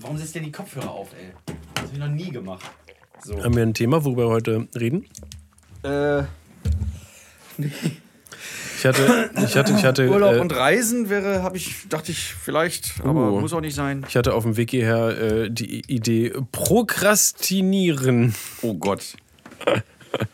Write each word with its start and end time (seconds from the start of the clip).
warum 0.00 0.16
setzt 0.18 0.34
ihr 0.36 0.42
die 0.42 0.52
Kopfhörer 0.52 0.90
auf, 0.90 1.08
ey? 1.12 1.32
Das 1.74 1.84
hab 1.84 1.92
ich 1.92 1.98
noch 1.98 2.08
nie 2.08 2.30
gemacht. 2.30 2.64
So. 3.24 3.42
Haben 3.42 3.56
wir 3.56 3.62
ein 3.64 3.74
Thema, 3.74 4.04
worüber 4.04 4.26
wir 4.26 4.30
heute 4.30 4.68
reden? 4.78 5.06
Äh, 5.82 6.22
Ich 8.78 8.86
hatte, 8.86 9.30
ich 9.44 9.56
hatte, 9.56 9.72
ich 9.72 9.84
hatte, 9.84 10.08
Urlaub 10.10 10.34
äh, 10.34 10.38
und 10.38 10.54
Reisen 10.54 11.10
wäre, 11.10 11.42
habe 11.42 11.56
ich, 11.56 11.88
dachte 11.88 12.12
ich 12.12 12.18
vielleicht, 12.32 12.94
aber 13.02 13.32
Uh. 13.32 13.40
muss 13.40 13.52
auch 13.52 13.60
nicht 13.60 13.74
sein. 13.74 14.04
ich 14.08 14.16
hatte 14.16 14.34
auf 14.34 14.44
dem 14.44 14.56
Weg 14.56 14.70
hierher 14.70 15.18
äh, 15.20 15.50
die 15.50 15.80
Idee 15.92 16.32
Prokrastinieren. 16.52 18.36
Oh 18.62 18.74
Gott. 18.74 19.16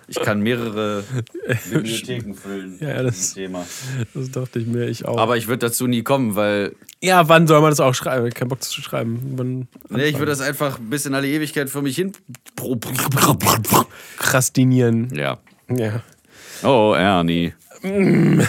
Ich 0.09 0.21
kann 0.21 0.41
mehrere 0.41 1.05
Bibliotheken 1.71 2.35
füllen. 2.35 2.79
Ja, 2.81 3.03
das- 3.03 3.35
Thema. 3.35 3.67
Das 4.15 4.31
dachte 4.31 4.59
ich 4.59 4.67
mir, 4.67 4.85
ich 4.87 5.05
auch. 5.07 5.19
Aber 5.19 5.37
ich 5.37 5.47
würde 5.49 5.67
dazu 5.67 5.87
nie 5.87 6.03
kommen, 6.03 6.37
weil 6.37 6.75
ja, 7.03 7.29
wann 7.29 7.47
soll 7.47 7.61
man 7.61 7.71
das 7.71 7.81
auch 7.81 7.95
schreiben? 7.95 8.31
Keinen 8.31 8.49
Bock 8.49 8.63
zu 8.63 8.81
schreiben. 8.81 9.67
Nee, 9.91 10.05
ich 10.07 10.19
würde 10.19 10.33
das 10.33 10.41
einfach 10.41 10.79
bis 10.81 11.05
in 11.07 11.15
alle 11.15 11.29
Ewigkeit 11.29 11.69
für 11.69 11.83
mich 11.83 11.97
hin. 11.97 12.13
Krastinieren. 14.19 15.15
Ja. 15.15 15.39
Ja. 15.69 16.03
Oh, 16.63 16.95
Ernie. 16.95 17.53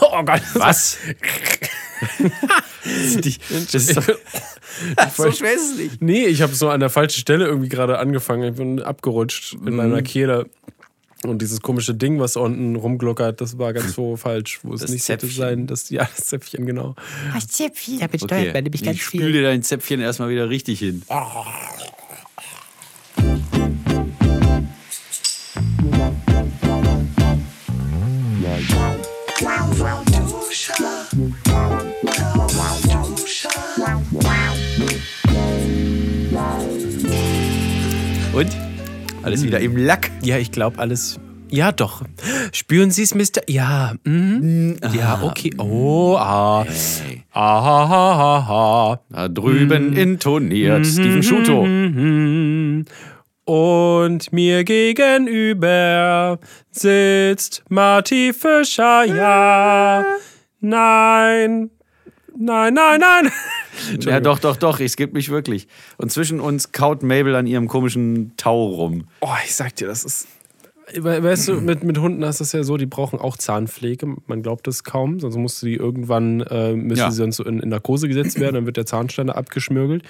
Oh 0.00 0.22
Gott. 0.22 0.40
Was? 0.54 0.96
das 3.72 3.74
ist 3.74 3.94
so 3.94 4.02
schwer 5.32 5.54
ist 5.54 5.72
es 5.72 5.76
nicht. 5.78 6.02
Nee, 6.02 6.26
ich 6.26 6.42
habe 6.42 6.54
so 6.54 6.68
an 6.68 6.80
der 6.80 6.90
falschen 6.90 7.20
Stelle 7.20 7.46
irgendwie 7.46 7.68
gerade 7.68 7.98
angefangen. 7.98 8.42
Ich 8.52 8.56
bin 8.56 8.80
abgerutscht 8.82 9.54
in 9.54 9.60
Mhm. 9.64 9.76
meiner 9.76 10.02
Kehle. 10.02 10.46
Und 11.24 11.40
dieses 11.40 11.62
komische 11.62 11.94
Ding, 11.94 12.20
was 12.20 12.36
unten 12.36 12.76
rumglockert, 12.76 13.40
das 13.40 13.58
war 13.58 13.72
ganz 13.72 13.92
so 13.94 14.16
falsch, 14.16 14.60
wo 14.62 14.74
es 14.74 14.82
nicht 14.88 15.08
hätte 15.08 15.26
Zäpfchen. 15.26 15.42
sein. 15.42 15.66
Das, 15.66 15.88
ja, 15.90 16.08
das 16.14 16.26
Zäpfchen, 16.26 16.66
genau. 16.66 16.94
Das 17.34 17.48
Zäpfchen. 17.48 17.98
Damit 17.98 18.22
Okay. 18.22 18.34
steuert 18.34 18.54
man 18.54 18.62
nämlich 18.64 18.82
ganz 18.84 18.96
Ich 18.98 19.02
spül 19.04 19.32
dir 19.32 19.42
dein 19.42 19.62
Zäpfchen 19.62 20.00
erstmal 20.00 20.28
wieder 20.28 20.50
richtig 20.50 20.78
hin. 20.80 21.02
Und? 38.36 38.54
Alles 39.22 39.44
wieder 39.44 39.60
im 39.60 39.78
Lack. 39.78 40.10
Ja, 40.22 40.36
ich 40.36 40.52
glaube 40.52 40.78
alles. 40.78 41.18
Ja, 41.48 41.72
doch. 41.72 42.02
Spüren 42.52 42.90
Sie 42.90 43.02
es, 43.02 43.14
Mister? 43.14 43.40
Ja. 43.48 43.94
Mhm. 44.04 44.76
Ja, 44.94 45.22
okay. 45.22 45.54
Oh, 45.56 46.16
ah. 46.18 46.66
Hey. 46.66 47.22
Ah, 47.32 47.64
ha, 47.64 47.88
ha, 47.88 48.46
ha, 48.46 49.00
Da 49.08 49.28
drüben 49.28 49.96
intoniert 49.96 50.86
Steven 50.86 51.22
Schuto. 51.22 51.64
Mhm. 51.64 52.84
Und 53.46 54.32
mir 54.34 54.64
gegenüber 54.64 56.38
sitzt 56.70 57.64
Marty 57.70 58.34
Fischer. 58.34 59.06
Ja. 59.06 60.04
Nein. 60.60 61.70
Nein, 62.38 62.74
nein, 62.74 63.00
nein. 63.00 63.32
Ja, 64.00 64.20
doch, 64.20 64.38
doch, 64.38 64.56
doch, 64.56 64.80
es 64.80 64.96
gibt 64.96 65.12
mich 65.12 65.28
wirklich. 65.28 65.68
Und 65.98 66.10
zwischen 66.10 66.40
uns 66.40 66.72
kaut 66.72 67.02
Mabel 67.02 67.34
an 67.34 67.46
ihrem 67.46 67.68
komischen 67.68 68.32
Tau 68.38 68.64
rum. 68.68 69.04
Oh, 69.20 69.28
ich 69.44 69.54
sag 69.54 69.76
dir, 69.76 69.86
das 69.86 70.02
ist. 70.04 70.28
We- 70.94 71.22
Weißt 71.22 71.48
du, 71.48 71.60
mit, 71.60 71.82
mit 71.84 71.98
Hunden 71.98 72.22
ist 72.22 72.40
das 72.40 72.52
ja 72.52 72.62
so, 72.62 72.76
die 72.78 72.86
brauchen 72.86 73.18
auch 73.18 73.36
Zahnpflege. 73.36 74.16
Man 74.28 74.42
glaubt 74.42 74.66
es 74.68 74.82
kaum, 74.84 75.20
sonst 75.20 75.36
musst 75.36 75.60
du 75.60 75.66
die 75.66 75.74
irgendwann, 75.74 76.40
äh, 76.42 76.72
müssen 76.74 77.00
Ja. 77.00 77.10
sie 77.10 77.16
sonst 77.18 77.36
so 77.36 77.44
in, 77.44 77.58
in 77.60 77.68
Narkose 77.68 78.08
gesetzt 78.08 78.38
werden, 78.40 78.54
dann 78.54 78.66
wird 78.66 78.76
der 78.78 78.86
Zahnstein 78.86 79.28
abgeschmürgelt. 79.28 80.04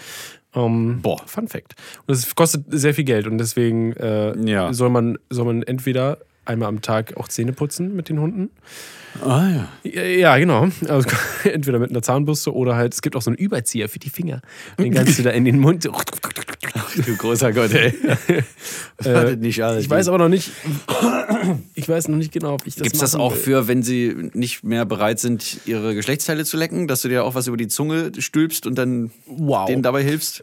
Ähm, 0.54 1.00
Boah. 1.02 1.20
Fun 1.26 1.48
Fact. 1.48 1.74
Und 2.06 2.14
es 2.14 2.34
kostet 2.36 2.66
sehr 2.68 2.94
viel 2.94 3.04
Geld 3.04 3.26
und 3.26 3.38
deswegen 3.38 3.94
äh, 3.94 4.38
Ja. 4.48 4.72
soll, 4.72 4.90
man, 4.90 5.18
soll 5.30 5.46
man 5.46 5.62
entweder 5.62 6.18
einmal 6.46 6.68
am 6.68 6.80
Tag 6.82 7.16
auch 7.16 7.28
Zähne 7.28 7.52
putzen 7.52 7.94
mit 7.96 8.08
den 8.08 8.20
Hunden. 8.20 8.50
Ah 9.24 9.48
ja. 9.48 9.68
Ja, 9.90 10.02
Ja, 10.02 10.38
genau. 10.38 10.68
Also, 10.88 11.08
entweder 11.44 11.78
mit 11.78 11.90
einer 11.90 12.02
Zahnbürste 12.02 12.54
oder 12.54 12.76
halt, 12.76 12.92
es 12.94 13.02
gibt 13.02 13.16
auch 13.16 13.22
so 13.22 13.30
einen 13.30 13.38
Überzieher 13.38 13.88
für 13.88 13.98
die 13.98 14.10
Finger. 14.10 14.40
Den 14.78 14.92
kannst 14.94 15.18
du 15.18 15.22
da 15.22 15.30
in 15.30 15.44
den 15.44 15.58
Mund. 15.58 15.82
so- 15.84 15.92
Du 17.04 17.14
großer 17.16 17.52
Gott, 17.52 17.72
ey. 17.74 17.92
Das 18.96 19.06
wartet 19.12 19.40
nicht 19.40 19.62
alles. 19.62 19.78
Äh, 19.78 19.84
Ich 19.84 19.90
weiß 19.90 20.08
aber 20.08 20.18
noch 20.18 20.28
nicht, 20.28 20.50
ich 21.74 21.88
weiß 21.88 22.08
noch 22.08 22.16
nicht 22.16 22.32
genau, 22.32 22.54
ob 22.54 22.66
ich 22.66 22.74
das 22.74 22.82
Gibt 22.84 22.94
es 22.96 23.00
das 23.00 23.14
auch 23.14 23.32
will. 23.32 23.38
für, 23.40 23.68
wenn 23.68 23.82
sie 23.82 24.30
nicht 24.32 24.64
mehr 24.64 24.84
bereit 24.86 25.18
sind, 25.18 25.58
ihre 25.66 25.94
Geschlechtsteile 25.94 26.44
zu 26.44 26.56
lecken, 26.56 26.86
dass 26.88 27.02
du 27.02 27.08
dir 27.08 27.24
auch 27.24 27.34
was 27.34 27.46
über 27.48 27.56
die 27.58 27.68
Zunge 27.68 28.12
stülpst 28.18 28.66
und 28.66 28.76
dann 28.76 29.10
Wow. 29.26 29.66
denen 29.66 29.82
dabei 29.82 30.02
hilfst? 30.02 30.42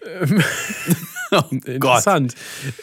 Interessant. 1.65 2.33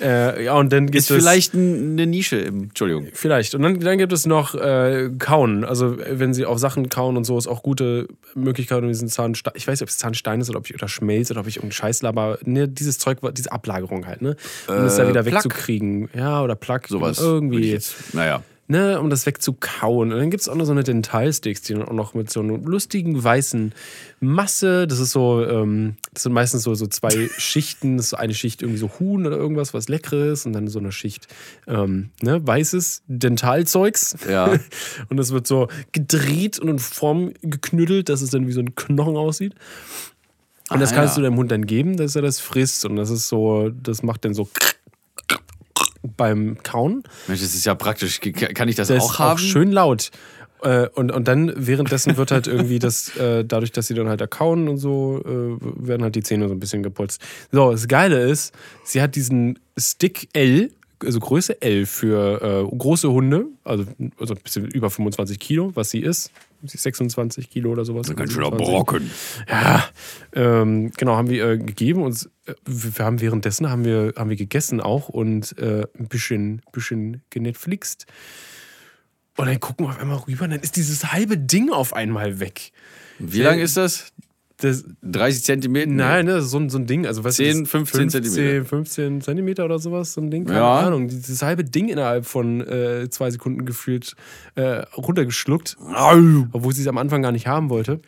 Äh, 0.00 0.44
ja, 0.44 0.54
und 0.54 0.72
dann 0.72 0.86
gibt 0.86 0.96
Ist 0.96 1.10
es 1.10 1.16
vielleicht 1.16 1.54
ein- 1.54 1.92
eine 1.92 2.06
Nische 2.06 2.36
im. 2.36 2.64
Entschuldigung. 2.64 3.08
Vielleicht. 3.12 3.54
Und 3.54 3.62
dann, 3.62 3.80
dann 3.80 3.98
gibt 3.98 4.12
es 4.12 4.26
noch 4.26 4.54
äh, 4.54 5.10
Kauen. 5.18 5.64
Also, 5.64 5.96
wenn 5.98 6.34
sie 6.34 6.44
auf 6.46 6.58
Sachen 6.58 6.88
kauen 6.88 7.16
und 7.16 7.24
so, 7.24 7.36
ist 7.38 7.46
auch 7.46 7.62
gute 7.62 8.08
Möglichkeit, 8.34 8.82
um 8.82 8.88
diesen 8.88 9.08
Zahnstein. 9.08 9.52
Ich 9.56 9.66
weiß 9.66 9.80
nicht, 9.80 9.82
ob 9.82 9.88
es 9.88 9.98
Zahnstein 9.98 10.40
ist 10.40 10.50
oder 10.50 10.58
ob 10.58 10.66
ich 10.68 10.74
oder 10.74 10.88
Schmelz 10.88 11.30
oder 11.30 11.40
ob 11.40 11.46
ich 11.46 11.56
irgendeinen 11.56 11.72
Scheiß 11.72 12.02
laber. 12.02 12.38
Ne, 12.44 12.68
dieses 12.68 12.98
Zeug, 12.98 13.18
diese 13.34 13.52
Ablagerung 13.52 14.06
halt, 14.06 14.22
ne? 14.22 14.36
Um 14.68 14.76
das 14.76 14.96
da 14.96 15.04
Äh, 15.04 15.08
wieder 15.08 15.22
Plaque. 15.22 15.44
wegzukriegen. 15.44 16.08
Ja, 16.14 16.42
oder 16.42 16.54
Plug. 16.54 16.80
Sowas. 16.88 17.18
Irgendwie. 17.20 17.70
Jetzt, 17.70 18.14
naja. 18.14 18.42
Ne, 18.70 19.00
um 19.00 19.10
das 19.10 19.26
wegzukauen. 19.26 20.12
Und 20.12 20.18
dann 20.18 20.30
gibt 20.30 20.42
es 20.42 20.48
auch 20.48 20.54
noch 20.54 20.64
so 20.64 20.70
eine 20.70 20.84
Dentalsticks, 20.84 21.62
die 21.62 21.74
dann 21.74 21.82
auch 21.82 21.92
noch 21.92 22.14
mit 22.14 22.30
so 22.30 22.38
einer 22.38 22.56
lustigen 22.56 23.22
weißen 23.22 23.74
Masse, 24.20 24.86
das 24.86 25.00
ist 25.00 25.10
so, 25.10 25.44
ähm, 25.44 25.96
das 26.14 26.22
sind 26.22 26.32
meistens 26.32 26.62
so, 26.62 26.74
so 26.74 26.86
zwei 26.86 27.28
Schichten, 27.36 27.96
das 27.96 28.06
ist 28.06 28.10
so 28.10 28.16
eine 28.16 28.32
Schicht 28.32 28.62
irgendwie 28.62 28.78
so 28.78 28.88
Huhn 29.00 29.26
oder 29.26 29.36
irgendwas, 29.36 29.74
was 29.74 29.88
Leckeres 29.88 30.46
und 30.46 30.52
dann 30.52 30.68
so 30.68 30.78
eine 30.78 30.92
Schicht 30.92 31.26
ähm, 31.66 32.10
ne, 32.22 32.46
weißes 32.46 33.02
Dentalzeugs. 33.08 34.16
Ja. 34.28 34.52
Und 35.08 35.16
das 35.16 35.32
wird 35.32 35.46
so 35.46 35.68
gedreht 35.92 36.58
und 36.58 36.68
in 36.68 36.78
Form 36.78 37.32
geknüttelt, 37.42 38.08
dass 38.08 38.22
es 38.22 38.30
dann 38.30 38.46
wie 38.46 38.52
so 38.52 38.60
ein 38.60 38.74
Knochen 38.74 39.16
aussieht. 39.16 39.54
Und 40.70 40.80
das 40.80 40.92
Ah, 40.92 40.96
kannst 40.96 41.16
ja. 41.16 41.22
du 41.22 41.28
deinem 41.28 41.38
Hund 41.38 41.50
dann 41.50 41.66
geben, 41.66 41.96
dass 41.96 42.14
er 42.14 42.22
das 42.22 42.38
frisst. 42.38 42.84
Und 42.84 42.96
das 42.96 43.10
ist 43.10 43.28
so, 43.28 43.70
das 43.70 44.02
macht 44.02 44.24
dann 44.24 44.34
so 44.34 44.48
beim 46.02 46.56
Kauen. 46.62 47.02
Mensch, 47.28 47.40
das 47.40 47.54
ist 47.54 47.64
ja 47.66 47.74
praktisch. 47.74 48.20
Kann 48.20 48.68
ich 48.68 48.76
das 48.76 48.88
Das 48.88 49.02
auch 49.04 49.12
ist 49.12 49.18
haben? 49.18 49.32
auch 49.34 49.38
schön 49.38 49.72
laut. 49.72 50.10
Äh, 50.62 50.88
Und, 50.94 51.10
und 51.10 51.26
dann 51.26 51.52
währenddessen 51.56 52.16
wird 52.18 52.30
halt 52.32 52.46
irgendwie 52.46 52.78
das, 52.78 53.16
äh, 53.16 53.44
dadurch, 53.44 53.72
dass 53.72 53.86
sie 53.86 53.94
dann 53.94 54.08
halt 54.08 54.20
erkauen 54.20 54.68
und 54.68 54.76
so, 54.76 55.22
äh, 55.24 55.56
werden 55.60 56.02
halt 56.02 56.14
die 56.16 56.22
Zähne 56.22 56.48
so 56.48 56.54
ein 56.54 56.60
bisschen 56.60 56.82
geputzt. 56.82 57.22
So, 57.50 57.70
das 57.72 57.88
Geile 57.88 58.20
ist, 58.28 58.52
sie 58.84 59.00
hat 59.00 59.14
diesen 59.14 59.58
Stick 59.78 60.28
L, 60.34 60.70
also 61.04 61.20
Größe 61.20 61.60
L 61.62 61.86
für 61.86 62.66
äh, 62.70 62.76
große 62.76 63.10
Hunde, 63.10 63.46
also, 63.64 63.84
also 64.18 64.34
ein 64.34 64.40
bisschen 64.42 64.66
über 64.66 64.90
25 64.90 65.38
Kilo, 65.38 65.72
was 65.74 65.90
sie 65.90 66.00
ist. 66.00 66.30
Sie 66.62 66.74
ist 66.74 66.82
26 66.82 67.48
Kilo 67.48 67.70
oder 67.70 67.84
sowas. 67.84 68.14
Ganz 68.14 68.32
schöner 68.32 68.50
27. 68.50 68.74
Brocken. 68.74 69.10
Ja, 69.48 69.88
ähm, 70.34 70.90
genau, 70.96 71.16
haben 71.16 71.30
wir 71.30 71.44
äh, 71.44 71.58
gegeben 71.58 72.02
und 72.02 72.28
äh, 72.46 72.54
wir 72.66 73.04
haben 73.04 73.20
währenddessen 73.20 73.70
haben 73.70 73.84
wir, 73.84 74.12
haben 74.16 74.28
wir 74.28 74.36
gegessen 74.36 74.80
auch 74.80 75.08
und 75.08 75.56
äh, 75.58 75.86
ein 75.98 76.08
bisschen, 76.08 76.62
bisschen 76.72 77.22
genetflixt. 77.30 78.06
Und 79.36 79.46
dann 79.46 79.58
gucken 79.58 79.86
wir 79.86 79.90
auf 79.90 79.98
einmal 79.98 80.18
rüber 80.18 80.44
und 80.44 80.50
dann 80.50 80.60
ist 80.60 80.76
dieses 80.76 81.12
halbe 81.12 81.38
Ding 81.38 81.70
auf 81.70 81.94
einmal 81.94 82.40
weg. 82.40 82.72
Wie 83.18 83.40
lang 83.40 83.58
ist 83.58 83.76
das? 83.76 84.12
Das, 84.60 84.84
30 85.02 85.42
Zentimeter? 85.44 85.90
nein, 85.90 86.26
ne, 86.26 86.42
so, 86.42 86.58
ein- 86.58 86.68
so 86.70 86.78
ein 86.78 86.86
Ding. 86.86 87.06
Also, 87.06 87.22
du, 87.22 87.30
10, 87.30 87.60
das- 87.60 87.70
15 87.70 88.10
Zentimeter. 88.10 88.64
15 88.64 89.20
Zentimeter 89.20 89.64
oder 89.64 89.78
sowas, 89.78 90.12
so 90.12 90.20
ein 90.20 90.30
Ding. 90.30 90.44
Keine 90.44 90.58
Ja. 90.58 90.80
Ahnung. 90.80 91.08
Dieses 91.08 91.42
halbe 91.42 91.64
Ding 91.64 91.88
innerhalb 91.88 92.26
von 92.26 92.60
äh, 92.60 93.08
zwei 93.10 93.30
Sekunden 93.30 93.64
gefühlt 93.64 94.14
äh, 94.56 94.82
runtergeschluckt. 94.96 95.76
Obwohl 96.52 96.72
sie 96.74 96.82
es 96.82 96.88
am 96.88 96.98
Anfang 96.98 97.22
gar 97.22 97.32
nicht 97.32 97.46
haben 97.46 97.70
wollte. 97.70 98.00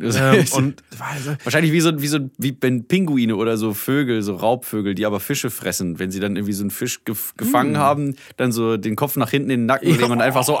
Ähm, 0.00 0.44
und 0.52 0.82
Wahrscheinlich 1.44 1.72
wie 1.72 1.80
so, 1.80 2.00
wie 2.00 2.06
so 2.06 2.18
wie 2.38 2.56
wenn 2.60 2.86
Pinguine 2.86 3.36
oder 3.36 3.56
so 3.56 3.74
Vögel, 3.74 4.22
so 4.22 4.34
Raubvögel, 4.34 4.94
die 4.94 5.06
aber 5.06 5.20
Fische 5.20 5.50
fressen, 5.50 5.98
wenn 5.98 6.10
sie 6.10 6.20
dann 6.20 6.36
irgendwie 6.36 6.52
so 6.52 6.62
einen 6.62 6.70
Fisch 6.70 7.04
gef 7.04 7.34
gefangen 7.36 7.78
haben, 7.78 8.16
dann 8.36 8.52
so 8.52 8.76
den 8.76 8.96
Kopf 8.96 9.16
nach 9.16 9.30
hinten 9.30 9.50
in 9.50 9.60
den 9.60 9.66
Nacken 9.66 9.90
legen 9.90 10.10
und 10.10 10.20
einfach 10.20 10.44
so. 10.44 10.58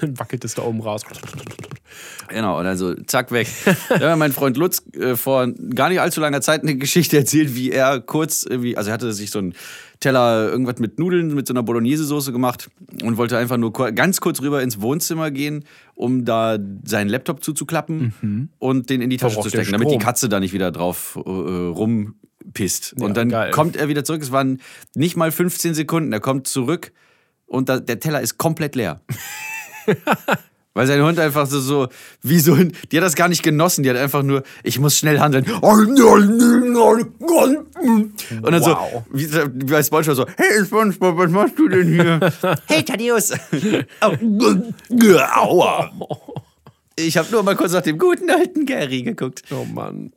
dann 0.00 0.18
wackelt 0.18 0.44
es 0.44 0.54
da 0.54 0.62
oben 0.62 0.80
raus. 0.80 1.02
Genau, 2.28 2.58
und 2.60 2.66
also 2.66 2.94
zack, 3.06 3.32
weg. 3.32 3.48
Mir 3.98 4.14
mein 4.16 4.32
Freund 4.32 4.56
Lutz 4.56 4.82
äh, 4.94 5.16
vor 5.16 5.48
gar 5.74 5.88
nicht 5.88 6.00
allzu 6.00 6.20
langer 6.20 6.40
Zeit 6.40 6.62
eine 6.62 6.76
Geschichte 6.76 7.16
erzählt, 7.16 7.54
wie 7.54 7.72
er 7.72 8.00
kurz 8.00 8.44
irgendwie, 8.44 8.76
also 8.76 8.90
er 8.90 8.94
hatte 8.94 9.12
sich 9.12 9.30
so 9.30 9.40
einen 9.40 9.54
Teller 10.00 10.48
irgendwas 10.50 10.78
mit 10.78 10.98
Nudeln, 10.98 11.34
mit 11.34 11.46
so 11.46 11.52
einer 11.52 11.62
Bolognese-Soße 11.62 12.32
gemacht 12.32 12.70
und 13.02 13.18
wollte 13.18 13.36
einfach 13.36 13.58
nur 13.58 13.72
ganz 13.72 14.20
kurz 14.20 14.40
rüber 14.40 14.62
ins 14.62 14.80
Wohnzimmer 14.80 15.30
gehen, 15.30 15.64
um 16.00 16.24
da 16.24 16.58
seinen 16.82 17.10
Laptop 17.10 17.44
zuzuklappen 17.44 18.50
und 18.58 18.88
den 18.88 19.02
in 19.02 19.10
die 19.10 19.18
Tasche 19.18 19.34
Verbraucht 19.34 19.50
zu 19.50 19.56
stecken, 19.56 19.72
damit 19.72 19.90
die. 19.90 19.98
Katze 19.98 20.30
da 20.30 20.40
nicht 20.40 20.54
wieder 20.54 20.72
drauf 20.72 21.16
äh, 21.16 21.28
rumpisst. 21.28 22.94
Ja, 22.98 23.04
und 23.04 23.16
dann 23.16 23.28
geil. 23.28 23.50
kommt 23.50 23.76
er 23.76 23.88
wieder 23.88 24.02
zurück, 24.02 24.22
es 24.22 24.32
waren 24.32 24.62
nicht 24.94 25.16
mal 25.16 25.30
15 25.30 25.74
Sekunden, 25.74 26.12
er 26.12 26.20
kommt 26.20 26.48
zurück 26.48 26.92
und 27.44 27.68
da, 27.68 27.80
der 27.80 28.00
Teller 28.00 28.22
ist 28.22 28.38
komplett 28.38 28.76
leer. 28.76 29.02
Weil 30.72 30.86
sein 30.86 31.02
Hund 31.02 31.18
einfach 31.18 31.46
so, 31.46 31.58
so, 31.58 31.88
wie 32.22 32.38
so 32.38 32.54
die 32.54 32.96
hat 32.96 33.02
das 33.04 33.16
gar 33.16 33.28
nicht 33.28 33.42
genossen, 33.42 33.82
die 33.82 33.90
hat 33.90 33.96
einfach 33.96 34.22
nur, 34.22 34.44
ich 34.62 34.78
muss 34.78 34.96
schnell 34.96 35.18
handeln. 35.18 35.44
Und 35.60 35.96
dann 38.42 38.62
so, 38.62 38.70
Wow. 38.70 39.02
wie, 39.12 39.32
wie 39.32 39.64
bei 39.64 39.82
Spongebob 39.82 40.14
so, 40.16 40.26
hey 40.36 40.64
Spongebob, 40.64 41.16
was 41.16 41.30
machst 41.30 41.58
du 41.58 41.68
denn 41.68 41.88
hier? 41.88 42.20
hey 42.66 42.84
Thaddeus. 42.84 43.32
Au. 44.00 44.14
Aua. 45.34 45.90
Ich 46.96 47.16
habe 47.16 47.28
nur 47.32 47.42
mal 47.42 47.56
kurz 47.56 47.72
nach 47.72 47.82
dem 47.82 47.98
guten 47.98 48.30
alten 48.30 48.66
Gary 48.66 49.02
geguckt. 49.02 49.42
Oh 49.50 49.64
Mann. 49.64 50.12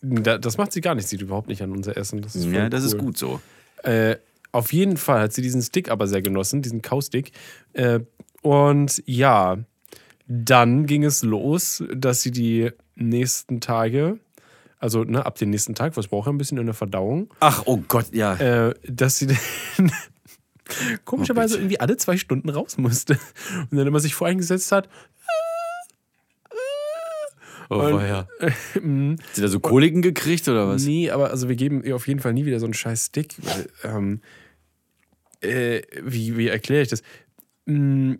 Da, 0.00 0.38
das 0.38 0.58
macht 0.58 0.72
sie 0.72 0.80
gar 0.80 0.94
nicht, 0.96 1.06
sieht 1.08 1.22
überhaupt 1.22 1.46
nicht 1.48 1.62
an 1.62 1.70
unser 1.70 1.96
Essen. 1.96 2.22
Das 2.22 2.34
ist 2.34 2.46
Ja, 2.46 2.68
das 2.68 2.82
ist 2.82 2.94
cool. 2.94 3.00
gut 3.00 3.18
so. 3.18 3.40
Äh, 3.84 4.16
auf 4.50 4.72
jeden 4.72 4.96
Fall 4.96 5.20
hat 5.20 5.32
sie 5.32 5.42
diesen 5.42 5.62
Stick 5.62 5.90
aber 5.90 6.08
sehr 6.08 6.22
genossen, 6.22 6.60
diesen 6.60 6.82
Kaustick. 6.82 7.30
Äh, 7.72 8.00
und 8.42 9.02
ja, 9.06 9.58
dann 10.26 10.86
ging 10.86 11.04
es 11.04 11.22
los, 11.22 11.82
dass 11.94 12.22
sie 12.22 12.30
die 12.30 12.70
nächsten 12.94 13.60
Tage, 13.60 14.18
also 14.78 15.04
ne, 15.04 15.24
ab 15.24 15.36
dem 15.36 15.50
nächsten 15.50 15.74
Tag, 15.74 15.96
was 15.96 16.08
braucht 16.08 16.28
er 16.28 16.32
ein 16.32 16.38
bisschen 16.38 16.58
in 16.58 16.66
der 16.66 16.74
Verdauung, 16.74 17.32
Ach, 17.40 17.62
oh 17.66 17.78
Gott, 17.88 18.12
ja. 18.12 18.34
äh, 18.36 18.74
dass 18.86 19.18
sie 19.18 19.26
dann 19.76 19.92
komischerweise 21.04 21.56
irgendwie 21.56 21.80
alle 21.80 21.96
zwei 21.96 22.16
Stunden 22.16 22.48
raus 22.48 22.78
musste. 22.78 23.18
Und 23.70 23.76
dann 23.76 23.86
immer 23.86 24.00
sich 24.00 24.14
voreingesetzt 24.14 24.72
hat, 24.72 24.88
Oh, 27.70 28.00
ja. 28.00 28.28
Hat 28.38 28.52
sie 29.32 29.40
da 29.40 29.48
so 29.48 29.58
Koliken 29.58 30.02
gekriegt 30.02 30.46
oder 30.46 30.68
was? 30.68 30.84
Nee, 30.84 31.10
aber 31.10 31.30
also 31.30 31.48
wir 31.48 31.56
geben 31.56 31.82
ihr 31.82 31.96
auf 31.96 32.06
jeden 32.06 32.20
Fall 32.20 32.34
nie 32.34 32.44
wieder 32.44 32.60
so 32.60 32.66
einen 32.66 32.74
scheiß 32.74 33.06
Stick. 33.06 33.36
Weil, 33.38 33.68
ähm, 33.84 34.20
äh, 35.40 35.80
wie, 36.02 36.36
wie 36.36 36.48
erkläre 36.48 36.82
ich 36.82 36.88
das? 36.88 37.02
Mm, 37.64 38.16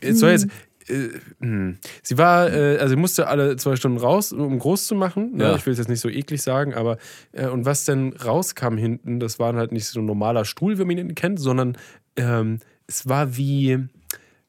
es 0.00 0.20
soll 0.20 0.30
jetzt. 0.30 0.48
Äh, 0.86 1.44
mm. 1.44 1.78
sie 2.02 2.18
war, 2.18 2.52
äh, 2.52 2.76
also 2.76 2.90
sie 2.90 2.96
musste 2.96 3.26
alle 3.26 3.56
zwei 3.56 3.76
Stunden 3.76 3.98
raus, 3.98 4.32
um 4.32 4.58
groß 4.58 4.86
zu 4.86 4.94
machen. 4.94 5.36
Ne? 5.36 5.44
Ja. 5.44 5.56
Ich 5.56 5.64
will 5.64 5.72
es 5.72 5.78
jetzt 5.78 5.88
nicht 5.88 6.00
so 6.00 6.10
eklig 6.10 6.42
sagen, 6.42 6.74
aber 6.74 6.98
äh, 7.32 7.46
und 7.46 7.64
was 7.64 7.84
denn 7.84 8.12
rauskam 8.12 8.76
hinten, 8.76 9.18
das 9.18 9.38
war 9.38 9.54
halt 9.54 9.72
nicht 9.72 9.86
so 9.86 10.00
ein 10.00 10.06
normaler 10.06 10.44
Stuhl, 10.44 10.78
wie 10.78 10.84
man 10.84 10.98
ihn 10.98 11.14
kennt, 11.14 11.40
sondern 11.40 11.78
ähm, 12.16 12.58
es 12.86 13.08
war 13.08 13.36
wie, 13.36 13.78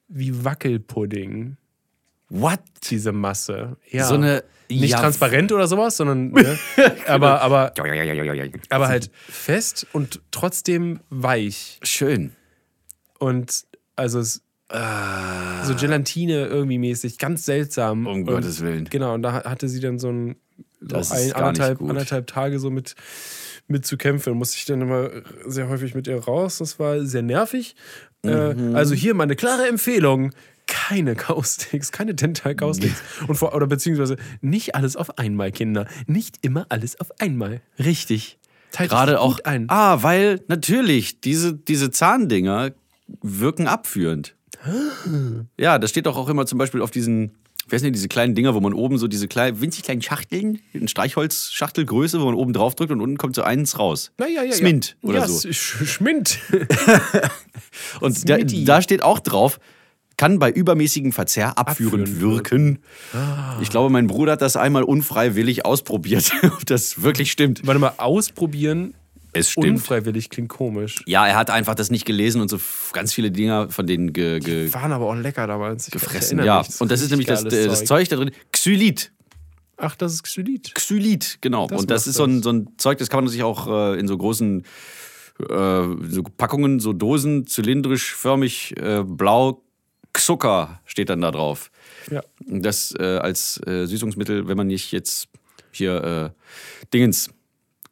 wie 0.09 0.43
Wackelpudding, 0.43 1.55
What? 2.29 2.59
diese 2.89 3.11
Masse. 3.11 3.77
Ja. 3.89 4.05
So 4.05 4.15
eine. 4.15 4.43
nicht 4.69 4.91
ja, 4.91 4.99
transparent 4.99 5.51
oder 5.51 5.67
sowas, 5.67 5.97
sondern 5.97 6.31
ne? 6.31 6.57
aber, 7.07 7.41
aber 7.41 7.73
aber 8.69 8.87
halt 8.87 9.11
fest 9.13 9.87
und 9.93 10.21
trotzdem 10.31 10.99
weich. 11.09 11.79
Schön. 11.83 12.31
Und 13.19 13.65
also 13.95 14.19
es, 14.19 14.41
so 14.71 15.75
Gelatine 15.75 16.45
irgendwie 16.47 16.77
mäßig, 16.79 17.17
ganz 17.17 17.45
seltsam. 17.45 18.07
Um 18.07 18.13
und, 18.19 18.25
Gottes 18.25 18.61
Willen. 18.61 18.85
Genau, 18.85 19.13
und 19.13 19.21
da 19.21 19.43
hatte 19.43 19.69
sie 19.69 19.79
dann 19.79 19.99
so 19.99 20.09
ein, 20.11 20.35
so 20.81 20.87
Das 20.87 21.11
ein 21.11 21.33
anderthalb, 21.33 21.81
anderthalb 21.81 22.27
Tage 22.27 22.59
so 22.59 22.69
mit, 22.71 22.95
mit 23.67 23.85
zu 23.85 23.97
kämpfen. 23.97 24.33
Musste 24.33 24.57
ich 24.57 24.65
dann 24.65 24.81
immer 24.81 25.09
sehr 25.45 25.69
häufig 25.69 25.93
mit 25.95 26.07
ihr 26.07 26.17
raus. 26.23 26.57
Das 26.57 26.79
war 26.79 27.01
sehr 27.05 27.21
nervig. 27.21 27.75
Äh, 28.23 28.53
Mhm. 28.55 28.75
also 28.75 28.95
hier 28.95 29.13
meine 29.13 29.35
klare 29.35 29.67
Empfehlung. 29.67 30.31
Keine 30.67 31.15
Kausticks, 31.15 31.91
keine 31.91 32.15
Dental-Kausticks. 32.15 32.99
Und 33.27 33.35
vor, 33.35 33.53
oder 33.53 33.67
beziehungsweise 33.67 34.17
nicht 34.41 34.73
alles 34.73 34.95
auf 34.95 35.19
einmal, 35.19 35.51
Kinder. 35.51 35.85
Nicht 36.07 36.39
immer 36.41 36.65
alles 36.69 36.99
auf 36.99 37.09
einmal. 37.19 37.61
Richtig. 37.77 38.39
Teilt 38.71 38.89
Gerade 38.89 39.19
auch. 39.21 39.39
ein. 39.43 39.67
Ah, 39.69 40.01
weil 40.01 40.41
natürlich, 40.47 41.21
diese, 41.21 41.53
diese 41.53 41.91
Zahndinger 41.91 42.71
wirken 43.21 43.67
abführend. 43.67 44.35
Ja, 45.57 45.79
das 45.79 45.89
steht 45.89 46.05
doch 46.05 46.17
auch 46.17 46.29
immer 46.29 46.45
zum 46.45 46.57
Beispiel 46.57 46.81
auf 46.81 46.91
diesen, 46.91 47.31
ich 47.65 47.71
weiß 47.71 47.81
nicht, 47.81 47.95
diese 47.95 48.07
kleinen 48.07 48.35
Dinger, 48.35 48.53
wo 48.53 48.59
man 48.59 48.73
oben 48.73 48.97
so 48.97 49.07
diese 49.07 49.27
kleinen, 49.27 49.61
winzig 49.61 49.83
kleinen 49.83 50.01
Schachteln, 50.01 50.59
in 50.73 50.87
Streichholzschachtelgröße, 50.87 52.19
wo 52.21 52.25
man 52.25 52.35
oben 52.35 52.53
drauf 52.53 52.75
drückt 52.75 52.91
und 52.91 53.01
unten 53.01 53.17
kommt 53.17 53.35
so 53.35 53.43
eins 53.43 53.79
raus. 53.79 54.11
Ja, 54.19 54.27
ja, 54.27 54.43
ja, 54.43 54.53
Smint 54.53 54.97
ja. 55.01 55.09
oder 55.09 55.19
ja, 55.19 55.27
so. 55.27 55.51
Sch 55.51 55.85
Schmind. 55.85 56.39
Und 57.99 58.29
da, 58.29 58.37
da 58.37 58.81
steht 58.81 59.03
auch 59.03 59.19
drauf, 59.19 59.59
kann 60.17 60.39
bei 60.39 60.49
übermäßigem 60.49 61.11
Verzehr 61.11 61.57
abführend 61.57 62.07
Abführend 62.07 62.21
wirken. 62.21 62.79
Ah. 63.13 63.57
Ich 63.61 63.69
glaube, 63.69 63.89
mein 63.89 64.07
Bruder 64.07 64.33
hat 64.33 64.41
das 64.41 64.55
einmal 64.55 64.83
unfreiwillig 64.83 65.65
ausprobiert, 65.65 66.31
ob 66.43 66.65
das 66.65 67.01
wirklich 67.01 67.31
stimmt. 67.31 67.65
Warte 67.65 67.79
mal, 67.79 67.93
ausprobieren. 67.97 68.93
Es 69.35 69.55
Unfreiwillig 69.57 70.29
klingt 70.29 70.49
komisch. 70.49 71.03
Ja, 71.05 71.27
er 71.27 71.35
hat 71.35 71.49
einfach 71.49 71.75
das 71.75 71.91
nicht 71.91 72.05
gelesen 72.05 72.41
und 72.41 72.49
so 72.49 72.59
ganz 72.93 73.13
viele 73.13 73.31
Dinger 73.31 73.69
von 73.69 73.85
denen 73.85 74.13
ge, 74.13 74.39
ge, 74.39 74.73
Waren 74.73 74.91
aber 74.91 75.07
auch 75.07 75.15
lecker 75.15 75.47
damals. 75.47 75.87
Ich 75.87 75.93
gefressen. 75.93 76.43
Ja, 76.43 76.59
mich, 76.59 76.81
und 76.81 76.91
das 76.91 77.01
ist 77.01 77.09
nämlich 77.09 77.27
das, 77.27 77.43
das 77.43 77.85
Zeug 77.85 78.07
da 78.09 78.15
drin. 78.15 78.31
Xylit. 78.51 79.11
Ach, 79.77 79.95
das 79.95 80.13
ist 80.13 80.23
Xylit. 80.23 80.73
Xylit, 80.73 81.39
genau. 81.41 81.67
Das 81.67 81.81
und 81.81 81.91
das 81.91 82.07
ist 82.07 82.15
so 82.15 82.23
ein, 82.23 82.35
das. 82.35 82.43
so 82.43 82.49
ein 82.51 82.67
Zeug, 82.77 82.97
das 82.97 83.09
kann 83.09 83.23
man 83.23 83.31
sich 83.31 83.43
auch 83.43 83.67
äh, 83.67 83.99
in 83.99 84.07
so 84.07 84.17
großen 84.17 84.63
äh, 85.39 85.83
so 86.07 86.23
Packungen, 86.37 86.79
so 86.79 86.93
Dosen, 86.93 87.45
zylindrisch, 87.45 88.15
förmig, 88.15 88.75
äh, 88.77 89.03
blau. 89.03 89.61
Zucker 90.13 90.79
steht 90.85 91.09
dann 91.09 91.19
da 91.19 91.31
drauf. 91.31 91.71
Ja. 92.09 92.21
Das 92.39 92.93
äh, 92.97 93.17
als 93.17 93.59
äh, 93.67 93.85
Süßungsmittel, 93.85 94.47
wenn 94.47 94.55
man 94.55 94.67
nicht 94.67 94.93
jetzt 94.93 95.27
hier 95.71 96.33
äh, 96.33 96.85
Dingens, 96.93 97.31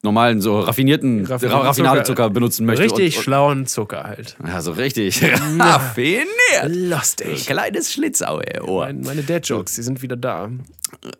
normalen, 0.04 0.42
so 0.42 0.60
raffinierten 0.60 1.26
Raffinierten 1.26 1.62
Ra 1.62 1.68
Raffinadezucker 1.68 2.24
Zucker. 2.24 2.30
benutzen 2.30 2.66
möchte. 2.66 2.84
Richtig 2.84 3.14
Und, 3.14 3.18
und, 3.18 3.24
schlauen 3.24 3.66
Zucker 3.66 4.04
halt. 4.04 4.36
ja, 4.46 4.62
so 4.62 4.74
richtig. 4.74 5.24
Raffiniert. 5.60 6.28
Lustig. 6.68 7.48
Kleines 7.48 7.92
Schlitzau, 7.92 8.40
ey. 8.42 8.60
Ohr. 8.62 8.86
Mein, 8.86 9.02
meine 9.02 9.24
Dad-Jokes, 9.24 9.76
die 9.76 9.82
sind 9.82 10.02
wieder 10.02 10.16
da. 10.18 10.50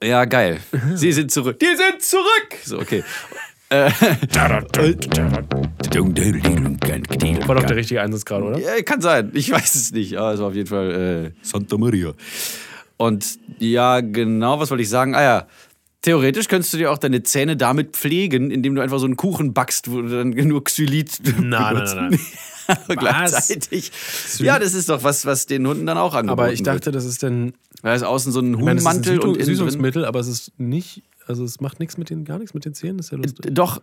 Ja, 0.04 0.26
geil. 0.26 0.60
Sie 0.96 1.12
sind 1.12 1.32
zurück. 1.32 1.60
Die 1.60 1.66
sind 1.66 2.02
zurück! 2.02 2.58
So, 2.64 2.80
okay. 2.80 3.04
War 7.48 7.56
doch 7.56 7.64
der 7.64 7.76
richtige 7.76 8.02
Einsatz 8.02 8.24
gerade, 8.24 8.44
oder? 8.46 8.60
Ja, 8.60 8.80
kann 8.84 9.02
sein. 9.02 9.32
Ich 9.34 9.50
weiß 9.50 9.74
es 9.74 9.92
nicht. 9.92 10.16
Aber 10.16 10.34
es 10.34 10.40
war 10.40 10.48
auf 10.50 10.56
jeden 10.56 10.70
Fall 10.70 11.32
äh, 11.32 11.32
Santa 11.42 11.78
Maria. 11.78 12.14
Und 12.98 13.40
ja, 13.58 14.02
genau, 14.02 14.60
was 14.60 14.70
wollte 14.70 14.84
ich 14.84 14.90
sagen? 14.90 15.16
Ah 15.16 15.24
ja, 15.24 15.48
theoretisch 16.04 16.48
könntest 16.48 16.72
du 16.74 16.78
dir 16.78 16.92
auch 16.92 17.00
deine 17.00 17.24
Zähne 17.24 17.58
damit 17.58 17.94
pflegen, 17.98 18.52
indem 18.52 18.76
du 18.76 18.82
einfach 18.82 19.00
so 19.00 19.06
einen 19.06 19.18
Kuchen 19.18 19.54
backst, 19.54 19.90
wo 19.92 20.02
du 20.02 20.10
dann 20.10 20.30
nur 20.30 20.64
Xylit 20.64 21.20
Nein, 21.42 21.74
benutzt. 21.74 21.96
nein, 21.96 22.10
nein. 22.12 22.20
Aber 22.86 22.96
gleichzeitig. 22.96 23.92
Ja, 24.40 24.58
das 24.60 24.74
ist 24.74 24.88
doch 24.90 25.04
was, 25.04 25.26
was 25.26 25.48
den 25.48 25.68
Hunden 25.68 25.86
dann 25.86 25.98
auch 25.98 26.14
angeboten 26.14 26.40
Aber 26.40 26.54
ich 26.54 26.64
dachte, 26.64 26.86
wird. 26.86 26.96
das 26.96 27.04
ist 27.06 27.22
dann. 27.24 27.54
Da 27.82 27.94
ist 27.94 28.04
außen 28.04 28.32
so 28.32 28.40
ein 28.40 28.54
Ich 28.54 28.60
meine, 28.62 28.76
das 28.82 28.84
ist 28.84 28.88
ein 28.88 28.94
Huhnmantel 29.04 29.20
und 29.20 29.36
innen 29.36 29.46
Süßungsmittel, 29.46 30.06
aber 30.06 30.20
es 30.22 30.28
ist 30.28 30.52
nicht. 30.58 31.04
Also 31.28 31.44
es 31.44 31.60
macht 31.60 31.80
nichts 31.82 31.98
mit 31.98 32.10
den, 32.10 32.24
gar 32.24 32.38
nichts 32.38 32.54
mit 32.54 32.64
den 32.64 32.74
Zähnen, 32.74 32.98
das 32.98 33.08
ist 33.08 33.12
ja 33.12 33.18
lustig. 33.18 33.48
Doch, 33.54 33.82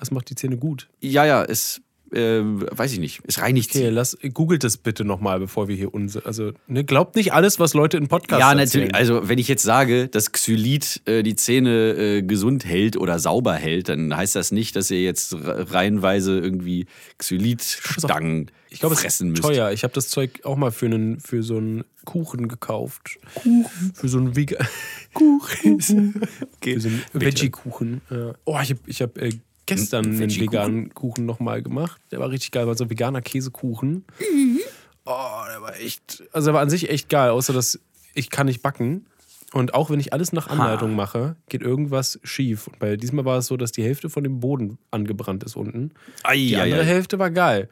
Es 0.00 0.10
macht 0.10 0.28
die 0.30 0.34
Zähne 0.34 0.56
gut. 0.56 0.88
ja, 1.00 1.24
ja, 1.24 1.44
es, 1.44 1.80
äh, 2.16 2.40
weiß 2.42 2.92
ich 2.94 2.98
nicht, 2.98 3.20
es 3.26 3.40
reinigt 3.40 3.72
sie. 3.72 3.80
Okay, 3.80 3.90
lass, 3.90 4.16
googelt 4.34 4.64
das 4.64 4.76
bitte 4.78 5.04
nochmal, 5.04 5.38
bevor 5.38 5.68
wir 5.68 5.76
hier 5.76 5.92
uns. 5.94 6.16
Also, 6.16 6.52
ne, 6.66 6.82
glaubt 6.84 7.14
nicht 7.16 7.32
alles, 7.32 7.60
was 7.60 7.74
Leute 7.74 7.96
in 7.98 8.08
Podcasts 8.08 8.40
Ja, 8.40 8.52
erzählen. 8.58 8.88
natürlich. 8.88 8.94
Also, 8.94 9.28
wenn 9.28 9.38
ich 9.38 9.48
jetzt 9.48 9.62
sage, 9.62 10.08
dass 10.08 10.32
Xylit 10.32 11.02
äh, 11.06 11.22
die 11.22 11.36
Zähne 11.36 11.90
äh, 11.92 12.22
gesund 12.22 12.64
hält 12.64 12.96
oder 12.96 13.18
sauber 13.18 13.54
hält, 13.54 13.88
dann 13.88 14.16
heißt 14.16 14.34
das 14.34 14.50
nicht, 14.52 14.74
dass 14.76 14.90
ihr 14.90 15.02
jetzt 15.02 15.34
re- 15.34 15.70
reihenweise 15.72 16.38
irgendwie 16.38 16.86
Xylit-Stangen 17.18 18.50
Ich 18.70 18.80
glaube, 18.80 18.94
es 18.94 19.04
ist 19.04 19.22
müsst. 19.22 19.42
teuer. 19.42 19.70
Ich 19.72 19.82
habe 19.84 19.94
das 19.94 20.08
Zeug 20.08 20.40
auch 20.44 20.56
mal 20.56 20.70
für, 20.72 20.86
einen, 20.86 21.20
für 21.20 21.42
so 21.42 21.56
einen 21.58 21.84
Kuchen 22.04 22.48
gekauft. 22.48 23.18
Kuchen? 23.34 23.66
Für 23.94 24.08
so 24.08 24.18
einen 24.18 24.36
Vegan. 24.36 24.66
Kuchen. 25.14 26.20
Okay. 26.56 26.74
Für 26.74 26.80
so 26.80 26.88
einen 26.88 27.02
Veggie-Kuchen. 27.12 28.00
Oh, 28.44 28.58
ich 28.62 28.70
habe 28.70 28.80
ich 28.86 29.02
hab, 29.02 29.18
äh, 29.18 29.30
gestern 29.66 30.06
einen 30.06 30.30
veganen 30.34 30.94
Kuchen 30.94 31.26
nochmal 31.26 31.62
gemacht. 31.62 32.00
Der 32.10 32.18
war 32.20 32.30
richtig 32.30 32.50
geil. 32.52 32.66
War 32.66 32.76
so 32.76 32.84
ein 32.84 32.90
veganer 32.90 33.22
Käsekuchen. 33.22 34.04
Mhm. 34.20 34.60
Oh, 35.04 35.44
der 35.52 35.62
war 35.62 35.76
echt. 35.80 36.22
Also, 36.32 36.46
der 36.46 36.54
war 36.54 36.60
an 36.62 36.70
sich 36.70 36.88
echt 36.90 37.08
geil, 37.08 37.30
außer 37.30 37.52
dass 37.52 37.78
ich 38.14 38.30
kann 38.30 38.46
nicht 38.46 38.62
backen. 38.62 39.06
Und 39.52 39.74
auch 39.74 39.90
wenn 39.90 40.00
ich 40.00 40.12
alles 40.12 40.32
nach 40.32 40.48
Anleitung 40.48 40.94
mache, 40.96 41.36
geht 41.48 41.62
irgendwas 41.62 42.18
schief. 42.24 42.66
Und 42.66 42.78
bei 42.78 42.96
diesmal 42.96 43.24
war 43.24 43.38
es 43.38 43.46
so, 43.46 43.56
dass 43.56 43.70
die 43.72 43.82
Hälfte 43.84 44.10
von 44.10 44.24
dem 44.24 44.40
Boden 44.40 44.78
angebrannt 44.90 45.44
ist 45.44 45.56
unten. 45.56 45.92
Ei, 46.24 46.36
Die 46.36 46.56
andere 46.56 46.80
ei. 46.80 46.84
Hälfte 46.84 47.18
war 47.18 47.30
geil. 47.30 47.68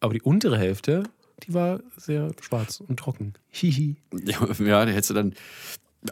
Aber 0.00 0.12
die 0.12 0.20
untere 0.20 0.58
Hälfte, 0.58 1.04
die 1.44 1.54
war 1.54 1.80
sehr 1.96 2.30
schwarz 2.40 2.82
und 2.86 2.98
trocken. 2.98 3.32
Hihi. 3.50 3.96
Ja, 4.24 4.84
die 4.84 4.92
hättest 4.92 5.10
du 5.10 5.14
dann 5.14 5.34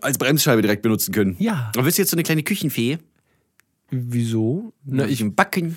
als 0.01 0.19
Bremsscheibe 0.19 0.63
direkt 0.63 0.83
benutzen 0.83 1.13
können. 1.13 1.37
Ja. 1.39 1.71
Aber 1.75 1.85
bist 1.85 1.99
du 1.99 2.03
jetzt 2.03 2.11
so 2.11 2.17
eine 2.17 2.23
kleine 2.23 2.43
Küchenfee? 2.43 2.99
Wieso? 3.91 4.73
Na, 4.85 5.07
ich, 5.07 5.25
Backen 5.35 5.77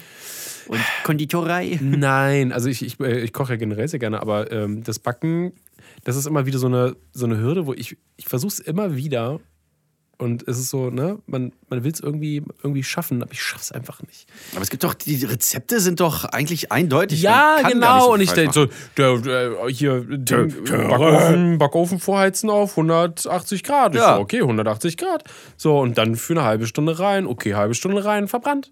und 0.68 0.80
Konditorei. 1.04 1.80
nein, 1.82 2.52
also 2.52 2.70
ich, 2.70 2.84
ich, 2.86 3.00
äh, 3.00 3.22
ich 3.22 3.34
koche 3.34 3.54
ja 3.54 3.58
generell 3.58 3.88
sehr 3.88 4.00
gerne, 4.00 4.22
aber 4.22 4.52
ähm, 4.52 4.84
das 4.84 5.00
Backen, 5.00 5.54
das 6.04 6.16
ist 6.16 6.28
immer 6.28 6.46
wieder 6.46 6.60
so 6.60 6.68
eine, 6.68 6.96
so 7.12 7.26
eine 7.26 7.38
Hürde, 7.38 7.66
wo 7.66 7.74
ich, 7.74 7.98
ich 8.18 8.26
versuche 8.26 8.54
es 8.54 8.60
immer 8.60 8.96
wieder 8.96 9.40
Und 10.24 10.48
es 10.48 10.58
ist 10.58 10.70
so, 10.70 10.90
ne, 10.90 11.20
man, 11.26 11.52
man 11.68 11.84
will 11.84 11.92
es 11.92 12.00
irgendwie, 12.00 12.42
irgendwie 12.64 12.82
schaffen, 12.82 13.22
aber 13.22 13.34
ich 13.34 13.42
schaff's 13.44 13.74
einfach 13.74 14.02
nicht. 14.04 14.26
Aber 14.54 14.62
es 14.62 14.70
gibt 14.70 14.86
doch, 14.86 14.94
die 14.94 15.26
Rezepte 15.26 15.82
sind 15.82 16.00
doch 16.00 16.24
eigentlich 16.24 16.72
eindeutig. 16.72 17.22
Ja, 17.22 17.58
genau. 17.68 18.06
so 18.06 18.14
und 18.14 18.22
ich 18.22 18.32
denke 18.32 18.54
so, 18.54 18.68
der, 18.96 19.18
der, 19.18 19.68
hier, 19.68 20.00
Ding, 20.00 20.64
Backofen, 20.64 21.58
Backofen 21.58 22.00
vorheizen 22.00 22.50
auf 22.50 22.72
180 22.72 23.64
Grad. 23.64 23.96
Ja. 23.96 24.16
so, 24.16 24.22
okay, 24.22 24.40
180 24.42 24.96
Grad. 24.96 25.26
So, 25.58 25.78
und 25.78 25.98
dann 25.98 26.16
für 26.16 26.34
eine 26.34 26.44
halbe 26.44 26.68
Stunde 26.68 26.98
rein. 27.00 27.28
Okay, 27.28 27.56
halbe 27.56 27.76
Stunde 27.76 28.06
rein, 28.06 28.30
verbrannt. 28.30 28.72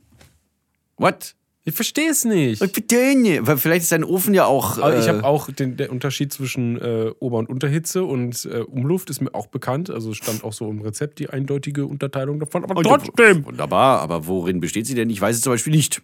What? 0.96 1.36
Ich 1.64 1.76
verstehe 1.76 2.10
es 2.10 2.26
nicht. 2.26 2.60
Weil 2.62 3.58
vielleicht 3.58 3.84
ist 3.84 3.92
dein 3.92 4.04
Ofen 4.04 4.34
ja 4.34 4.46
auch. 4.46 4.80
Aber 4.80 4.98
ich 4.98 5.06
äh, 5.06 5.10
habe 5.10 5.24
auch 5.24 5.52
den 5.52 5.78
der 5.78 5.92
Unterschied 5.92 6.34
zwischen 6.34 6.80
äh, 6.82 7.12
Ober- 7.20 7.38
und 7.38 7.50
Unterhitze 7.50 8.04
und 8.04 8.46
äh, 8.46 8.60
Umluft 8.62 9.10
ist 9.12 9.22
mir 9.22 9.34
auch 9.36 9.46
bekannt. 9.48 9.90
Also 9.92 10.14
stand 10.14 10.44
auch 10.44 10.54
so 10.54 10.70
im 10.70 10.82
Rezept 10.82 11.20
die 11.20 11.30
eindeutige 11.30 11.86
Unterteilung 11.86 12.40
davon. 12.40 12.64
Aber 12.66 12.82
trotzdem. 12.82 13.46
Wunderbar, 13.46 14.00
aber 14.02 14.26
worin 14.26 14.60
besteht 14.60 14.88
sie 14.88 14.96
denn? 14.96 15.10
Ich 15.12 15.22
weiß 15.22 15.36
es 15.36 15.42
zum 15.44 15.54
Beispiel 15.54 15.74
nicht. 15.74 16.02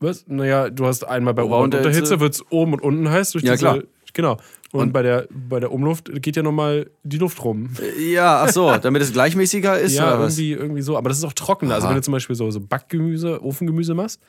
Was? 0.00 0.24
Naja, 0.26 0.68
du 0.70 0.86
hast 0.86 1.04
einmal 1.04 1.34
bei 1.34 1.42
Ober- 1.44 1.58
und 1.58 1.74
Unterhitze 1.74 2.00
Hitze. 2.00 2.20
wird 2.20 2.34
es 2.34 2.44
oben 2.50 2.72
und 2.74 2.80
unten 2.82 3.08
heiß. 3.08 3.32
Durch 3.32 3.44
Ja, 3.44 3.52
diese, 3.52 3.64
klar. 3.64 3.78
Genau. 4.14 4.36
Und, 4.72 4.80
Und- 4.80 4.92
bei, 4.92 5.02
der, 5.02 5.28
bei 5.30 5.60
der 5.60 5.70
Umluft 5.72 6.10
geht 6.22 6.34
ja 6.36 6.42
nochmal 6.42 6.90
die 7.04 7.18
Luft 7.18 7.42
rum. 7.44 7.70
Ja, 8.12 8.42
ach 8.42 8.50
so, 8.50 8.76
damit 8.76 9.02
es 9.02 9.12
gleichmäßiger 9.12 9.78
ist 9.80 9.94
Ja, 9.96 10.18
irgendwie, 10.20 10.52
irgendwie 10.52 10.82
so. 10.82 10.96
Aber 10.96 11.08
das 11.08 11.18
ist 11.18 11.24
auch 11.24 11.32
trockener. 11.32 11.74
Also 11.74 11.86
Aha. 11.86 11.94
wenn 11.94 11.98
du 12.00 12.02
zum 12.02 12.12
Beispiel 12.12 12.34
so, 12.36 12.50
so 12.50 12.60
Backgemüse, 12.60 13.42
Ofengemüse 13.42 13.94
machst, 13.94 14.20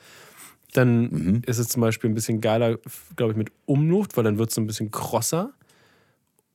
dann 0.72 1.02
Mhm. 1.10 1.42
ist 1.46 1.58
es 1.58 1.68
zum 1.68 1.80
Beispiel 1.82 2.10
ein 2.10 2.14
bisschen 2.14 2.40
geiler, 2.40 2.78
glaube 3.16 3.32
ich, 3.32 3.36
mit 3.38 3.50
Umluft, 3.66 4.16
weil 4.16 4.24
dann 4.24 4.38
wird 4.38 4.50
es 4.50 4.54
so 4.54 4.60
ein 4.60 4.66
bisschen 4.66 4.90
krosser. 4.90 5.52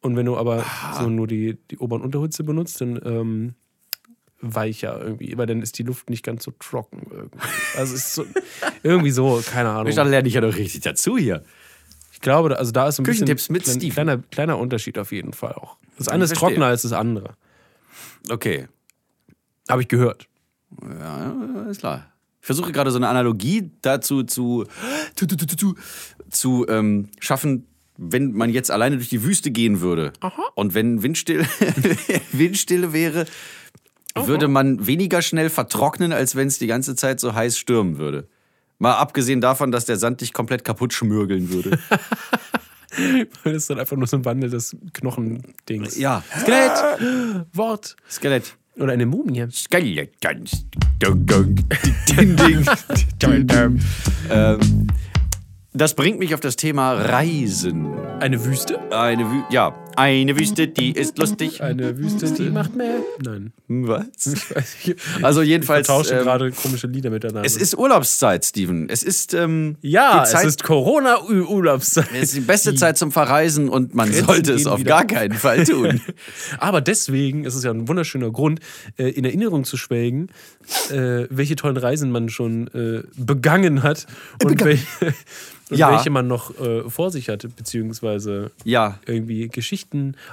Und 0.01 0.15
wenn 0.15 0.25
du 0.25 0.37
aber 0.37 0.63
so 0.99 1.09
nur 1.09 1.25
die, 1.27 1.57
die 1.71 1.77
Ober- 1.79 1.95
und 1.95 2.03
Unterhitze 2.03 2.43
benutzt, 2.43 2.79
dann 2.79 2.99
ähm, 3.03 3.55
weicher 4.39 5.01
irgendwie. 5.01 5.35
Weil 5.37 5.47
dann 5.47 5.61
ist 5.63 5.79
die 5.79 5.83
Luft 5.83 6.09
nicht 6.11 6.23
ganz 6.23 6.43
so 6.43 6.51
trocken 6.59 7.07
irgendwie. 7.11 7.39
Also 7.77 7.95
ist 7.95 8.13
so, 8.13 8.25
irgendwie 8.83 9.11
so, 9.11 9.41
keine 9.45 9.69
Ahnung. 9.69 9.87
Ich 9.87 9.95
lerne 9.95 10.27
ich 10.27 10.33
ja 10.35 10.41
doch 10.41 10.55
richtig 10.55 10.81
dazu 10.81 11.17
hier. 11.17 11.43
Ich 12.13 12.21
glaube, 12.21 12.49
da- 12.49 12.55
also 12.55 12.71
da 12.71 12.87
ist 12.87 12.99
ein 12.99 13.03
bisschen 13.03 13.25
Küchentipps 13.25 13.49
mit 13.49 13.63
klein, 13.63 13.75
Steven. 13.77 13.93
kleiner, 13.93 14.17
kleiner 14.31 14.57
Unterschied 14.59 14.97
auf 14.99 15.11
jeden 15.11 15.33
Fall 15.33 15.53
auch. 15.53 15.77
Das 15.97 16.07
eine 16.07 16.23
ist 16.25 16.31
verstehe. 16.31 16.49
trockener 16.49 16.65
als 16.67 16.83
das 16.83 16.91
andere. 16.93 17.35
Okay. 18.29 18.67
Habe 19.67 19.81
ich 19.81 19.87
gehört. 19.87 20.27
Ja, 20.83 21.65
ist 21.69 21.79
klar. 21.79 22.11
Ich 22.45 22.47
versuche 22.47 22.71
gerade 22.71 22.91
so 22.91 22.97
eine 22.97 23.07
Analogie 23.07 23.71
dazu 23.81 24.21
zu, 24.23 24.65
zu, 25.15 25.25
zu, 25.25 25.35
zu, 25.35 25.75
zu, 26.29 26.65
ähm, 26.69 27.09
schaffen, 27.19 27.65
wenn 27.97 28.33
man 28.33 28.51
jetzt 28.51 28.69
alleine 28.69 28.97
durch 28.97 29.09
die 29.09 29.23
Wüste 29.23 29.49
gehen 29.49 29.81
würde 29.81 30.13
und 30.53 30.75
wenn 30.75 31.01
Windstille, 31.01 31.47
Windstille 32.33 32.93
wäre, 32.93 33.25
würde 34.13 34.47
man 34.47 34.85
weniger 34.85 35.23
schnell 35.23 35.49
vertrocknen, 35.49 36.13
als 36.13 36.35
wenn 36.35 36.47
es 36.47 36.59
die 36.59 36.67
ganze 36.67 36.95
Zeit 36.95 37.19
so 37.19 37.33
heiß 37.33 37.57
stürmen 37.57 37.97
würde. 37.97 38.27
Mal 38.77 38.93
abgesehen 38.93 39.41
davon, 39.41 39.71
dass 39.71 39.85
der 39.85 39.97
Sand 39.97 40.21
dich 40.21 40.31
komplett 40.31 40.63
kaputt 40.63 40.93
schmürgeln 40.93 41.49
würde. 41.49 41.79
Das 43.43 43.53
ist 43.53 43.69
dann 43.69 43.77
einfach 43.77 43.97
nur 43.97 44.07
so 44.07 44.15
ein 44.15 44.23
Wandel 44.23 44.49
des 44.49 44.73
Knochendings. 44.93 45.97
ja. 45.97 46.23
Skelett! 46.39 46.71
Wort. 47.51 47.97
Skelett. 48.09 48.55
Oder 48.79 48.93
eine 48.93 49.05
Mumie. 49.05 49.45
Skelett. 49.51 50.13
Ding, 52.17 52.35
ding. 52.35 52.65
Ähm, 54.29 54.87
das 55.73 55.93
bringt 55.93 56.19
mich 56.19 56.33
auf 56.33 56.39
das 56.39 56.55
Thema 56.55 56.93
Reisen. 56.93 57.93
Eine 58.19 58.43
Wüste? 58.45 58.79
Eine 58.91 59.29
Wü 59.29 59.43
ja, 59.49 59.73
eine 59.97 60.37
Wüste, 60.39 60.67
die 60.67 60.91
ist 60.91 61.17
lustig. 61.17 61.61
Eine 61.61 61.97
Wüste, 61.97 62.31
die 62.31 62.49
macht 62.49 62.75
mehr. 62.75 62.99
Nein. 63.23 63.53
Was? 63.67 64.05
Ich. 64.85 64.95
Also 65.21 65.41
jedenfalls, 65.41 65.87
Wir 65.87 65.95
tauschen 65.95 66.17
ähm, 66.17 66.23
gerade 66.23 66.51
komische 66.51 66.87
Lieder 66.87 67.09
miteinander. 67.09 67.45
Es 67.45 67.55
ist 67.55 67.77
Urlaubszeit, 67.77 68.45
Steven. 68.45 68.89
Es 68.89 69.03
ist 69.03 69.33
ähm, 69.33 69.75
ja, 69.81 70.23
die 70.23 70.29
Zeit, 70.31 70.41
es 70.41 70.47
ist 70.55 70.63
Corona-Urlaubszeit. 70.63 72.07
es 72.13 72.23
ist 72.23 72.35
die 72.35 72.41
beste 72.41 72.75
Zeit 72.75 72.97
zum 72.97 73.11
Verreisen 73.11 73.69
und 73.69 73.93
man 73.93 74.09
Grenzen 74.09 74.25
sollte 74.25 74.53
es 74.53 74.67
auf 74.67 74.79
wieder 74.79 74.89
gar 74.89 75.05
keinen 75.05 75.33
Fall 75.33 75.63
tun. 75.65 76.01
Aber 76.59 76.81
deswegen 76.81 77.45
ist 77.45 77.55
es 77.55 77.63
ja 77.63 77.71
ein 77.71 77.87
wunderschöner 77.87 78.31
Grund, 78.31 78.59
äh, 78.97 79.09
in 79.09 79.25
Erinnerung 79.25 79.63
zu 79.63 79.77
schwelgen, 79.77 80.29
äh, 80.89 81.25
welche 81.29 81.55
tollen 81.55 81.77
Reisen 81.77 82.11
man 82.11 82.29
schon 82.29 82.67
äh, 82.67 83.03
begangen 83.17 83.83
hat 83.83 84.07
und, 84.43 84.63
welche, 84.63 84.85
und 85.69 85.77
Ja. 85.77 85.91
welche 85.91 86.09
man 86.09 86.27
noch 86.27 86.59
äh, 86.59 86.89
vor 86.89 87.11
sich 87.11 87.29
hat, 87.29 87.47
beziehungsweise 87.55 88.51
ja. 88.63 88.99
irgendwie 89.05 89.47
Geschichten 89.47 89.84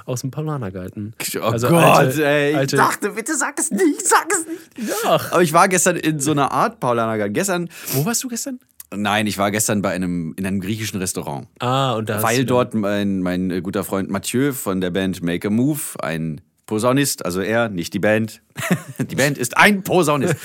aus 0.05 0.21
dem 0.21 0.31
Paulanergarten. 0.31 1.13
Oh 1.37 1.39
Also 1.41 1.67
Gott, 1.69 1.83
alte- 1.83 2.25
ey. 2.25 2.51
Ich 2.51 2.57
alte- 2.57 2.75
dachte, 2.77 3.09
bitte 3.11 3.35
sag 3.35 3.59
es 3.59 3.71
nicht, 3.71 4.05
sag 4.07 4.27
es 4.31 4.45
nicht. 4.47 4.89
Ja. 5.03 5.19
Aber 5.31 5.41
ich 5.41 5.53
war 5.53 5.67
gestern 5.67 5.95
in 5.95 6.19
so 6.19 6.31
einer 6.31 6.51
Art 6.51 6.79
Paulanergarten. 6.79 7.33
Gestern, 7.33 7.69
Wo 7.93 8.05
warst 8.05 8.23
du 8.23 8.27
gestern? 8.27 8.59
nein, 8.95 9.25
ich 9.27 9.37
war 9.37 9.49
gestern 9.51 9.81
bei 9.81 9.89
einem, 9.91 10.33
in 10.37 10.45
einem 10.45 10.59
griechischen 10.61 10.99
Restaurant. 10.99 11.47
Ah, 11.59 11.93
und 11.93 12.09
da 12.09 12.21
Weil 12.21 12.45
dort 12.45 12.73
mein, 12.75 13.19
mein 13.21 13.63
guter 13.63 13.83
Freund 13.83 14.09
Mathieu 14.09 14.53
von 14.53 14.81
der 14.81 14.91
Band 14.91 15.21
Make 15.23 15.47
a 15.47 15.51
Move, 15.51 15.79
ein 15.99 16.41
Posaunist, 16.65 17.25
also 17.25 17.41
er, 17.41 17.69
nicht 17.69 17.93
die 17.93 17.99
Band. 17.99 18.41
die 18.99 19.15
Band 19.15 19.37
ist 19.37 19.57
ein 19.57 19.83
Posaunist. 19.83 20.35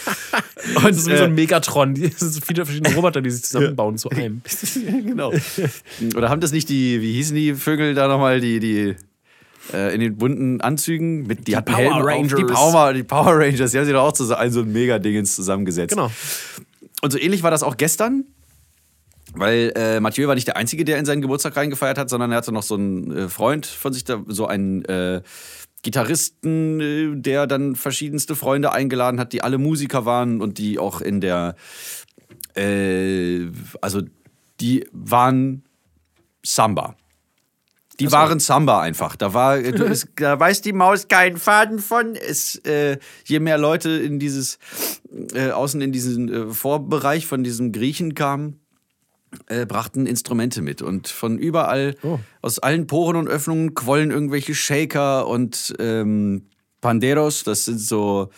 Und, 0.74 0.84
Das 0.84 0.96
ist 0.96 1.08
wie 1.08 1.16
so 1.16 1.24
ein 1.24 1.30
äh, 1.30 1.34
Megatron. 1.34 1.94
Das 1.94 2.18
sind 2.18 2.44
viele 2.44 2.64
verschiedene 2.64 2.94
Roboter, 2.94 3.20
die 3.20 3.30
sich 3.30 3.44
zusammenbauen 3.44 3.98
zu 3.98 4.10
einem. 4.10 4.42
genau. 5.04 5.32
Oder 6.16 6.28
haben 6.28 6.40
das 6.40 6.52
nicht 6.52 6.68
die, 6.68 7.00
wie 7.00 7.12
hießen 7.12 7.36
die 7.36 7.54
Vögel 7.54 7.94
da 7.94 8.08
nochmal, 8.08 8.40
die, 8.40 8.58
die 8.58 8.96
äh, 9.72 9.94
in 9.94 10.00
den 10.00 10.16
bunten 10.16 10.60
Anzügen 10.60 11.26
mit 11.26 11.46
die, 11.46 11.56
hatten 11.56 11.72
Power 11.72 11.96
auf. 11.96 12.04
Rangers. 12.04 12.34
Die 12.36 12.44
Power, 12.44 12.92
die 12.92 13.02
Power 13.04 13.38
Rangers, 13.38 13.70
die 13.70 13.78
haben 13.78 13.84
sich 13.84 13.94
doch 13.94 14.02
auch 14.04 14.12
zusammen, 14.12 14.50
so 14.50 14.60
ein 14.60 14.72
Mega-Dingens 14.72 15.36
zusammengesetzt. 15.36 15.94
Genau. 15.94 16.10
Und 17.00 17.12
so 17.12 17.18
ähnlich 17.18 17.42
war 17.44 17.50
das 17.50 17.62
auch 17.62 17.76
gestern. 17.76 18.24
Weil 19.34 19.72
äh, 19.76 20.00
Mathieu 20.00 20.26
war 20.26 20.34
nicht 20.34 20.48
der 20.48 20.56
Einzige, 20.56 20.84
der 20.84 20.98
in 20.98 21.04
seinen 21.04 21.20
Geburtstag 21.20 21.54
reingefeiert 21.54 21.98
hat, 21.98 22.08
sondern 22.08 22.32
er 22.32 22.38
hatte 22.38 22.50
noch 22.50 22.62
so 22.62 22.74
einen 22.74 23.16
äh, 23.16 23.28
Freund 23.28 23.66
von 23.66 23.92
sich, 23.92 24.04
da, 24.04 24.22
so 24.26 24.46
einen 24.46 24.84
äh, 24.86 25.20
Gitarristen, 25.82 26.80
äh, 26.80 27.16
der 27.16 27.46
dann 27.46 27.76
verschiedenste 27.76 28.36
Freunde 28.36 28.72
eingeladen 28.72 29.20
hat, 29.20 29.32
die 29.32 29.42
alle 29.42 29.58
Musiker 29.58 30.04
waren 30.04 30.40
und 30.40 30.58
die 30.58 30.78
auch 30.78 31.00
in 31.00 31.20
der, 31.20 31.54
äh, 32.56 33.46
also 33.80 34.02
die 34.60 34.86
waren 34.92 35.62
Samba. 36.44 36.96
Die 38.00 38.12
waren 38.12 38.38
Samba 38.38 38.80
einfach. 38.80 39.16
Da 39.16 39.34
war, 39.34 39.60
du, 39.60 39.84
es, 39.84 40.06
da 40.14 40.38
weiß 40.38 40.60
die 40.62 40.72
Maus 40.72 41.08
keinen 41.08 41.36
Faden 41.36 41.80
von. 41.80 42.14
Es, 42.14 42.54
äh, 42.64 42.98
je 43.24 43.40
mehr 43.40 43.58
Leute 43.58 43.90
in 43.90 44.20
dieses, 44.20 44.58
äh, 45.34 45.50
außen 45.50 45.80
in 45.80 45.90
diesen 45.90 46.32
äh, 46.32 46.54
Vorbereich 46.54 47.26
von 47.26 47.42
diesem 47.42 47.72
Griechen 47.72 48.14
kamen, 48.14 48.60
äh, 49.46 49.66
brachten 49.66 50.06
Instrumente 50.06 50.62
mit. 50.62 50.82
Und 50.82 51.08
von 51.08 51.38
überall, 51.38 51.94
Oh. 52.02 52.18
aus 52.42 52.58
allen 52.58 52.86
Poren 52.86 53.16
und 53.16 53.28
Öffnungen 53.28 53.74
quollen 53.74 54.10
irgendwelche 54.10 54.54
Shaker 54.54 55.26
und 55.26 55.74
ähm, 55.78 56.46
Panderos. 56.80 57.44
Das 57.44 57.64
sind 57.64 57.80
so, 57.80 58.30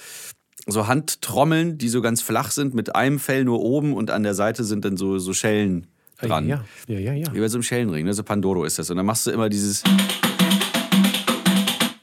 so 0.67 0.87
Handtrommeln, 0.87 1.79
die 1.79 1.89
so 1.89 2.01
ganz 2.03 2.23
flach 2.23 2.51
sind, 2.51 2.75
mit 2.75 2.95
einem 2.95 3.19
Fell 3.19 3.45
nur 3.45 3.61
oben 3.61 3.95
und 3.95 4.11
an 4.11 4.23
der 4.23 4.35
Seite 4.35 4.65
sind 4.65 4.85
dann 4.85 4.97
so, 4.97 5.19
so 5.19 5.33
Schellen 5.33 5.87
dran. 6.21 6.49
Ja, 6.49 6.65
ja, 6.87 6.99
ja. 6.99 7.13
ja. 7.15 7.35
Wie 7.35 7.41
bei 7.41 7.49
so 7.49 7.57
einem 7.57 7.63
Schellenring, 7.63 8.05
ne? 8.05 8.13
so 8.15 8.23
Pandoro 8.23 8.65
ist 8.65 8.79
das. 8.79 8.91
Und 8.91 8.97
dann 8.97 9.07
machst 9.07 9.27
du 9.27 9.31
immer 9.31 9.49
dieses 9.49 9.83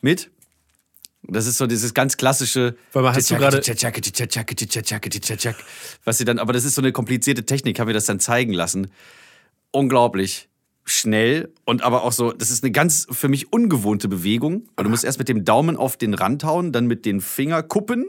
mit. 0.01 0.29
Das 1.29 1.46
ist 1.48 1.57
so 1.57 1.67
dieses 1.67 1.93
ganz 1.93 2.17
klassische. 2.17 2.75
Weil 2.93 3.03
man 3.03 3.12
hast 3.15 3.29
du 3.29 3.36
gerade- 3.41 3.57
Was 6.05 6.17
sie 6.17 6.25
dann, 6.25 6.39
aber 6.39 6.53
das 6.53 6.63
ist 6.65 6.75
so 6.75 6.81
eine 6.81 6.91
komplizierte 6.91 7.46
Technik, 7.46 7.79
haben 7.79 7.88
wir 7.88 7.93
das 7.93 8.05
dann 8.05 8.19
zeigen 8.19 8.53
lassen. 8.53 8.88
Unglaublich 9.72 10.48
schnell 10.86 11.51
und 11.65 11.81
aber 11.84 12.03
auch 12.03 12.13
so, 12.13 12.31
das 12.31 12.50
ist 12.50 12.63
eine 12.63 12.72
ganz 12.72 13.07
für 13.12 13.27
mich 13.27 13.51
ungewohnte 13.51 14.07
Bewegung. 14.07 14.69
Weil 14.77 14.86
du 14.86 14.89
musst 14.89 15.03
erst 15.03 15.19
mit 15.19 15.27
dem 15.27 15.43
Daumen 15.43 15.75
auf 15.75 15.98
den 15.98 16.13
Rand 16.13 16.43
hauen, 16.46 16.72
dann 16.72 16.88
mit 16.88 17.05
den 17.05 17.19
Fingerkuppen 17.19 18.05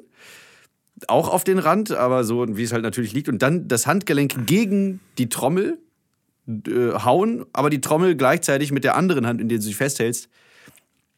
auch 1.07 1.29
auf 1.29 1.45
den 1.45 1.59
Rand, 1.59 1.93
aber 1.93 2.25
so 2.25 2.45
wie 2.57 2.63
es 2.63 2.73
halt 2.73 2.83
natürlich 2.83 3.13
liegt 3.13 3.29
und 3.29 3.41
dann 3.43 3.69
das 3.69 3.87
Handgelenk 3.87 4.47
gegen 4.47 4.99
die 5.17 5.29
Trommel 5.29 5.79
äh, 6.49 6.93
hauen, 7.05 7.45
aber 7.53 7.71
die 7.71 7.81
Trommel 7.81 8.17
gleichzeitig 8.17 8.73
mit 8.73 8.83
der 8.85 8.97
anderen 8.97 9.27
Hand, 9.27 9.41
in 9.41 9.49
der 9.49 9.59
du 9.59 9.63
sie 9.65 9.75
festhältst, 9.75 10.29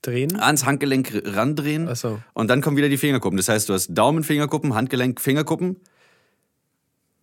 Drehen. 0.02 0.40
ans 0.40 0.64
Handgelenk 0.64 1.22
randrehen. 1.24 1.88
Ach 1.88 1.96
so. 1.96 2.20
Und 2.32 2.48
dann 2.48 2.62
kommen 2.62 2.76
wieder 2.76 2.88
die 2.88 2.96
Fingerkuppen. 2.96 3.36
Das 3.36 3.48
heißt, 3.48 3.68
du 3.68 3.74
hast 3.74 3.88
Daumen, 3.88 4.24
Fingerkuppen, 4.24 4.74
Handgelenk, 4.74 5.20
Fingerkuppen. 5.20 5.76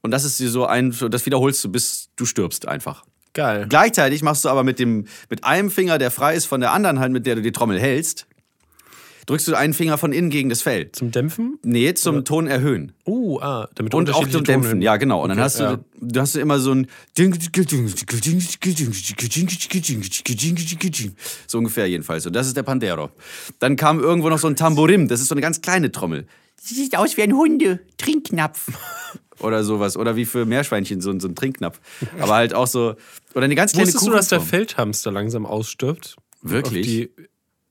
Und 0.01 0.11
das 0.11 0.23
ist 0.23 0.37
so 0.37 0.65
ein, 0.65 0.95
das 1.09 1.25
wiederholst 1.25 1.63
du, 1.63 1.71
bis 1.71 2.09
du 2.15 2.25
stirbst 2.25 2.67
einfach. 2.67 3.03
Geil. 3.33 3.65
Gleichzeitig 3.67 4.23
machst 4.23 4.45
du 4.45 4.49
aber 4.49 4.63
mit, 4.63 4.79
dem, 4.79 5.05
mit 5.29 5.43
einem 5.43 5.69
Finger, 5.71 5.97
der 5.97 6.11
frei 6.11 6.35
ist 6.35 6.45
von 6.45 6.61
der 6.61 6.71
anderen 6.71 6.99
Hand, 6.99 7.13
mit 7.13 7.25
der 7.25 7.35
du 7.35 7.41
die 7.41 7.51
Trommel 7.51 7.79
hältst, 7.79 8.26
drückst 9.27 9.47
du 9.47 9.55
einen 9.55 9.73
Finger 9.73 9.97
von 9.99 10.11
innen 10.11 10.29
gegen 10.31 10.49
das 10.49 10.63
Fell. 10.63 10.91
Zum 10.91 11.11
Dämpfen? 11.11 11.59
Nee, 11.63 11.93
zum 11.93 12.25
Ton 12.25 12.47
erhöhen. 12.47 12.93
Uh, 13.05 13.27
Oh, 13.37 13.39
ah, 13.41 13.69
damit 13.75 13.93
du 13.93 13.97
Und 13.97 14.09
auch 14.11 14.27
zum 14.27 14.43
Dämpfen, 14.43 14.71
Tonhöhen- 14.71 14.81
ja, 14.81 14.97
genau. 14.97 15.21
Und 15.21 15.29
dann 15.29 15.37
Okay, 15.37 15.43
hast 15.45 15.59
du, 15.59 15.63
ja. 15.63 15.79
du 16.01 16.19
hast 16.19 16.33
du 16.35 16.39
immer 16.39 16.59
so 16.59 16.71
ein 16.71 16.87
so 21.47 21.57
ungefähr 21.57 21.87
jedenfalls. 21.87 22.25
Und 22.25 22.33
das 22.35 22.47
ist 22.47 22.57
der 22.57 22.63
Pandero. 22.63 23.09
Dann 23.59 23.75
kam 23.75 23.99
irgendwo 23.99 24.29
noch 24.29 24.39
so 24.39 24.47
ein 24.47 24.55
Tamborim, 24.55 25.07
das 25.07 25.21
ist 25.21 25.27
so 25.27 25.35
eine 25.35 25.41
ganz 25.41 25.61
kleine 25.61 25.91
Trommel. 25.91 26.25
Sie 26.59 26.73
sieht 26.75 26.97
aus 26.97 27.17
wie 27.17 27.21
ein 27.21 27.33
Hunde, 27.35 27.79
Trinknapf. 27.97 28.67
Oder 29.39 29.63
sowas. 29.63 29.95
Oder 29.97 30.15
wie 30.15 30.25
für 30.25 30.45
Meerschweinchen, 30.45 31.01
so, 31.01 31.11
ein- 31.11 31.19
so 31.19 31.27
ein 31.27 31.35
Trinknapf. 31.35 31.79
Aber 32.19 32.33
halt 32.35 32.53
auch 32.53 32.67
so. 32.67 32.95
Oder 33.35 33.45
eine 33.45 33.55
ganz 33.55 33.73
kleine 33.73 33.87
Wusstest 33.87 34.07
du, 34.07 34.11
dass 34.11 34.29
der. 34.29 34.41
Feldhamster 34.41 35.11
langsam 35.11 35.45
ausstirbt? 35.45 36.15
Wirklich? 36.41 37.09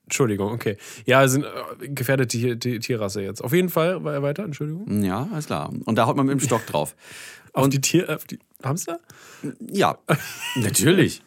Entschuldigung, 0.06 0.52
okay. 0.52 0.76
Ja, 1.04 1.26
sind 1.26 1.44
äh, 1.44 1.88
gefährdete 1.88 2.58
Tierrasse 2.58 3.22
jetzt. 3.22 3.42
Auf 3.42 3.52
jeden 3.52 3.68
Fall, 3.68 4.04
war 4.04 4.14
er 4.14 4.22
weiter, 4.22 4.44
Entschuldigung. 4.44 5.02
Ja, 5.02 5.28
alles 5.32 5.46
klar. 5.46 5.72
Und 5.84 5.96
da 5.96 6.06
haut 6.06 6.16
man 6.16 6.26
mit 6.26 6.32
dem 6.32 6.40
Stock 6.40 6.64
drauf. 6.66 6.94
Auf 7.52 7.70
die 7.70 7.80
Tier, 7.80 8.14
auf 8.14 8.26
die 8.26 8.38
Hamster? 8.62 9.00
Ja, 9.66 9.96
natürlich. 10.56 11.22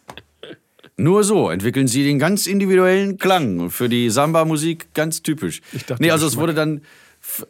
Nur 0.95 1.23
so 1.23 1.49
entwickeln 1.49 1.87
sie 1.87 2.03
den 2.03 2.19
ganz 2.19 2.45
individuellen 2.45 3.17
Klang. 3.17 3.71
Für 3.71 3.89
die 3.89 4.11
Samba-Musik 4.11 4.93
ganz 4.93 5.23
typisch. 5.23 5.61
Ich 5.73 5.85
dachte, 5.85 6.03
nee, 6.03 6.11
also 6.11 6.27
es 6.27 6.37
wurde 6.37 6.53
dann. 6.53 6.81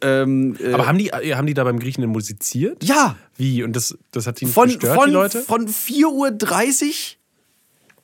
Ähm, 0.00 0.56
äh, 0.58 0.72
Aber 0.72 0.86
haben 0.86 0.96
die, 0.96 1.08
äh, 1.08 1.34
haben 1.34 1.46
die 1.46 1.52
da 1.52 1.62
beim 1.64 1.78
Griechen 1.78 2.00
denn 2.00 2.10
musiziert? 2.10 2.82
ja, 2.82 3.16
Wie? 3.36 3.62
Und 3.62 3.76
das, 3.76 3.98
das 4.12 4.26
hat 4.26 4.40
die 4.40 4.46
nicht 4.46 4.54
von, 4.54 4.68
gestört, 4.68 4.94
von, 4.94 5.06
die 5.08 5.12
Leute? 5.12 5.42
von 5.42 5.68
4.30 5.68 6.06
Uhr 6.06 6.92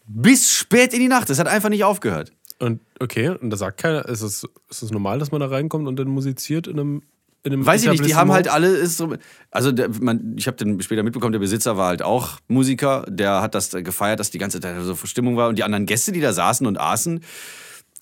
bis 0.06 0.52
spät 0.52 0.92
in 0.92 1.00
die 1.00 1.08
Nacht. 1.08 1.30
Das 1.30 1.38
hat 1.38 1.48
einfach 1.48 1.70
nicht 1.70 1.84
aufgehört. 1.84 2.32
Und 2.58 2.80
okay, 3.00 3.28
und 3.28 3.50
da 3.50 3.56
sagt 3.56 3.78
keiner, 3.78 4.06
ist 4.08 4.22
es, 4.22 4.44
ist 4.70 4.82
es 4.82 4.90
normal, 4.90 5.18
dass 5.18 5.30
man 5.30 5.40
da 5.40 5.48
reinkommt 5.48 5.86
und 5.86 5.96
dann 5.96 6.08
musiziert 6.08 6.66
in 6.66 6.78
einem, 6.80 7.02
in 7.42 7.52
einem 7.52 7.66
Weiß 7.66 7.84
ich 7.84 7.90
nicht, 7.90 8.04
die 8.06 8.14
haben 8.14 8.32
halt 8.32 8.48
alle. 8.48 8.78
Instrum- 8.78 9.16
Also, 9.50 9.72
der, 9.72 9.90
man, 10.00 10.34
ich 10.38 10.46
habe 10.46 10.56
dann 10.56 10.80
später 10.80 11.02
mitbekommen, 11.02 11.32
der 11.32 11.38
Besitzer 11.38 11.76
war 11.76 11.88
halt 11.88 12.02
auch 12.02 12.38
Musiker. 12.48 13.04
Der 13.08 13.42
hat 13.42 13.54
das 13.54 13.70
gefeiert, 13.70 14.20
dass 14.20 14.30
die 14.30 14.38
ganze 14.38 14.60
Zeit 14.60 14.74
so 14.82 14.96
Stimmung 15.04 15.36
war. 15.36 15.48
Und 15.48 15.58
die 15.58 15.64
anderen 15.64 15.86
Gäste, 15.86 16.12
die 16.12 16.20
da 16.20 16.32
saßen 16.32 16.66
und 16.66 16.80
aßen, 16.80 17.20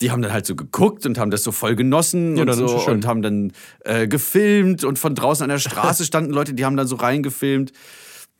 die 0.01 0.11
haben 0.11 0.21
dann 0.21 0.31
halt 0.33 0.45
so 0.45 0.55
geguckt 0.55 1.05
und 1.05 1.17
haben 1.17 1.31
das 1.31 1.43
so 1.43 1.51
voll 1.51 1.75
genossen 1.75 2.35
Ja, 2.37 2.43
und 2.43 2.53
so 2.53 2.85
und 2.87 3.05
haben 3.05 3.21
dann 3.21 3.51
äh, 3.83 4.07
gefilmt. 4.07 4.83
Und 4.83 4.97
von 4.99 5.15
draußen 5.15 5.43
an 5.43 5.49
der 5.49 5.59
Straße 5.59 6.05
standen 6.05 6.31
Leute, 6.31 6.53
die 6.53 6.65
haben 6.65 6.77
dann 6.77 6.87
so 6.87 6.95
reingefilmt. 6.95 7.71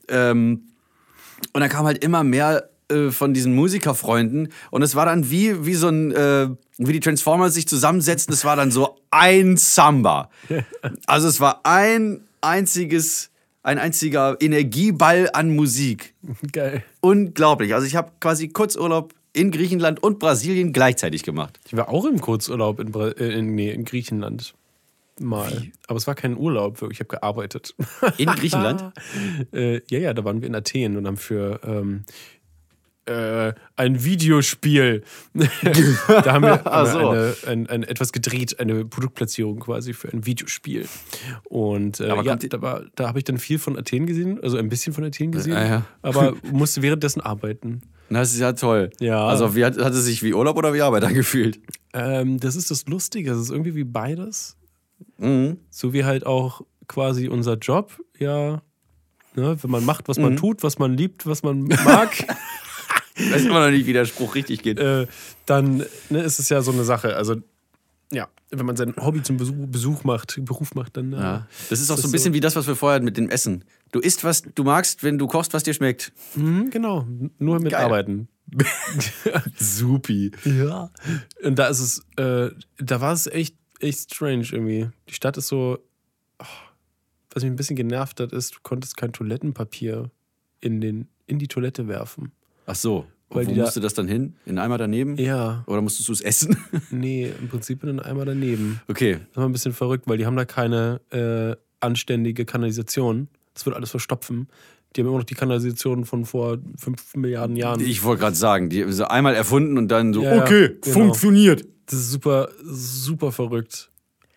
Ähm, 0.08 0.64
und 1.54 1.62
dann 1.62 1.70
kam 1.70 1.86
halt 1.86 2.04
immer 2.04 2.24
mehr 2.24 2.70
äh, 2.90 3.12
von 3.12 3.34
diesen 3.34 3.56
Musikerfreunden 3.56 4.50
und 4.72 4.82
es 4.82 4.96
war 4.96 5.06
dann 5.06 5.30
wie, 5.30 5.66
wie 5.66 5.76
so 5.76 5.88
ein, 5.88 6.12
äh, 6.12 6.50
wie 6.78 6.94
die 6.94 7.00
Transformers 7.00 7.54
sich 7.54 7.68
zusammensetzten, 7.68 8.34
es 8.34 8.46
war 8.46 8.56
dann 8.56 8.72
so 8.72 8.98
ein 9.12 9.58
Samba. 9.58 10.30
Also 11.08 11.28
es 11.28 11.40
war 11.40 11.62
ein 11.64 12.22
einziges, 12.42 13.32
ein 13.64 13.80
einziger 13.80 14.38
Energieball 14.40 15.30
an 15.34 15.56
Musik. 15.56 16.14
Geil. 16.52 16.84
Unglaublich. 17.02 17.74
Also 17.74 17.88
ich 17.88 17.96
habe 17.96 18.12
quasi 18.20 18.50
Kurzurlaub 18.50 19.14
in 19.34 19.52
Griechenland 19.52 20.02
und 20.02 20.20
Brasilien 20.20 20.72
gleichzeitig 20.72 21.24
gemacht. 21.24 21.60
Ich 21.66 21.76
war 21.76 21.90
auch 21.90 22.06
im 22.06 22.22
Kurzurlaub 22.22 22.80
in, 22.80 22.92
Bra 22.92 23.10
äh, 23.10 23.38
in, 23.38 23.56
nee, 23.56 23.72
in 23.72 23.86
Griechenland. 23.86 24.54
Mal. 25.20 25.72
Aber 25.88 25.96
es 25.96 26.08
war 26.08 26.16
kein 26.16 26.36
Urlaub, 26.36 26.82
wirklich. 26.82 26.98
Ich 26.98 27.00
habe 27.00 27.08
gearbeitet. 27.08 27.74
In 28.18 28.28
Griechenland? 28.28 28.92
äh, 29.54 29.82
ja, 29.90 30.00
ja, 30.00 30.14
da 30.14 30.26
waren 30.26 30.42
wir 30.42 30.48
in 30.48 30.56
Athen 30.56 30.98
und 30.98 31.08
haben 31.08 31.16
für 31.16 31.62
ähm, 31.64 32.04
äh, 33.08 33.54
ein 33.76 34.04
Videospiel. 34.04 35.04
da 35.34 36.34
haben 36.34 36.44
wir, 36.44 36.62
so. 36.88 37.10
eine, 37.10 37.36
ein, 37.48 37.68
ein, 37.70 37.84
etwas 37.84 38.12
gedreht, 38.12 38.60
eine 38.60 38.86
Produktplatzierung 38.86 39.60
quasi 39.60 39.94
für 39.94 40.12
ein 40.12 40.26
Videospiel. 40.26 40.88
Und 41.44 42.00
äh, 42.00 42.08
ja, 42.08 42.36
da, 42.36 42.62
war- 42.62 42.84
da 42.96 43.08
habe 43.08 43.20
ich 43.20 43.26
dann 43.26 43.38
viel 43.38 43.60
von 43.60 43.78
Athen 43.78 44.06
gesehen, 44.08 44.40
also 44.42 44.58
ein 44.58 44.70
bisschen 44.70 44.94
von 44.94 45.04
Athen 45.04 45.32
gesehen, 45.32 45.54
Ja, 45.54 45.66
ja. 45.68 45.86
aber 46.02 46.34
musste 46.52 46.82
währenddessen 46.82 47.22
arbeiten. 47.22 47.82
Das 48.10 48.34
ist 48.34 48.40
ja 48.40 48.54
toll. 48.54 48.92
Ja. 49.00 49.26
Also 49.28 49.56
wie 49.56 49.66
hat, 49.66 49.78
hat 49.78 49.94
es 49.94 50.06
sich 50.06 50.22
wie 50.22 50.34
Urlaub 50.34 50.58
oder 50.58 50.74
wie 50.74 50.82
Arbeit 50.82 51.04
angefühlt? 51.04 51.60
Ähm, 51.94 52.40
das 52.40 52.56
ist 52.56 52.70
das 52.72 52.86
Lustige, 52.88 53.32
es 53.32 53.40
ist 53.40 53.50
irgendwie 53.52 53.76
wie 53.76 53.84
beides. 53.84 54.58
Mhm. 55.18 55.58
So 55.70 55.92
wie 55.94 56.06
halt 56.06 56.26
auch 56.26 56.62
quasi 56.88 57.28
unser 57.30 57.58
Job, 57.58 58.00
ja, 58.20 58.62
ne, 59.36 59.58
wenn 59.62 59.72
man 59.72 59.84
macht, 59.86 60.08
was 60.08 60.18
man 60.20 60.34
Mhm. 60.34 60.38
tut, 60.38 60.64
was 60.64 60.78
man 60.80 60.96
liebt, 60.96 61.26
was 61.26 61.42
man 61.44 61.64
mag, 61.64 62.12
Ich 63.18 63.32
weiß 63.32 63.46
immer 63.46 63.66
noch 63.66 63.72
nicht, 63.72 63.86
wie 63.86 63.94
der 63.94 64.06
Spruch 64.06 64.36
richtig 64.36 64.62
geht. 64.64 64.80
äh, 64.80 65.08
dann 65.46 65.86
ne, 66.10 66.20
ist 66.22 66.40
es 66.40 66.50
ja 66.50 66.62
so 66.62 66.72
eine 66.72 66.84
Sache. 66.84 67.16
Also, 67.16 67.36
ja, 68.12 68.28
wenn 68.52 68.66
man 68.66 68.76
sein 68.76 68.94
Hobby 68.98 69.24
zum 69.24 69.38
Besuch, 69.38 69.56
Besuch 69.68 70.04
macht, 70.04 70.40
Beruf 70.44 70.76
macht, 70.76 70.98
dann. 70.98 71.14
äh, 71.14 71.18
Ja. 71.18 71.48
Das 71.70 71.80
ist 71.80 71.90
auch 71.92 71.96
das 71.96 72.04
so 72.04 72.08
ein 72.08 72.12
so- 72.12 72.14
bisschen 72.14 72.34
wie 72.34 72.40
das, 72.42 72.56
was 72.56 72.68
wir 72.68 72.76
vorher 72.76 72.96
hatten 72.96 73.06
mit 73.06 73.18
dem 73.18 73.30
Essen. 73.30 73.64
Du 73.92 74.00
isst, 74.00 74.24
was 74.24 74.44
du 74.44 74.64
magst, 74.64 75.04
wenn 75.04 75.18
du 75.18 75.28
kochst, 75.28 75.54
was 75.54 75.64
dir 75.64 75.74
schmeckt. 75.74 76.12
mhm, 76.36 76.70
genau, 76.72 77.08
nur 77.40 77.60
mit 77.60 77.72
Geil. 77.72 77.86
Arbeiten. 77.86 78.28
Supi. 79.58 80.32
Ja. 80.44 80.92
Und 81.44 81.58
da 81.58 81.68
ist 81.68 81.80
es, 81.80 82.06
äh, 82.18 82.52
da 82.78 83.02
war 83.02 83.14
es 83.14 83.28
echt, 83.28 83.56
echt 83.80 84.14
strange 84.14 84.48
irgendwie. 84.52 84.90
Die 85.10 85.14
Stadt 85.14 85.38
ist 85.38 85.48
so, 85.48 85.80
oh, 86.40 86.46
was 87.34 87.44
mich 87.44 87.52
ein 87.52 87.56
bisschen 87.56 87.76
genervt 87.76 88.20
hat, 88.20 88.32
ist, 88.34 88.56
du 88.56 88.60
konntest 88.64 88.98
kein 88.98 89.14
Toilettenpapier 89.14 90.12
in, 90.62 90.82
den, 90.82 91.08
in 91.28 91.40
die 91.40 91.48
Toilette 91.48 91.88
werfen. 91.88 92.32
Ach 92.68 92.76
so. 92.76 93.06
Und 93.30 93.38
Weil 93.38 93.46
wo 93.48 93.50
die 93.52 93.56
da- 93.58 93.64
musst 93.64 93.76
du 93.76 93.80
das 93.80 93.94
dann 93.96 94.08
hin? 94.08 94.36
In 94.46 94.52
einen 94.52 94.60
Eimer 94.60 94.78
daneben? 94.78 95.18
Ja, 95.18 95.64
Oder 95.68 95.82
musstest 95.82 96.08
du 96.10 96.14
es 96.14 96.22
essen? 96.22 96.58
nee, 96.92 97.32
im 97.42 97.48
Prinzip 97.50 97.82
in 97.84 97.88
den 97.88 98.00
Eimer 98.00 98.24
daneben. 98.26 98.80
okay. 98.88 99.18
Das 99.30 99.38
war 99.38 99.46
ein 99.50 99.52
bisschen 99.52 99.74
verrückt, 99.74 100.08
weil 100.08 100.18
die 100.18 100.26
haben 100.26 100.36
da 100.36 100.46
keine 100.46 101.02
äh, 101.12 101.56
anständige 101.80 102.46
Kanalisation. 102.46 103.28
Das 103.54 103.66
wird 103.66 103.76
alles 103.76 103.90
verstopfen. 103.90 104.48
Die 104.96 105.02
haben 105.02 105.08
immer 105.08 105.18
noch 105.18 105.26
die 105.26 105.34
Kanalisation 105.36 106.06
von 106.06 106.24
vor 106.26 106.58
fünf 106.78 107.16
Milliarden 107.16 107.56
Jahren. 107.56 107.82
Ich 107.82 108.04
wollte 108.04 108.22
gerade 108.22 108.36
sagen, 108.36 108.70
die 108.70 108.84
so 108.92 109.06
einmal 109.06 109.34
erfunden 109.36 109.78
und 109.78 109.90
dann 109.90 110.14
so, 110.14 110.22
Ja, 110.24 110.42
okay, 110.42 110.78
genau. 110.82 110.94
funktioniert. 110.94 111.66
Das 111.88 112.00
ist 112.00 112.12
super, 112.12 112.50
super 112.64 113.32
verrückt. 113.32 113.92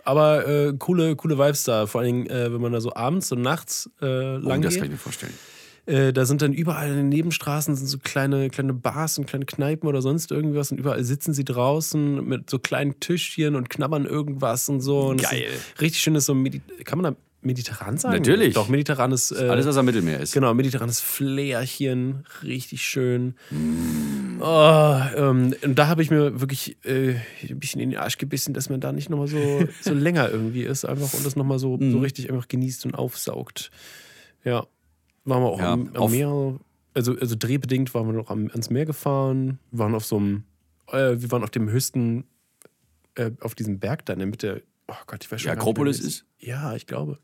Aber 0.04 0.48
äh, 0.48 0.72
coole, 0.78 1.14
coole 1.16 1.38
Vibes 1.38 1.64
da. 1.64 1.86
Vor 1.86 2.00
allen 2.00 2.24
Dingen, 2.24 2.26
äh, 2.30 2.52
wenn 2.52 2.60
man 2.60 2.72
da 2.72 2.80
so 2.80 2.92
abends 2.94 3.30
und 3.32 3.42
nachts 3.42 3.90
äh, 4.00 4.36
lang 4.38 4.60
oh, 4.60 4.62
das 4.62 4.76
kann 4.76 4.84
ich 4.86 4.90
mir 4.92 4.96
vorstellen. 4.96 5.34
Äh, 5.88 6.12
da 6.12 6.26
sind 6.26 6.42
dann 6.42 6.52
überall 6.52 6.90
in 6.90 6.96
den 6.96 7.08
Nebenstraßen 7.08 7.74
sind 7.74 7.86
so 7.86 7.96
kleine, 7.98 8.50
kleine 8.50 8.74
Bars 8.74 9.18
und 9.18 9.26
kleine 9.26 9.46
Kneipen 9.46 9.88
oder 9.88 10.02
sonst 10.02 10.30
irgendwas. 10.30 10.70
Und 10.70 10.78
überall 10.78 11.02
sitzen 11.02 11.32
sie 11.32 11.44
draußen 11.44 12.22
mit 12.28 12.50
so 12.50 12.58
kleinen 12.58 13.00
Tischchen 13.00 13.56
und 13.56 13.70
knabbern 13.70 14.04
irgendwas 14.04 14.68
und 14.68 14.80
so. 14.82 15.08
Und 15.08 15.22
Geil. 15.22 15.44
ist 15.50 15.80
Richtig 15.80 16.02
schönes 16.02 16.26
so, 16.26 16.34
Medi 16.34 16.60
kann 16.84 17.00
man 17.00 17.14
da 17.14 17.18
mediterran 17.40 17.96
sagen? 17.96 18.16
Natürlich. 18.16 18.52
Doch, 18.54 18.68
mediterranes. 18.68 19.30
Äh, 19.32 19.48
Alles, 19.48 19.64
was 19.66 19.76
am 19.78 19.86
Mittelmeer 19.86 20.20
ist. 20.20 20.34
Genau, 20.34 20.52
mediterranes 20.52 21.00
Flärchen, 21.00 22.26
richtig 22.42 22.82
schön. 22.82 23.34
Oh, 24.40 25.00
ähm, 25.16 25.54
und 25.64 25.74
da 25.78 25.86
habe 25.88 26.02
ich 26.02 26.10
mir 26.10 26.40
wirklich 26.40 26.76
äh, 26.84 27.14
ein 27.48 27.58
bisschen 27.58 27.80
in 27.80 27.90
den 27.90 27.98
Arsch 27.98 28.18
gebissen, 28.18 28.54
dass 28.54 28.68
man 28.70 28.80
da 28.80 28.92
nicht 28.92 29.08
nochmal 29.10 29.28
so, 29.28 29.64
so 29.80 29.94
länger 29.94 30.30
irgendwie 30.30 30.62
ist, 30.62 30.84
einfach 30.84 31.14
und 31.14 31.24
das 31.24 31.34
nochmal 31.36 31.58
so, 31.58 31.76
Mhm. 31.76 31.92
so 31.92 31.98
richtig 31.98 32.30
einfach 32.30 32.48
genießt 32.48 32.86
und 32.86 32.94
aufsaugt. 32.94 33.70
Ja, 34.44 34.66
waren 35.28 35.42
wir 35.42 35.48
auch 35.48 35.58
Ja, 35.60 35.72
am, 35.72 35.90
am 35.94 36.10
Meer, 36.10 36.58
also, 36.94 37.16
also 37.18 37.36
drehbedingt 37.38 37.92
waren 37.94 38.06
wir 38.06 38.12
noch 38.14 38.30
am, 38.30 38.48
ans 38.50 38.70
Meer 38.70 38.86
gefahren, 38.86 39.58
wir 39.70 39.78
waren 39.80 39.94
auf 39.94 40.04
so 40.04 40.16
einem, 40.16 40.44
äh, 40.92 41.16
wir 41.18 41.30
waren 41.30 41.42
auf 41.42 41.50
dem 41.50 41.68
höchsten, 41.70 42.24
äh, 43.14 43.30
auf 43.40 43.54
diesem 43.54 43.78
Berg 43.78 44.04
da 44.06 44.12
in 44.14 44.18
der 44.20 44.28
Mitte. 44.28 44.62
Oh 44.88 44.94
Gott, 45.06 45.24
ich 45.24 45.30
weiß 45.30 45.40
schon 45.42 45.50
mehr, 45.50 45.58
Akropolis 45.58 46.00
ist? 46.00 46.24
Ja, 46.38 46.74
ich 46.74 46.86
glaube. 46.86 47.18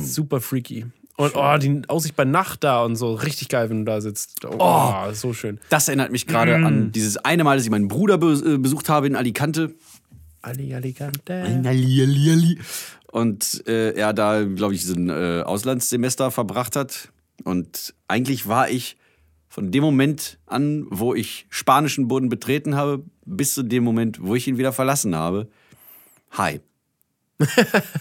Super 0.00 0.40
freaky. 0.40 0.86
Und 1.16 1.32
oh, 1.36 1.58
die 1.58 1.82
Aussicht 1.88 2.16
bei 2.16 2.24
Nacht 2.24 2.64
da 2.64 2.82
und 2.82 2.96
so, 2.96 3.12
richtig 3.12 3.48
geil, 3.48 3.68
wenn 3.68 3.84
du 3.84 3.92
da 3.92 4.00
sitzt. 4.00 4.42
Oh, 4.46 4.56
Oh. 4.58 5.12
so 5.12 5.34
schön. 5.34 5.60
Das 5.68 5.86
erinnert 5.88 6.10
mich 6.12 6.26
gerade 6.26 6.56
Mm. 6.56 6.64
an 6.66 6.92
dieses 6.92 7.18
eine 7.18 7.44
Mal, 7.44 7.56
dass 7.56 7.64
ich 7.66 7.70
meinen 7.70 7.88
Bruder 7.88 8.16
be 8.16 8.32
äh, 8.32 8.56
besucht 8.56 8.88
habe 8.88 9.06
in 9.06 9.16
Alicante. 9.16 9.74
Ali 10.40 10.72
Alicante. 10.74 11.42
Ali, 11.42 12.00
Ali, 12.02 12.30
Ali. 12.30 12.58
Und 13.10 13.66
äh, 13.66 13.92
er 13.92 14.12
da, 14.12 14.44
glaube 14.44 14.74
ich, 14.74 14.86
so 14.86 14.94
ein 14.94 15.10
äh, 15.10 15.42
Auslandssemester 15.44 16.30
verbracht 16.30 16.76
hat. 16.76 17.10
Und 17.44 17.94
eigentlich 18.06 18.46
war 18.46 18.70
ich 18.70 18.96
von 19.48 19.72
dem 19.72 19.82
Moment 19.82 20.38
an, 20.46 20.86
wo 20.90 21.14
ich 21.14 21.46
spanischen 21.50 22.06
Boden 22.06 22.28
betreten 22.28 22.76
habe, 22.76 23.02
bis 23.24 23.54
zu 23.54 23.64
dem 23.64 23.82
Moment, 23.82 24.22
wo 24.22 24.36
ich 24.36 24.46
ihn 24.46 24.58
wieder 24.58 24.72
verlassen 24.72 25.16
habe, 25.16 25.48
hi. 26.30 26.60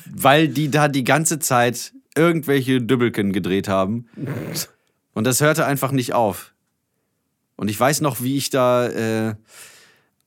Weil 0.05 0.47
die 0.47 0.69
da 0.69 0.87
die 0.87 1.03
ganze 1.03 1.39
Zeit 1.39 1.93
irgendwelche 2.15 2.81
Dübbelken 2.81 3.33
gedreht 3.33 3.67
haben. 3.67 4.07
Und 5.13 5.23
das 5.25 5.41
hörte 5.41 5.65
einfach 5.65 5.91
nicht 5.91 6.13
auf. 6.13 6.53
Und 7.55 7.69
ich 7.69 7.79
weiß 7.79 8.01
noch, 8.01 8.21
wie 8.21 8.37
ich 8.37 8.49
da 8.49 8.87
äh, 8.87 9.35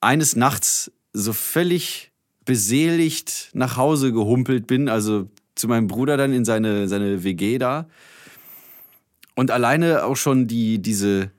eines 0.01 0.35
Nachts 0.37 0.91
so 1.13 1.33
völlig 1.33 2.12
beseligt 2.45 3.51
nach 3.55 3.77
Hause 3.77 4.13
gehumpelt 4.13 4.67
bin, 4.67 4.89
also 4.89 5.29
zu 5.55 5.69
meinem 5.69 5.87
Bruder 5.87 6.17
dann 6.17 6.33
in 6.33 6.45
seine, 6.45 6.89
seine 6.89 7.25
WG 7.25 7.59
da. 7.59 7.89
Und 9.35 9.51
alleine 9.51 10.05
auch 10.05 10.17
schon 10.17 10.47
die, 10.47 10.81
diese, 10.81 11.31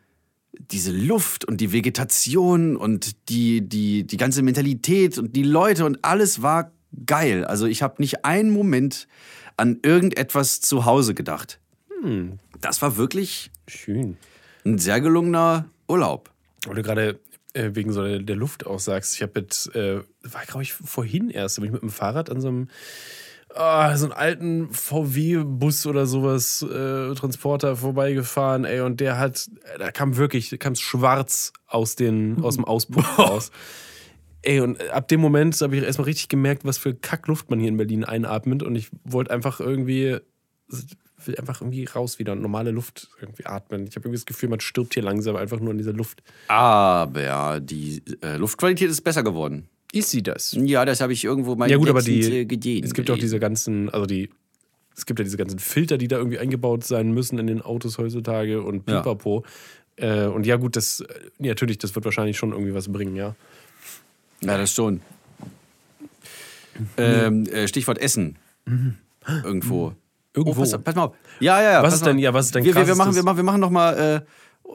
diese 0.71 0.91
Luft 0.91 1.45
und 1.45 1.61
die 1.61 1.71
Vegetation 1.71 2.75
und 2.75 3.29
die, 3.29 3.61
die, 3.67 4.05
die 4.05 4.17
ganze 4.17 4.41
Mentalität 4.41 5.17
und 5.17 5.35
die 5.35 5.43
Leute 5.43 5.85
und 5.85 6.03
alles 6.03 6.41
war 6.41 6.71
geil. 7.05 7.45
Also 7.45 7.65
ich 7.65 7.81
habe 7.81 7.95
nicht 8.01 8.25
einen 8.25 8.51
Moment 8.51 9.07
an 9.57 9.79
irgendetwas 9.83 10.61
zu 10.61 10.85
Hause 10.85 11.13
gedacht. 11.13 11.59
Das 12.59 12.81
war 12.81 12.97
wirklich 12.97 13.51
Schön. 13.67 14.17
ein 14.65 14.77
sehr 14.77 15.01
gelungener 15.01 15.69
Urlaub. 15.87 16.31
Weil 16.65 16.75
du 16.75 16.81
gerade 16.81 17.19
wegen 17.53 17.91
so 17.91 18.03
der, 18.03 18.19
der 18.19 18.35
Luft 18.35 18.65
auch 18.65 18.79
sagst, 18.79 19.15
ich 19.15 19.21
habe 19.21 19.41
jetzt, 19.41 19.75
äh, 19.75 20.01
war 20.23 20.45
glaube 20.45 20.63
ich 20.63 20.73
vorhin 20.73 21.29
erst, 21.29 21.57
bin 21.57 21.65
ich 21.65 21.71
mit 21.71 21.81
dem 21.81 21.89
Fahrrad 21.89 22.29
an 22.29 22.41
so 22.41 22.47
einem 22.47 22.67
ah, 23.55 23.95
so 23.97 24.05
einen 24.05 24.13
alten 24.13 24.69
VW-Bus 24.71 25.85
oder 25.85 26.05
sowas, 26.05 26.61
äh, 26.63 27.13
Transporter 27.13 27.75
vorbeigefahren, 27.75 28.65
ey, 28.65 28.81
und 28.81 28.99
der 28.99 29.17
hat, 29.17 29.49
da 29.77 29.91
kam 29.91 30.17
wirklich, 30.17 30.49
da 30.49 30.57
kam 30.57 30.75
schwarz 30.75 31.53
aus, 31.67 31.95
den, 31.95 32.43
aus 32.43 32.55
dem 32.55 32.65
Auspuff 32.65 33.17
raus. 33.17 33.51
Ey, 34.41 34.59
und 34.59 34.89
ab 34.89 35.07
dem 35.07 35.21
Moment 35.21 35.59
habe 35.61 35.77
ich 35.77 35.83
erstmal 35.83 36.05
richtig 36.05 36.27
gemerkt, 36.27 36.65
was 36.65 36.77
für 36.77 36.93
Kackluft 36.93 37.49
man 37.49 37.59
hier 37.59 37.69
in 37.69 37.77
Berlin 37.77 38.03
einatmet. 38.03 38.61
Und 38.61 38.75
ich 38.75 38.89
wollte 39.05 39.31
einfach 39.31 39.61
irgendwie, 39.61 40.17
will 41.27 41.35
einfach 41.37 41.61
irgendwie 41.61 41.85
raus 41.85 42.19
wieder 42.19 42.33
und 42.33 42.41
normale 42.41 42.71
Luft 42.71 43.09
irgendwie 43.19 43.45
atmen. 43.45 43.87
Ich 43.87 43.95
habe 43.95 44.05
irgendwie 44.07 44.17
das 44.19 44.25
Gefühl, 44.25 44.49
man 44.49 44.59
stirbt 44.59 44.93
hier 44.93 45.03
langsam 45.03 45.35
einfach 45.35 45.59
nur 45.59 45.71
an 45.71 45.77
dieser 45.77 45.93
Luft. 45.93 46.21
Aber 46.47 47.59
die 47.59 48.01
äh, 48.21 48.37
Luftqualität 48.37 48.89
ist 48.89 49.01
besser 49.01 49.23
geworden. 49.23 49.67
Ist 49.91 50.09
sie 50.09 50.23
das? 50.23 50.53
Ja, 50.59 50.85
das 50.85 51.01
habe 51.01 51.13
ich 51.13 51.23
irgendwo 51.23 51.55
mal 51.55 51.69
Ja, 51.69 51.77
gut, 51.77 51.89
aber 51.89 52.01
die, 52.01 52.47
gesehen. 52.47 52.83
es 52.83 52.93
gibt 52.93 53.11
auch 53.11 53.17
diese 53.17 53.39
ganzen, 53.39 53.89
also 53.89 54.05
die, 54.07 54.29
es 54.97 55.05
gibt 55.05 55.19
ja 55.19 55.23
diese 55.23 55.37
ganzen 55.37 55.59
Filter, 55.59 55.97
die 55.97 56.07
da 56.07 56.17
irgendwie 56.17 56.39
eingebaut 56.39 56.83
sein 56.83 57.11
müssen 57.13 57.37
in 57.39 57.45
den 57.47 57.61
Autos 57.61 57.97
heutzutage 57.99 58.61
und 58.63 58.89
Ja. 58.89 58.99
pipapo. 59.01 59.43
Äh, 59.95 60.25
und 60.25 60.47
ja, 60.47 60.55
gut, 60.55 60.75
das, 60.75 61.03
ja, 61.37 61.49
natürlich, 61.49 61.77
das 61.77 61.93
wird 61.93 62.05
wahrscheinlich 62.05 62.37
schon 62.37 62.51
irgendwie 62.53 62.73
was 62.73 62.91
bringen, 62.91 63.15
ja. 63.15 63.35
Ja, 64.41 64.57
das 64.57 64.73
schon. 64.73 65.01
Ähm, 66.97 67.45
äh, 67.47 67.67
Stichwort 67.67 67.99
Essen. 67.99 68.37
Irgendwo. 69.43 69.93
Irgendwo. 70.35 70.61
Oh, 70.61 70.63
pass, 70.63 70.83
pass 70.83 70.95
mal 70.95 71.03
auf. 71.05 71.15
Ja, 71.39 71.61
ja, 71.61 71.71
ja. 71.73 71.83
Was 71.83 71.95
ist 71.95 72.05
denn- 72.05 72.17
ja, 72.19 72.33
was 72.33 72.47
ist 72.47 72.55
denn 72.55 72.63
wir, 72.63 72.73
wir, 72.75 72.95
machen, 72.95 73.15
wir 73.15 73.23
machen, 73.23 73.37
wir 73.37 73.43
machen 73.43 73.61
noch 73.61 73.69
mal 73.69 74.25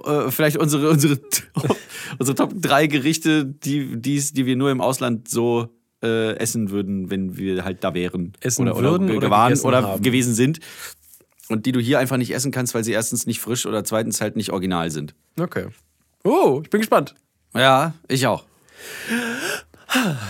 äh, 0.05 0.09
äh, 0.11 0.31
vielleicht 0.31 0.57
unsere, 0.57 0.91
unsere, 0.91 1.19
unsere 2.19 2.35
Top 2.37 2.53
3 2.55 2.87
Gerichte, 2.87 3.45
die, 3.45 4.01
die's, 4.01 4.33
die 4.33 4.47
wir 4.47 4.57
nur 4.57 4.71
im 4.71 4.81
Ausland 4.81 5.29
so 5.29 5.69
äh, 6.03 6.35
essen 6.37 6.71
würden, 6.71 7.11
wenn 7.11 7.37
wir 7.37 7.65
halt 7.65 7.83
da 7.83 7.93
wären. 7.95 8.33
Essen 8.41 8.63
oder, 8.69 8.77
würden 8.79 9.09
oder, 9.09 9.17
oder 9.19 9.31
waren 9.31 9.59
oder 9.61 9.83
haben? 9.83 10.03
gewesen 10.03 10.35
sind. 10.35 10.61
Und 11.49 11.65
die 11.67 11.73
du 11.73 11.81
hier 11.81 11.99
einfach 11.99 12.19
nicht 12.19 12.33
essen 12.35 12.53
kannst, 12.53 12.75
weil 12.75 12.85
sie 12.85 12.93
erstens 12.93 13.27
nicht 13.27 13.41
frisch 13.41 13.65
oder 13.67 13.83
zweitens 13.83 14.21
halt 14.21 14.37
nicht 14.37 14.51
original 14.53 14.91
sind. 14.91 15.15
Okay. 15.41 15.67
Oh, 16.23 16.61
ich 16.63 16.71
bin 16.71 16.81
gespannt. 16.81 17.15
Ja, 17.55 17.95
ich 18.07 18.27
auch. 18.27 18.45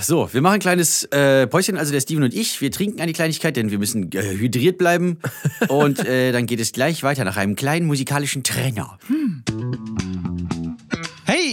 So, 0.01 0.33
wir 0.33 0.40
machen 0.40 0.55
ein 0.55 0.61
kleines 0.61 1.05
äh, 1.05 1.47
Päuschen, 1.47 1.77
also 1.77 1.92
der 1.92 2.01
Steven 2.01 2.23
und 2.23 2.35
ich. 2.35 2.61
Wir 2.61 2.71
trinken 2.71 3.01
eine 3.01 3.12
Kleinigkeit, 3.12 3.57
denn 3.57 3.71
wir 3.71 3.79
müssen 3.79 4.12
äh, 4.12 4.23
hydriert 4.23 4.79
bleiben. 4.79 5.18
Und 5.68 5.99
äh, 6.07 6.33
dann 6.33 6.47
geht 6.47 6.61
es 6.61 6.73
gleich 6.73 7.03
weiter 7.03 7.25
nach 7.25 7.37
einem 7.37 7.57
kleinen 7.57 7.87
musikalischen 7.87 8.44
Trainer. 8.44 8.99
Hey, 9.09 10.08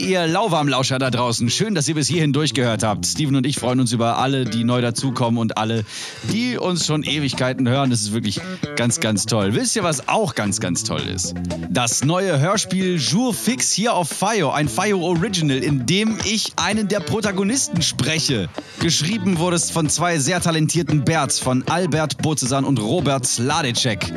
ihr 0.05 0.27
Lauwarmlauscher 0.27 0.99
da 0.99 1.09
draußen. 1.09 1.49
Schön, 1.49 1.73
dass 1.73 1.87
ihr 1.87 1.95
bis 1.95 2.07
hierhin 2.07 2.31
durchgehört 2.31 2.83
habt. 2.83 3.05
Steven 3.05 3.35
und 3.35 3.45
ich 3.45 3.57
freuen 3.57 3.79
uns 3.79 3.91
über 3.91 4.17
alle, 4.19 4.45
die 4.45 4.63
neu 4.63 4.79
dazukommen 4.79 5.39
und 5.39 5.57
alle, 5.57 5.83
die 6.31 6.57
uns 6.57 6.85
schon 6.85 7.03
Ewigkeiten 7.03 7.67
hören. 7.67 7.89
Das 7.89 8.01
ist 8.01 8.13
wirklich 8.13 8.39
ganz, 8.75 8.99
ganz 8.99 9.25
toll. 9.25 9.55
Wisst 9.55 9.75
ihr, 9.75 9.83
was 9.83 10.07
auch 10.07 10.35
ganz, 10.35 10.59
ganz 10.59 10.83
toll 10.83 11.01
ist? 11.01 11.33
Das 11.69 12.03
neue 12.03 12.39
Hörspiel 12.39 12.97
Jour 12.97 13.33
Fix 13.33 13.71
hier 13.71 13.95
auf 13.95 14.09
FIO, 14.09 14.51
ein 14.51 14.69
FIO 14.69 14.99
Original, 15.01 15.57
in 15.57 15.85
dem 15.85 16.17
ich 16.23 16.53
einen 16.57 16.87
der 16.87 16.99
Protagonisten 16.99 17.81
spreche. 17.81 18.47
Geschrieben 18.79 19.39
wurde 19.39 19.55
es 19.55 19.71
von 19.71 19.89
zwei 19.89 20.19
sehr 20.19 20.39
talentierten 20.39 21.03
Berts, 21.03 21.39
von 21.39 21.63
Albert 21.67 22.21
Bozesan 22.21 22.63
und 22.63 22.79
Robert 22.79 23.25
Sladecek. 23.25 24.13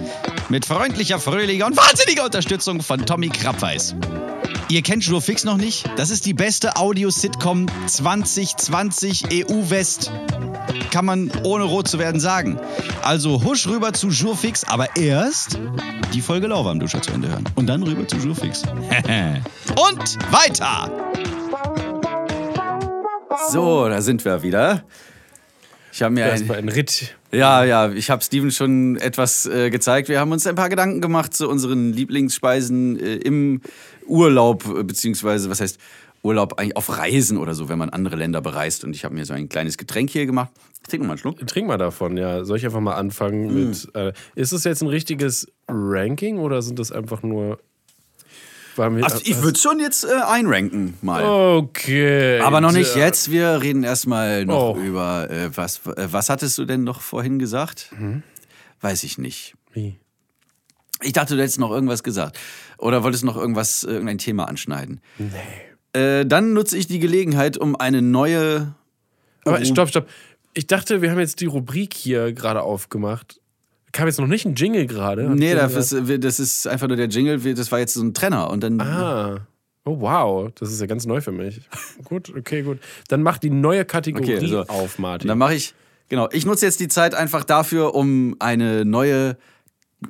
Mit 0.51 0.67
freundlicher, 0.67 1.19
fröhlicher 1.19 1.67
und 1.67 1.77
wahnsinniger 1.77 2.27
Unterstützung 2.27 2.83
von 2.83 3.05
Tommy 3.07 3.29
Krabweis. 3.29 3.95
Ihr 4.71 4.83
kennt 4.83 5.03
Jour 5.03 5.23
Fix 5.23 5.45
noch 5.45 5.57
nicht? 5.57 5.89
Das 5.97 6.11
ist 6.11 6.27
die 6.27 6.35
beste 6.35 6.77
Audio-Sitcom 6.77 7.67
2020 7.87 9.25
EU-West. 9.33 10.13
Kann 10.91 11.07
man 11.07 11.31
ohne 11.43 11.65
rot 11.65 11.89
zu 11.89 11.99
werden 11.99 12.21
sagen. 12.21 12.61
Also 13.03 13.43
husch 13.43 13.67
rüber 13.67 13.95
zu 13.95 14.09
Jour 14.09 14.37
Fix, 14.37 14.65
aber 14.65 14.95
erst 14.95 15.59
die 16.13 16.21
Folge 16.21 16.49
Lauwarmduscher 16.49 17.01
zu 17.01 17.13
Ende 17.13 17.29
hören. 17.29 17.45
Und 17.55 17.67
dann 17.67 17.83
rüber 17.83 18.07
zu 18.07 18.19
Jour 18.19 18.35
Fix. 18.35 18.63
Und 18.63 20.19
weiter! 20.31 20.93
So, 23.51 23.89
da 23.89 24.03
sind 24.03 24.23
wir 24.27 24.43
wieder. 24.43 24.85
Ich 25.99 26.03
habe 26.03 26.15
mir 26.15 26.27
ein, 26.27 26.31
Erstmal 26.31 26.59
ein 26.59 26.69
Ritt. 26.69 27.17
ja, 27.33 27.65
ja, 27.65 27.91
ich 27.91 28.11
habe 28.11 28.23
Steven 28.23 28.51
schon 28.51 28.97
etwas 28.97 29.47
äh, 29.47 29.71
gezeigt. 29.71 30.09
Wir 30.09 30.21
haben 30.21 30.31
uns 30.31 30.47
ein 30.47 30.55
paar 30.55 30.69
Gedanken 30.69 31.01
gemacht 31.01 31.35
zu 31.35 31.49
unseren 31.49 31.93
Lieblingsspeisen 31.93 33.01
äh, 33.01 33.15
im 33.17 33.63
Urlaub, 34.09 34.65
äh, 34.79 34.83
beziehungsweise, 34.83 35.51
was 35.51 35.61
heißt 35.61 35.79
Urlaub 36.23 36.59
eigentlich 36.59 36.77
auf 36.77 36.97
Reisen 36.99 37.39
oder 37.39 37.55
so, 37.55 37.69
wenn 37.69 37.79
man 37.79 37.91
andere 37.91 38.17
Länder 38.17 38.41
bereist. 38.41 38.83
Und 38.85 38.95
ich 38.95 39.05
habe 39.05 39.15
mir 39.15 39.25
so 39.25 39.35
ein 39.35 39.49
kleines 39.49 39.79
Getränk 39.79 40.11
hier 40.11 40.27
gemacht. 40.27 40.51
Trink 40.89 41.03
mal 41.05 41.11
einen 41.11 41.19
Schluck. 41.19 41.47
Trink 41.47 41.69
mal 41.69 41.79
davon, 41.79 42.17
ja. 42.17 42.45
Soll 42.45 42.57
ich 42.57 42.65
einfach 42.65 42.81
mal 42.81 42.95
anfangen 42.97 43.49
Hm. 43.51 43.69
mit. 43.69 43.95
Äh, 43.95 44.13
ist 44.35 44.53
es 44.53 44.65
jetzt 44.65 44.83
ein 44.83 44.89
richtiges 44.89 45.47
Ranking 45.69 46.39
oder 46.39 46.63
sind 46.63 46.79
das 46.79 46.91
einfach 46.93 47.23
nur. 47.23 47.59
Wir- 48.77 49.05
Also 49.05 49.19
ich 49.25 49.43
würde 49.43 49.59
schon 49.59 49.81
jetzt 49.81 50.05
äh, 50.05 50.09
einranken 50.25 50.95
mal. 51.03 51.25
Okay. 51.25 52.39
Aber 52.41 52.61
noch 52.61 52.71
nicht 52.73 52.95
jetzt. 52.95 53.29
Wir 53.31 53.61
reden 53.61 53.83
erstmal 53.83 54.45
noch 54.47 54.77
Oh. 54.77 54.81
über 54.81 55.29
äh, 55.29 55.51
was. 55.57 55.81
Äh, 55.97 56.07
was 56.13 56.31
hattest 56.31 56.57
du 56.59 56.65
denn 56.65 56.85
noch 56.85 57.01
vorhin 57.01 57.41
gesagt? 57.41 57.93
Weiß 58.81 59.03
ich 59.03 59.19
nicht. 59.19 59.55
Wie? 59.73 59.97
Ich 61.03 61.13
dachte, 61.13 61.37
du 61.37 61.43
hättest 61.43 61.61
noch 61.61 61.71
irgendwas 61.71 62.03
gesagt. 62.03 62.39
Oder 62.79 63.03
wolltest 63.03 63.25
noch 63.25 63.37
irgendwas, 63.37 63.85
äh, 63.85 63.93
irgendein 63.93 64.19
Thema 64.19 64.49
anschneiden. 64.49 65.01
Nee. 65.19 65.29
Äh, 65.93 66.27
dann 66.27 66.53
nutze 66.53 66.77
ich 66.77 66.87
die 66.87 66.99
Gelegenheit, 66.99 67.57
um 67.57 67.77
eine 67.77 68.03
neue. 68.03 68.75
Aber 69.45 69.65
stopp, 69.65 69.89
stopp. 69.89 70.09
Ich 70.55 70.67
dachte, 70.67 71.03
wir 71.03 71.11
haben 71.11 71.19
jetzt 71.19 71.41
die 71.41 71.47
Rubrik 71.47 71.95
hier 71.95 72.33
gerade 72.33 72.63
aufgemacht. 72.63 73.41
Kam 73.93 74.07
jetzt 74.07 74.19
noch 74.19 74.27
nicht 74.27 74.45
ein 74.45 74.55
Jingle 74.55 74.87
gerade? 74.87 75.31
Nee, 75.31 75.55
das 75.55 75.75
ist, 75.75 76.23
das 76.23 76.41
ist 76.41 76.67
einfach 76.67 76.89
nur 76.89 76.97
der 76.97 77.09
Jingle. 77.09 77.55
Das 77.55 77.73
war 77.73 77.79
jetzt 77.79 77.95
so 77.95 78.03
ein 78.03 78.13
Trenner. 78.13 78.51
Und 78.51 78.63
dann. 78.63 78.81
Ah. 78.81 79.47
Oh, 79.85 80.01
wow. 80.01 80.51
Das 80.55 80.71
ist 80.71 80.81
ja 80.81 80.87
ganz 80.87 81.07
neu 81.07 81.21
für 81.23 81.33
mich. 81.33 81.63
gut, 82.05 82.33
okay, 82.37 82.63
gut. 82.63 82.79
Dann 83.09 83.23
mach 83.23 83.39
die 83.39 83.51
neue 83.51 83.85
Kategorie 83.85 84.37
Okay, 84.37 84.47
so. 84.47 84.63
auf, 84.65 84.99
Martin. 84.99 85.29
Dann 85.29 85.39
mache 85.39 85.55
ich. 85.55 85.75
Genau. 86.11 86.29
Ich 86.33 86.45
nutze 86.45 86.67
jetzt 86.67 86.81
die 86.81 86.89
Zeit 86.89 87.15
einfach 87.15 87.45
dafür, 87.45 87.95
um 87.95 88.37
eine 88.39 88.85
neue 88.85 89.37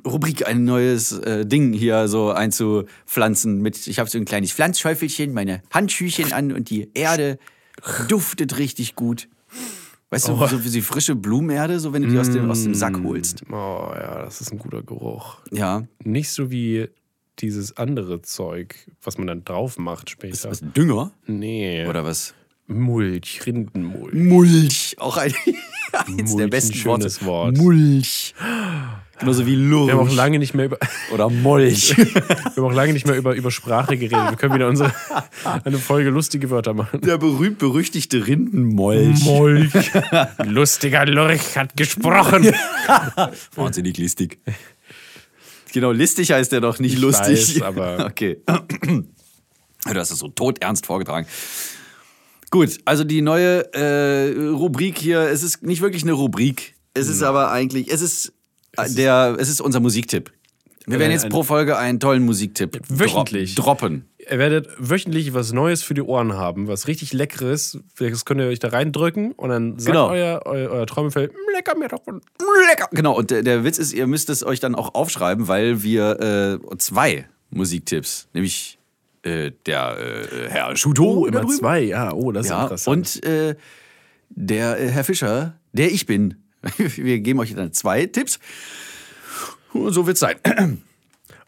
Rubrik, 0.05 0.47
ein 0.47 0.65
neues 0.65 1.13
äh, 1.13 1.45
Ding 1.45 1.73
hier 1.73 2.07
so 2.07 2.31
einzupflanzen. 2.31 3.61
Mit, 3.61 3.87
ich 3.87 3.99
habe 3.99 4.09
so 4.09 4.17
ein 4.17 4.25
kleines 4.25 4.51
Pflanzschäufelchen, 4.51 5.33
meine 5.33 5.63
Handschüchen 5.71 6.31
an 6.31 6.51
und 6.51 6.69
die 6.69 6.91
Erde 6.93 7.39
duftet 8.07 8.57
richtig 8.57 8.95
gut. 8.95 9.27
Weißt 10.11 10.27
du, 10.27 10.35
so 10.47 10.63
wie 10.63 10.69
die 10.69 10.81
frische 10.81 11.15
Blumenerde, 11.15 11.79
so 11.79 11.93
wenn 11.93 12.01
du 12.01 12.09
die 12.09 12.17
aus 12.17 12.31
dem, 12.31 12.49
aus 12.49 12.63
dem 12.63 12.73
Sack 12.73 12.99
holst. 13.03 13.43
Oh 13.51 13.91
ja, 13.93 14.23
das 14.23 14.41
ist 14.41 14.51
ein 14.51 14.57
guter 14.57 14.81
Geruch. 14.81 15.37
Ja. 15.51 15.83
Nicht 16.03 16.31
so 16.31 16.49
wie 16.49 16.89
dieses 17.37 17.77
andere 17.77 18.21
Zeug, 18.21 18.75
was 19.03 19.17
man 19.17 19.27
dann 19.27 19.45
drauf 19.45 19.77
macht 19.77 20.09
später. 20.09 20.49
Was, 20.49 20.61
Dünger? 20.61 21.11
Nee. 21.27 21.85
Oder 21.87 22.03
was? 22.03 22.33
Mulch, 22.65 23.45
Rindenmulch. 23.45 24.13
Mulch. 24.13 24.95
Auch 24.99 25.17
ein, 25.17 25.33
eins 25.91 26.09
Mulch, 26.09 26.35
der 26.35 26.47
ein 26.47 26.49
besten 26.49 26.73
schönes 26.73 27.23
Worte. 27.23 27.57
Wort. 27.57 27.57
Mulch. 27.57 28.33
Genauso 29.19 29.45
wie 29.45 29.55
Lurch. 29.55 29.87
Wir 29.87 29.97
haben 29.97 30.07
auch 30.07 30.13
lange 30.15 30.39
nicht 30.39 30.53
mehr 30.53 30.65
über, 30.65 30.77
Oder 31.11 31.29
Molch. 31.29 31.97
wir 31.97 32.05
haben 32.55 32.63
auch 32.63 32.73
lange 32.73 32.93
nicht 32.93 33.05
mehr 33.05 33.15
über, 33.17 33.35
über 33.35 33.51
Sprache 33.51 33.97
geredet. 33.97 34.29
Wir 34.29 34.37
können 34.37 34.53
wieder 34.53 34.67
unsere, 34.67 34.93
eine 35.65 35.77
Folge 35.77 36.09
lustige 36.09 36.49
Wörter 36.49 36.73
machen. 36.73 37.01
der 37.01 37.17
berühmt-berüchtigte 37.17 38.25
Rindenmolch. 38.27 39.23
Molch. 39.25 39.73
Lustiger 40.45 41.05
Lurch 41.05 41.57
hat 41.57 41.75
gesprochen. 41.75 42.45
Wahnsinnig 43.55 43.97
listig. 43.97 44.39
Genau, 45.73 45.91
listig 45.91 46.31
heißt 46.31 46.51
der 46.51 46.61
doch, 46.61 46.79
nicht 46.79 46.93
Ich 46.93 46.99
lustig. 46.99 47.57
weiß, 47.57 47.61
aber- 47.61 48.05
Okay. 48.05 48.37
Du 48.47 49.95
hast 49.95 50.11
es 50.11 50.19
so 50.19 50.27
todernst 50.29 50.85
vorgetragen. 50.85 51.27
Gut, 52.51 52.77
also 52.85 53.03
die 53.03 53.21
neue 53.21 53.71
äh, 53.73 54.47
Rubrik 54.49 54.97
hier, 54.97 55.19
es 55.29 55.43
ist 55.43 55.61
nicht 55.63 55.81
wirklich 55.81 56.03
eine 56.03 56.13
Rubrik. 56.13 56.75
Es 56.95 57.07
ist 57.07 57.21
aber 57.21 57.51
eigentlich, 57.51 57.91
es 57.91 58.01
ist, 58.01 58.33
der, 58.87 59.35
es 59.39 59.49
ist 59.49 59.61
unser 59.61 59.79
Musiktipp. 59.79 60.31
Wir 60.85 60.97
werden 60.97 61.11
jetzt 61.11 61.25
ein- 61.25 61.31
pro 61.31 61.43
Folge 61.43 61.77
einen 61.77 61.99
tollen 61.99 62.23
Musiktipp 62.25 62.79
Wöchentlich. 62.89 63.53
dro 63.55 63.63
droppen. 63.63 64.05
Ihr 64.31 64.39
werdet 64.39 64.67
wöchentlich 64.79 65.33
was 65.33 65.51
Neues 65.53 65.83
für 65.83 65.93
die 65.93 66.01
Ohren 66.01 66.33
haben, 66.33 66.67
was 66.67 66.87
richtig 66.87 67.13
Leckeres. 67.13 67.79
Das 67.99 68.25
könnt 68.25 68.41
ihr 68.41 68.47
euch 68.47 68.59
da 68.59 68.69
reindrücken 68.69 69.33
und 69.33 69.49
dann 69.49 69.77
sagt 69.77 69.87
Genau. 69.93 70.09
euer, 70.09 70.41
euer, 70.45 70.69
euer 70.71 70.85
Trommelfell, 70.87 71.27
"Mm, 71.27 71.55
lecker 71.55 71.77
mir 71.77 71.87
doch. 71.89 72.01
Lecker. 72.07 72.87
Genau, 72.91 73.15
und 73.17 73.29
der, 73.31 73.43
der 73.43 73.63
Witz 73.63 73.77
ist, 73.77 73.93
ihr 73.93 74.07
müsst 74.07 74.29
es 74.29 74.43
euch 74.43 74.59
dann 74.59 74.73
auch 74.75 74.95
aufschreiben, 74.95 75.47
weil 75.47 75.83
wir 75.83 76.59
äh, 76.71 76.77
zwei 76.77 77.27
Musiktipps, 77.51 78.27
nämlich 78.33 78.77
äh, 79.23 79.51
der 79.65 79.97
äh, 79.99 80.49
Herr 80.49 80.75
Schuto 80.75 81.03
Oh, 81.21 81.25
immer 81.25 81.41
drüben. 81.41 81.53
zwei, 81.57 81.81
ja. 81.81 82.13
Oh, 82.13 82.31
das 82.31 82.45
ist 82.45 82.51
Ja, 82.51 82.63
interessant. 82.63 83.15
und 83.17 83.25
äh, 83.25 83.55
der 84.29 84.79
äh, 84.79 84.87
Herr 84.89 85.03
Fischer, 85.03 85.55
der 85.73 85.91
ich 85.91 86.05
bin. 86.05 86.35
Wir 86.77 87.19
geben 87.19 87.39
euch 87.39 87.53
dann 87.53 87.73
zwei 87.73 88.05
Tipps. 88.05 88.39
Und 89.73 89.93
so 89.93 90.07
wird's 90.07 90.19
sein. 90.19 90.37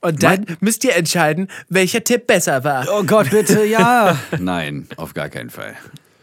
Und 0.04 0.24
dann 0.24 0.46
müsst 0.62 0.84
ihr 0.84 0.96
entscheiden, 0.96 1.48
welcher 1.70 2.04
Tipp 2.04 2.26
besser 2.26 2.64
war. 2.64 2.88
Oh 2.92 3.04
Gott, 3.04 3.30
bitte, 3.30 3.64
ja. 3.66 4.20
Nein, 4.40 4.88
auf 4.98 5.14
gar 5.14 5.30
keinen 5.30 5.52
Fall. 5.52 5.76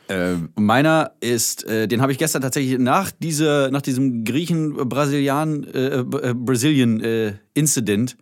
Äh, 0.08 0.36
meiner 0.56 1.12
ist, 1.20 1.64
äh, 1.64 1.86
den 1.86 2.00
habe 2.00 2.10
ich 2.10 2.18
gestern 2.18 2.42
tatsächlich 2.42 2.78
nach, 2.78 3.12
diese, 3.20 3.68
nach 3.70 3.82
diesem 3.82 4.24
Griechen-Brasilian 4.24 5.64
äh, 5.64 6.00
äh, 6.00 7.28
äh, 7.28 7.34
Incident, 7.54 8.16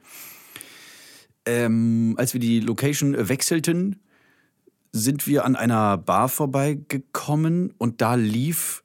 ähm, 1.46 2.14
als 2.18 2.34
wir 2.34 2.40
die 2.40 2.60
Location 2.60 3.28
wechselten, 3.28 4.00
sind 4.92 5.26
wir 5.26 5.44
an 5.44 5.56
einer 5.56 5.96
Bar 5.96 6.28
vorbeigekommen 6.28 7.72
und 7.78 8.02
da 8.02 8.14
lief 8.14 8.82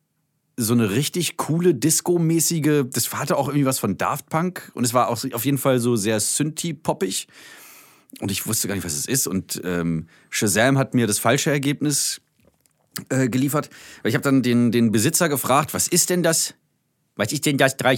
so 0.58 0.74
eine 0.74 0.92
richtig 0.92 1.38
coole 1.38 1.74
Disco-mäßige, 1.74 2.84
das 2.92 3.12
hatte 3.14 3.38
auch 3.38 3.48
irgendwie 3.48 3.66
was 3.66 3.80
von 3.80 3.98
Daft 3.98 4.30
Punk 4.30 4.72
und 4.74 4.84
es 4.84 4.94
war 4.94 5.08
auch 5.08 5.24
auf 5.34 5.46
jeden 5.46 5.58
Fall 5.58 5.80
so 5.80 5.96
sehr 5.96 6.20
Synthie-poppig 6.20 7.28
und 8.20 8.32
ich 8.32 8.46
wusste 8.46 8.68
gar 8.68 8.76
nicht, 8.76 8.84
was 8.84 8.94
es 8.94 9.06
ist 9.06 9.28
und 9.28 9.62
ähm, 9.64 10.08
Shazam 10.30 10.78
hat 10.78 10.94
mir 10.94 11.08
das 11.08 11.20
falsche 11.20 11.50
Ergebnis 11.50 12.22
äh, 13.10 13.30
geliefert. 13.30 13.70
Weil 14.04 14.10
Ich 14.10 14.16
habe 14.16 14.24
dann 14.24 14.42
den, 14.42 14.72
den 14.72 14.92
Besitzer 14.92 15.30
gefragt, 15.30 15.74
was 15.74 15.88
ist 15.88 16.10
denn 16.10 16.24
das? 16.24 16.56
Was 17.16 17.32
ist 17.32 17.46
denn 17.46 17.58
das? 17.58 17.78
Drei 17.78 17.96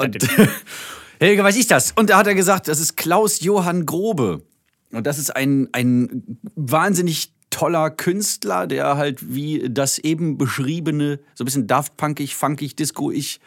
Und, 0.00 0.22
dachte. 0.22 0.48
Helge, 1.20 1.44
was 1.44 1.56
ist 1.56 1.70
das? 1.70 1.92
Und 1.92 2.10
da 2.10 2.18
hat 2.18 2.26
er 2.26 2.34
gesagt, 2.34 2.68
das 2.68 2.80
ist 2.80 2.96
Klaus 2.96 3.40
Johann 3.40 3.86
Grobe. 3.86 4.42
Und 4.90 5.06
das 5.06 5.18
ist 5.18 5.34
ein, 5.36 5.68
ein 5.72 6.38
wahnsinnig 6.56 7.32
toller 7.50 7.90
Künstler, 7.90 8.66
der 8.66 8.96
halt 8.96 9.34
wie 9.34 9.68
das 9.68 9.98
eben 9.98 10.38
beschriebene, 10.38 11.18
so 11.34 11.44
ein 11.44 11.46
bisschen 11.46 11.66
Daft 11.66 11.96
Punkig, 11.96 12.36
funkig, 12.36 12.76
Disco-ich 12.76 13.40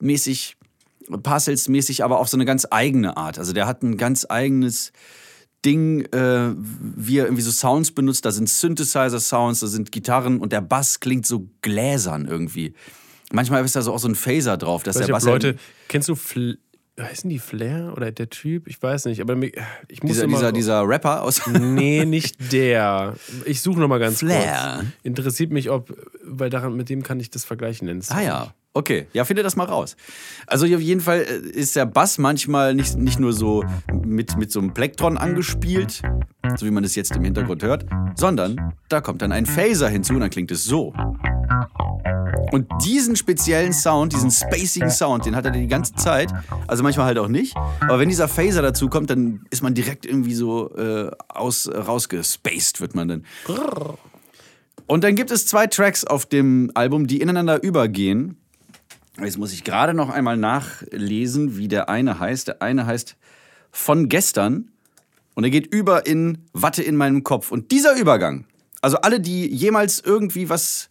mäßig, 0.00 0.56
Parcels-mäßig, 1.22 2.04
aber 2.04 2.18
auf 2.18 2.28
so 2.28 2.36
eine 2.36 2.44
ganz 2.44 2.66
eigene 2.70 3.16
Art. 3.16 3.38
Also 3.38 3.52
der 3.52 3.66
hat 3.66 3.82
ein 3.82 3.96
ganz 3.96 4.26
eigenes 4.28 4.92
Ding, 5.64 6.04
äh, 6.12 6.54
wie 6.56 7.18
er 7.18 7.24
irgendwie 7.24 7.42
so 7.42 7.50
Sounds 7.50 7.92
benutzt. 7.92 8.24
Da 8.24 8.30
sind 8.30 8.48
Synthesizer-Sounds, 8.48 9.60
da 9.60 9.66
sind 9.66 9.90
Gitarren 9.90 10.38
und 10.40 10.52
der 10.52 10.60
Bass 10.60 11.00
klingt 11.00 11.26
so 11.26 11.48
gläsern 11.62 12.26
irgendwie. 12.26 12.74
Manchmal 13.32 13.64
ist 13.64 13.76
da 13.76 13.82
so 13.82 13.92
auch 13.92 13.98
so 13.98 14.08
ein 14.08 14.14
Phaser 14.14 14.56
drauf, 14.56 14.82
dass 14.82 14.96
Weiß 14.96 15.06
der 15.06 15.12
Bass 15.12 15.24
Leute, 15.24 15.56
kennst 15.88 16.08
du 16.08 16.14
Fl 16.14 16.58
heißen 17.04 17.28
die 17.30 17.38
Flair 17.38 17.92
oder 17.96 18.10
der 18.10 18.30
Typ? 18.30 18.66
Ich 18.66 18.82
weiß 18.82 19.06
nicht, 19.06 19.20
aber 19.20 19.36
ich 19.88 20.02
muss 20.02 20.12
dieser, 20.12 20.24
immer 20.24 20.36
dieser, 20.38 20.52
dieser 20.52 20.88
Rapper 20.88 21.22
aus. 21.22 21.42
Nee, 21.58 22.04
nicht 22.04 22.52
der. 22.52 23.14
Ich 23.44 23.62
suche 23.62 23.80
noch 23.80 23.88
mal 23.88 23.98
ganz 23.98 24.18
Flair. 24.18 24.78
kurz. 24.80 24.86
Interessiert 25.02 25.50
mich, 25.50 25.70
ob, 25.70 25.96
weil 26.24 26.50
daran 26.50 26.76
mit 26.76 26.88
dem 26.88 27.02
kann 27.02 27.20
ich 27.20 27.30
das 27.30 27.44
vergleichen 27.44 27.86
nennen. 27.86 28.02
Ah 28.08 28.20
ja, 28.20 28.54
okay. 28.74 29.06
Ja, 29.12 29.24
finde 29.24 29.42
das 29.42 29.56
mal 29.56 29.64
raus. 29.64 29.96
Also 30.46 30.66
auf 30.66 30.80
jeden 30.80 31.00
Fall 31.00 31.20
äh, 31.20 31.48
ist 31.50 31.76
der 31.76 31.86
Bass 31.86 32.18
manchmal 32.18 32.74
nicht, 32.74 32.96
nicht 32.96 33.18
nur 33.18 33.32
so 33.32 33.64
mit, 33.92 34.36
mit 34.36 34.52
so 34.52 34.60
einem 34.60 34.74
Plektron 34.74 35.18
angespielt, 35.18 36.02
so 36.56 36.66
wie 36.66 36.70
man 36.70 36.84
es 36.84 36.94
jetzt 36.94 37.14
im 37.16 37.24
Hintergrund 37.24 37.62
hört, 37.62 37.86
sondern 38.14 38.74
da 38.88 39.00
kommt 39.00 39.22
dann 39.22 39.32
ein 39.32 39.46
Phaser 39.46 39.88
hinzu 39.88 40.14
und 40.14 40.20
dann 40.20 40.30
klingt 40.30 40.50
es 40.50 40.64
so. 40.64 40.92
Und 42.50 42.66
diesen 42.84 43.16
speziellen 43.16 43.72
Sound, 43.72 44.12
diesen 44.12 44.30
spacigen 44.30 44.90
Sound, 44.90 45.26
den 45.26 45.36
hat 45.36 45.44
er 45.44 45.50
die 45.50 45.66
ganze 45.66 45.94
Zeit. 45.94 46.32
Also 46.66 46.82
manchmal 46.82 47.06
halt 47.06 47.18
auch 47.18 47.28
nicht. 47.28 47.54
Aber 47.80 47.98
wenn 47.98 48.08
dieser 48.08 48.28
Phaser 48.28 48.62
dazu 48.62 48.88
kommt, 48.88 49.10
dann 49.10 49.44
ist 49.50 49.62
man 49.62 49.74
direkt 49.74 50.06
irgendwie 50.06 50.34
so 50.34 50.74
äh, 50.76 51.10
aus, 51.28 51.68
rausgespaced, 51.68 52.80
wird 52.80 52.94
man 52.94 53.08
dann. 53.08 53.24
Und 54.86 55.04
dann 55.04 55.14
gibt 55.14 55.30
es 55.30 55.46
zwei 55.46 55.66
Tracks 55.66 56.04
auf 56.04 56.24
dem 56.24 56.70
Album, 56.74 57.06
die 57.06 57.20
ineinander 57.20 57.62
übergehen. 57.62 58.38
Jetzt 59.22 59.38
muss 59.38 59.52
ich 59.52 59.64
gerade 59.64 59.94
noch 59.94 60.10
einmal 60.10 60.36
nachlesen, 60.36 61.56
wie 61.56 61.68
der 61.68 61.88
eine 61.88 62.20
heißt. 62.20 62.48
Der 62.48 62.62
eine 62.62 62.86
heißt 62.86 63.16
Von 63.70 64.08
gestern 64.08 64.70
und 65.34 65.44
er 65.44 65.50
geht 65.50 65.72
über 65.72 66.06
in 66.06 66.38
Watte 66.52 66.82
in 66.82 66.96
meinem 66.96 67.24
Kopf. 67.24 67.50
Und 67.50 67.70
dieser 67.70 67.96
Übergang, 67.96 68.44
also 68.80 68.98
alle, 68.98 69.20
die 69.20 69.46
jemals 69.46 70.00
irgendwie 70.00 70.48
was 70.48 70.88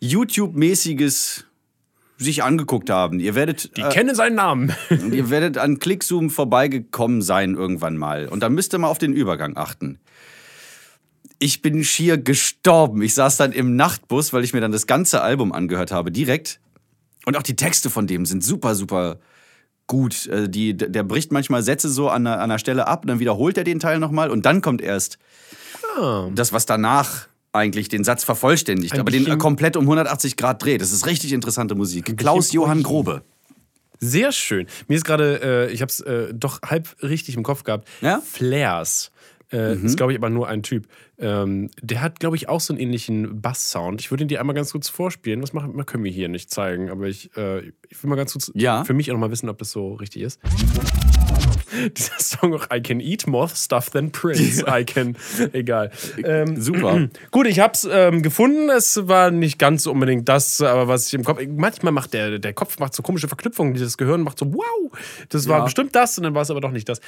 YouTube-mäßiges 0.00 1.44
sich 2.16 2.42
angeguckt 2.42 2.90
haben, 2.90 3.20
ihr 3.20 3.34
werdet 3.34 3.70
Ich 3.76 3.88
kenne 3.90 4.14
seinen 4.14 4.34
Namen. 4.34 4.74
ihr 4.90 5.30
werdet 5.30 5.56
an 5.56 5.78
Clickzoom 5.78 6.30
vorbeigekommen 6.30 7.22
sein 7.22 7.54
irgendwann 7.54 7.96
mal. 7.96 8.28
Und 8.28 8.42
dann 8.42 8.54
müsst 8.54 8.74
ihr 8.74 8.78
mal 8.78 8.88
auf 8.88 8.98
den 8.98 9.12
Übergang 9.12 9.56
achten. 9.56 9.98
Ich 11.38 11.62
bin 11.62 11.84
schier 11.84 12.18
gestorben. 12.18 13.00
Ich 13.02 13.14
saß 13.14 13.36
dann 13.36 13.52
im 13.52 13.76
Nachtbus, 13.76 14.32
weil 14.32 14.42
ich 14.42 14.52
mir 14.52 14.60
dann 14.60 14.72
das 14.72 14.86
ganze 14.86 15.22
Album 15.22 15.52
angehört 15.52 15.92
habe, 15.92 16.10
direkt. 16.10 16.60
Und 17.28 17.36
auch 17.36 17.42
die 17.42 17.56
Texte 17.56 17.90
von 17.90 18.06
dem 18.06 18.24
sind 18.26 18.42
super, 18.42 18.74
super 18.74 19.18
gut. 19.86 20.26
Äh, 20.28 20.48
Die, 20.48 20.74
der 20.76 21.02
bricht 21.02 21.30
manchmal 21.30 21.62
Sätze 21.62 21.88
so 21.90 22.08
an 22.08 22.26
einer, 22.26 22.36
an 22.36 22.42
einer 22.50 22.58
Stelle 22.58 22.86
ab, 22.86 23.04
dann 23.06 23.18
wiederholt 23.20 23.58
er 23.58 23.64
den 23.64 23.80
Teil 23.80 23.98
nochmal 23.98 24.30
und 24.30 24.46
dann 24.46 24.62
kommt 24.62 24.80
erst 24.80 25.18
das, 26.34 26.52
was 26.52 26.64
danach 26.64 27.26
eigentlich 27.52 27.88
den 27.88 28.04
Satz 28.04 28.22
vervollständigt, 28.24 28.94
Ein 28.94 29.00
aber 29.00 29.10
den 29.10 29.24
bisschen- 29.24 29.38
komplett 29.38 29.76
um 29.76 29.84
180 29.84 30.36
Grad 30.36 30.62
dreht. 30.62 30.80
Das 30.80 30.92
ist 30.92 31.06
richtig 31.06 31.32
interessante 31.32 31.74
Musik. 31.74 32.16
Klaus 32.16 32.52
Johann 32.52 32.82
Grobe. 32.82 33.22
Sehr 34.00 34.30
schön. 34.30 34.66
Mir 34.86 34.94
ist 34.96 35.04
gerade, 35.04 35.40
äh, 35.68 35.72
ich 35.72 35.80
habe 35.82 35.90
es 35.90 36.00
äh, 36.00 36.32
doch 36.32 36.62
halb 36.62 36.94
richtig 37.02 37.36
im 37.36 37.42
Kopf 37.42 37.64
gehabt. 37.64 37.88
Ja? 38.00 38.20
Flares. 38.24 39.10
Äh, 39.50 39.76
Ist, 39.76 39.96
glaube 39.96 40.12
ich, 40.12 40.18
aber 40.18 40.28
nur 40.28 40.46
ein 40.48 40.62
Typ. 40.62 40.86
Ähm, 41.18 41.70
der 41.80 42.02
hat, 42.02 42.20
glaube 42.20 42.36
ich, 42.36 42.48
auch 42.50 42.60
so 42.60 42.72
einen 42.74 42.80
ähnlichen 42.82 43.40
Bass-Sound. 43.40 44.00
Ich 44.00 44.10
würde 44.10 44.24
ihn 44.24 44.28
dir 44.28 44.40
einmal 44.40 44.54
ganz 44.54 44.72
kurz 44.72 44.88
vorspielen. 44.90 45.40
Das 45.40 45.52
machen, 45.54 45.74
können 45.86 46.04
wir 46.04 46.10
hier 46.12 46.28
nicht 46.28 46.50
zeigen, 46.50 46.90
aber 46.90 47.06
ich, 47.06 47.34
äh, 47.36 47.60
ich 47.88 48.02
will 48.02 48.10
mal 48.10 48.16
ganz 48.16 48.32
kurz 48.32 48.50
Ja. 48.54 48.84
für 48.84 48.92
mich 48.92 49.10
auch 49.10 49.14
noch 49.14 49.20
mal 49.20 49.30
wissen, 49.30 49.48
ob 49.48 49.56
das 49.58 49.70
so 49.70 49.94
richtig 49.94 50.22
ist. 50.22 50.38
Dieser 51.96 52.18
Song 52.18 52.54
auch 52.54 52.66
I 52.74 52.80
can 52.82 52.98
eat 53.00 53.26
more 53.26 53.48
stuff 53.48 53.90
than 53.90 54.10
Prince. 54.10 54.64
I 54.66 54.84
can. 54.84 55.16
Egal. 55.52 55.90
Ähm, 56.24 56.60
Super. 56.60 57.08
Gut, 57.30 57.46
ich 57.46 57.60
hab's 57.60 57.86
ähm, 57.90 58.22
gefunden. 58.22 58.68
Es 58.70 59.06
war 59.08 59.30
nicht 59.30 59.58
ganz 59.58 59.86
unbedingt 59.86 60.28
das, 60.28 60.60
aber 60.62 60.88
was 60.88 61.06
ich 61.08 61.14
im 61.14 61.24
Kopf. 61.24 61.40
Manchmal 61.46 61.92
macht 61.92 62.14
der, 62.14 62.38
der 62.38 62.52
Kopf 62.54 62.78
macht 62.78 62.94
so 62.94 63.02
komische 63.02 63.28
Verknüpfungen, 63.28 63.74
das 63.74 63.96
Gehirn 63.98 64.22
macht 64.22 64.38
so, 64.38 64.52
wow, 64.52 64.92
das 65.28 65.46
war 65.48 65.58
Ja. 65.58 65.64
bestimmt 65.64 65.94
das 65.94 66.16
und 66.18 66.24
dann 66.24 66.34
war 66.34 66.42
es 66.42 66.50
aber 66.50 66.60
doch 66.60 66.70
nicht 66.72 66.88
das. 66.88 67.00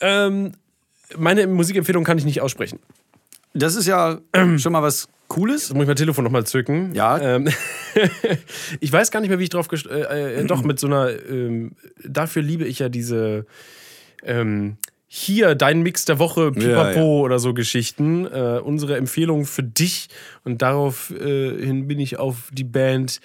Ähm, 0.00 0.52
meine 1.18 1.46
Musikempfehlung 1.46 2.04
kann 2.04 2.18
ich 2.18 2.24
nicht 2.24 2.40
aussprechen. 2.40 2.78
Das 3.54 3.74
ist 3.76 3.86
ja 3.86 4.18
schon 4.56 4.72
mal 4.72 4.82
was 4.82 5.08
Cooles. 5.28 5.68
Da 5.68 5.74
muss 5.74 5.82
ich 5.84 5.88
mein 5.88 5.96
Telefon 5.96 6.24
nochmal 6.24 6.44
zücken. 6.44 6.94
Ja. 6.94 7.18
Ähm, 7.18 7.48
ich 8.80 8.92
weiß 8.92 9.10
gar 9.10 9.20
nicht 9.20 9.30
mehr, 9.30 9.38
wie 9.38 9.44
ich 9.44 9.50
drauf 9.50 9.68
gest 9.68 9.86
äh, 9.86 10.40
äh, 10.40 10.44
Doch, 10.44 10.62
mit 10.62 10.78
so 10.78 10.86
einer. 10.86 11.10
Ähm, 11.28 11.72
dafür 12.04 12.42
liebe 12.42 12.64
ich 12.64 12.78
ja 12.80 12.88
diese. 12.88 13.46
Ähm, 14.24 14.76
hier, 15.14 15.54
dein 15.54 15.82
Mix 15.82 16.06
der 16.06 16.18
Woche, 16.18 16.52
Pipapo 16.52 16.70
Ja, 16.70 16.94
ja. 16.94 17.02
oder 17.02 17.38
so 17.38 17.52
Geschichten. 17.52 18.24
Äh, 18.26 18.60
unsere 18.64 18.96
Empfehlung 18.96 19.44
für 19.44 19.62
dich. 19.62 20.08
Und 20.42 20.62
daraufhin 20.62 21.82
äh, 21.82 21.84
bin 21.84 21.98
ich 22.00 22.18
auf 22.18 22.48
die 22.50 22.64
Band 22.64 23.20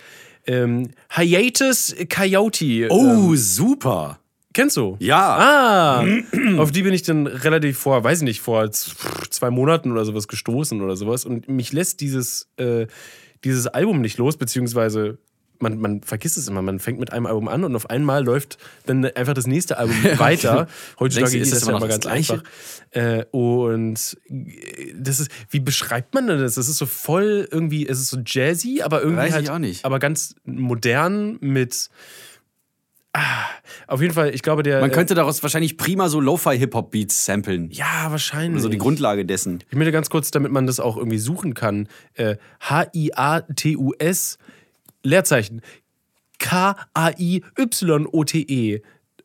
ähm, 0.45 0.89
Hiatus 1.09 1.95
Coyote. 2.13 2.87
Oh, 2.89 3.29
Ähm, 3.29 3.37
super. 3.37 4.19
Kennst 4.57 4.75
du? 4.75 4.97
Ja. 4.99 5.37
Ah, 5.37 6.05
auf 6.57 6.71
die 6.71 6.81
bin 6.81 6.93
ich 6.93 7.03
dann 7.03 7.27
relativ 7.27 7.77
vor, 7.77 8.03
weiß 8.03 8.19
ich 8.19 8.23
nicht, 8.23 8.41
vor 8.41 8.71
zwei 8.71 9.51
Monaten 9.51 9.91
oder 9.91 10.03
sowas 10.03 10.27
gestoßen 10.27 10.81
oder 10.81 10.95
sowas. 10.95 11.25
Und 11.25 11.47
mich 11.47 11.73
lässt 11.73 12.01
dieses, 12.01 12.49
äh, 12.57 12.87
dieses 13.43 13.67
Album 13.67 14.01
nicht 14.01 14.17
los, 14.17 14.35
beziehungsweise 14.35 15.19
man, 15.59 15.79
man 15.79 16.01
vergisst 16.01 16.37
es 16.37 16.47
immer. 16.47 16.61
Man 16.61 16.79
fängt 16.79 16.99
mit 16.99 17.13
einem 17.13 17.27
Album 17.27 17.47
an 17.47 17.63
und 17.63 17.75
auf 17.75 17.89
einmal 17.89 18.23
läuft 18.23 18.57
dann 18.85 19.05
einfach 19.05 19.33
das 19.33 19.45
nächste 19.45 19.77
Album 19.77 19.95
weiter. 20.17 20.67
Heutzutage 20.99 21.37
ist 21.37 21.51
das 21.51 21.59
das 21.59 21.69
ja 21.69 21.77
immer 21.77 21.87
ganz 21.87 22.01
Gleiche? 22.01 22.33
einfach. 22.33 22.49
Äh, 22.91 23.25
und 23.31 24.17
äh, 24.29 24.93
das 24.99 25.19
ist, 25.19 25.31
wie 25.51 25.59
beschreibt 25.59 26.15
man 26.15 26.27
denn 26.27 26.39
das? 26.39 26.55
Das 26.55 26.67
ist 26.67 26.77
so 26.77 26.87
voll 26.87 27.47
irgendwie, 27.51 27.87
es 27.87 27.99
ist 27.99 28.09
so 28.09 28.17
jazzy, 28.25 28.81
aber 28.81 29.01
irgendwie 29.01 29.21
Weiß 29.21 29.29
ich 29.29 29.35
halt, 29.35 29.49
auch 29.51 29.59
nicht. 29.59 29.85
aber 29.85 29.99
ganz 29.99 30.35
modern 30.45 31.37
mit. 31.41 31.89
Auf 33.87 34.01
jeden 34.01 34.13
Fall, 34.13 34.33
ich 34.33 34.41
glaube, 34.41 34.63
der. 34.63 34.81
Man 34.81 34.91
könnte 34.91 35.15
daraus 35.15 35.41
wahrscheinlich 35.43 35.77
prima 35.77 36.09
so 36.09 36.19
Lo-Fi-Hip-Hop-Beats 36.19 37.25
samplen. 37.25 37.69
Ja, 37.71 38.07
wahrscheinlich. 38.09 38.61
So 38.61 38.69
die 38.69 38.77
Grundlage 38.77 39.25
dessen. 39.25 39.63
Ich 39.69 39.75
möchte 39.75 39.91
ganz 39.91 40.09
kurz, 40.09 40.31
damit 40.31 40.51
man 40.51 40.67
das 40.67 40.79
auch 40.79 40.97
irgendwie 40.97 41.17
suchen 41.19 41.53
kann. 41.53 41.87
Äh, 42.13 42.37
H-I-A-T-U-S, 42.61 44.37
Leerzeichen. 45.03 45.61
K-A-I-Y-O-T-E. 46.39 46.81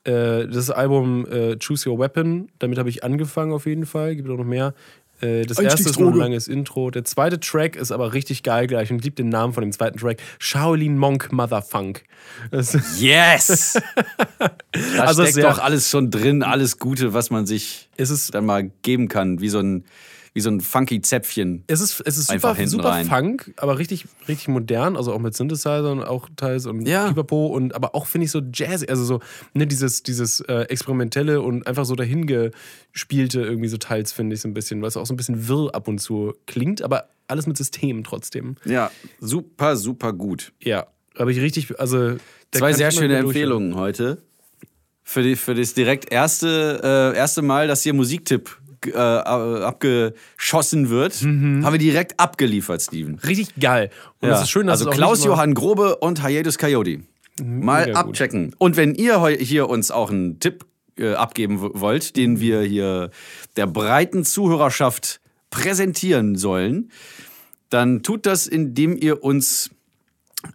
Äh, 0.04 0.48
das 0.48 0.70
Album 0.70 1.26
äh, 1.26 1.56
Choose 1.58 1.88
Your 1.88 1.98
Weapon. 1.98 2.48
Damit 2.58 2.78
habe 2.78 2.88
ich 2.88 3.04
angefangen 3.04 3.52
auf 3.52 3.66
jeden 3.66 3.86
Fall. 3.86 4.16
Gibt 4.16 4.28
auch 4.30 4.36
noch 4.36 4.44
mehr. 4.44 4.74
Äh, 5.22 5.46
das 5.46 5.58
erste 5.58 5.88
ist 5.88 5.98
nur 5.98 6.12
ein 6.12 6.18
langes 6.18 6.48
Intro. 6.48 6.90
Der 6.90 7.04
zweite 7.04 7.38
Track 7.40 7.76
ist 7.76 7.92
aber 7.92 8.12
richtig 8.12 8.42
geil 8.42 8.66
gleich 8.66 8.90
und 8.90 9.04
liebt 9.04 9.18
den 9.18 9.28
Namen 9.28 9.52
von 9.52 9.62
dem 9.62 9.72
zweiten 9.72 9.98
Track. 9.98 10.20
Shaolin 10.38 10.98
Monk 10.98 11.32
Motherfunk. 11.32 12.04
Yes! 12.98 13.80
da 14.36 15.02
Also 15.02 15.24
steckt 15.24 15.44
doch 15.44 15.58
alles 15.58 15.90
schon 15.90 16.10
drin, 16.10 16.42
alles 16.42 16.78
Gute, 16.78 17.14
was 17.14 17.30
man 17.30 17.46
sich 17.46 17.88
es 17.96 18.10
ist 18.10 18.34
dann 18.34 18.46
mal 18.46 18.70
geben 18.82 19.08
kann. 19.08 19.40
Wie 19.40 19.48
so 19.48 19.60
ein, 19.60 19.84
wie 20.34 20.40
so 20.40 20.50
ein 20.50 20.60
funky 20.60 21.00
Zäpfchen. 21.02 21.62
Es 21.66 21.80
ist, 21.80 22.00
es 22.06 22.16
ist 22.16 22.30
super, 22.30 22.56
super 22.66 22.88
rein. 22.88 23.06
Funk, 23.06 23.52
aber 23.56 23.78
richtig, 23.78 24.06
richtig 24.28 24.48
modern, 24.48 24.96
also 24.96 25.12
auch 25.12 25.18
mit 25.18 25.34
Synthesizern 25.36 26.02
auch 26.02 26.28
teils 26.36 26.66
und 26.66 26.86
Ja. 26.86 27.08
Pipapo 27.08 27.46
und 27.48 27.74
aber 27.74 27.94
auch 27.94 28.06
finde 28.06 28.24
ich 28.24 28.30
so 28.30 28.40
jazzy, 28.52 28.86
also 28.88 29.04
so 29.04 29.20
ne, 29.52 29.66
dieses, 29.66 30.02
dieses 30.02 30.40
äh, 30.40 30.62
experimentelle 30.70 31.42
und 31.42 31.66
einfach 31.66 31.84
so 31.84 31.94
dahingespielte 31.94 33.40
irgendwie 33.42 33.68
so 33.68 33.76
teils 33.76 34.12
finde 34.12 34.34
ich 34.34 34.40
so 34.40 34.48
ein 34.48 34.54
bisschen, 34.54 34.82
was 34.82 34.96
auch 34.96 35.06
so 35.06 35.12
ein 35.12 35.16
bisschen 35.16 35.48
wirr 35.48 35.74
ab 35.74 35.88
und 35.88 35.98
zu 35.98 36.34
klingt, 36.46 36.82
aber 36.82 37.08
alles 37.28 37.46
mit 37.46 37.56
System 37.56 38.04
trotzdem. 38.04 38.56
Ja, 38.64 38.90
super, 39.20 39.76
super 39.76 40.12
gut. 40.12 40.52
Ja, 40.62 40.86
aber 41.16 41.30
ich 41.30 41.40
richtig, 41.40 41.78
also 41.78 42.16
Zwei 42.50 42.72
sehr 42.72 42.90
schöne. 42.90 43.16
Empfehlungen 43.16 43.74
heute. 43.76 44.18
Für, 45.04 45.22
die, 45.22 45.36
für 45.36 45.54
das 45.54 45.74
direkt 45.74 46.12
erste, 46.12 47.12
äh, 47.14 47.16
erste 47.18 47.42
Mal, 47.42 47.66
dass 47.66 47.82
hier 47.82 47.92
Musiktipp 47.92 48.58
äh, 48.86 48.98
abgeschossen 48.98 50.88
wird, 50.90 51.14
haben 51.22 51.62
wir 51.72 51.78
direkt 51.78 52.18
abgeliefert, 52.18 52.82
Steven. 52.82 53.18
Richtig 53.20 53.54
geil. 53.60 53.90
Und 54.20 54.28
Ja. 54.28 54.36
es 54.36 54.42
ist 54.42 54.50
schön, 54.50 54.66
dass 54.66 54.80
also 54.80 54.90
es 54.90 54.94
auch 54.94 54.96
Klaus 54.98 55.18
nicht 55.18 55.26
immer- 55.26 55.34
Johann 55.36 55.54
Grobe 55.54 55.96
und 55.96 56.26
Hiatus 56.26 56.58
Coyote. 56.58 57.00
Mal 57.42 57.86
mega 57.86 58.02
gut. 58.02 58.10
abchecken. 58.10 58.54
Und 58.58 58.76
wenn 58.76 58.94
ihr 58.94 59.24
hier 59.38 59.68
uns 59.68 59.90
auch 59.90 60.10
einen 60.10 60.38
Tipp 60.40 60.64
äh, 60.98 61.14
abgeben 61.14 61.58
wollt, 61.60 62.16
den 62.16 62.40
wir 62.40 62.60
hier 62.62 63.10
der 63.56 63.66
breiten 63.66 64.24
Zuhörerschaft 64.24 65.20
präsentieren 65.50 66.36
sollen, 66.36 66.90
dann 67.70 68.02
tut 68.02 68.26
das, 68.26 68.46
indem 68.46 68.96
ihr 69.00 69.24
uns 69.24 69.70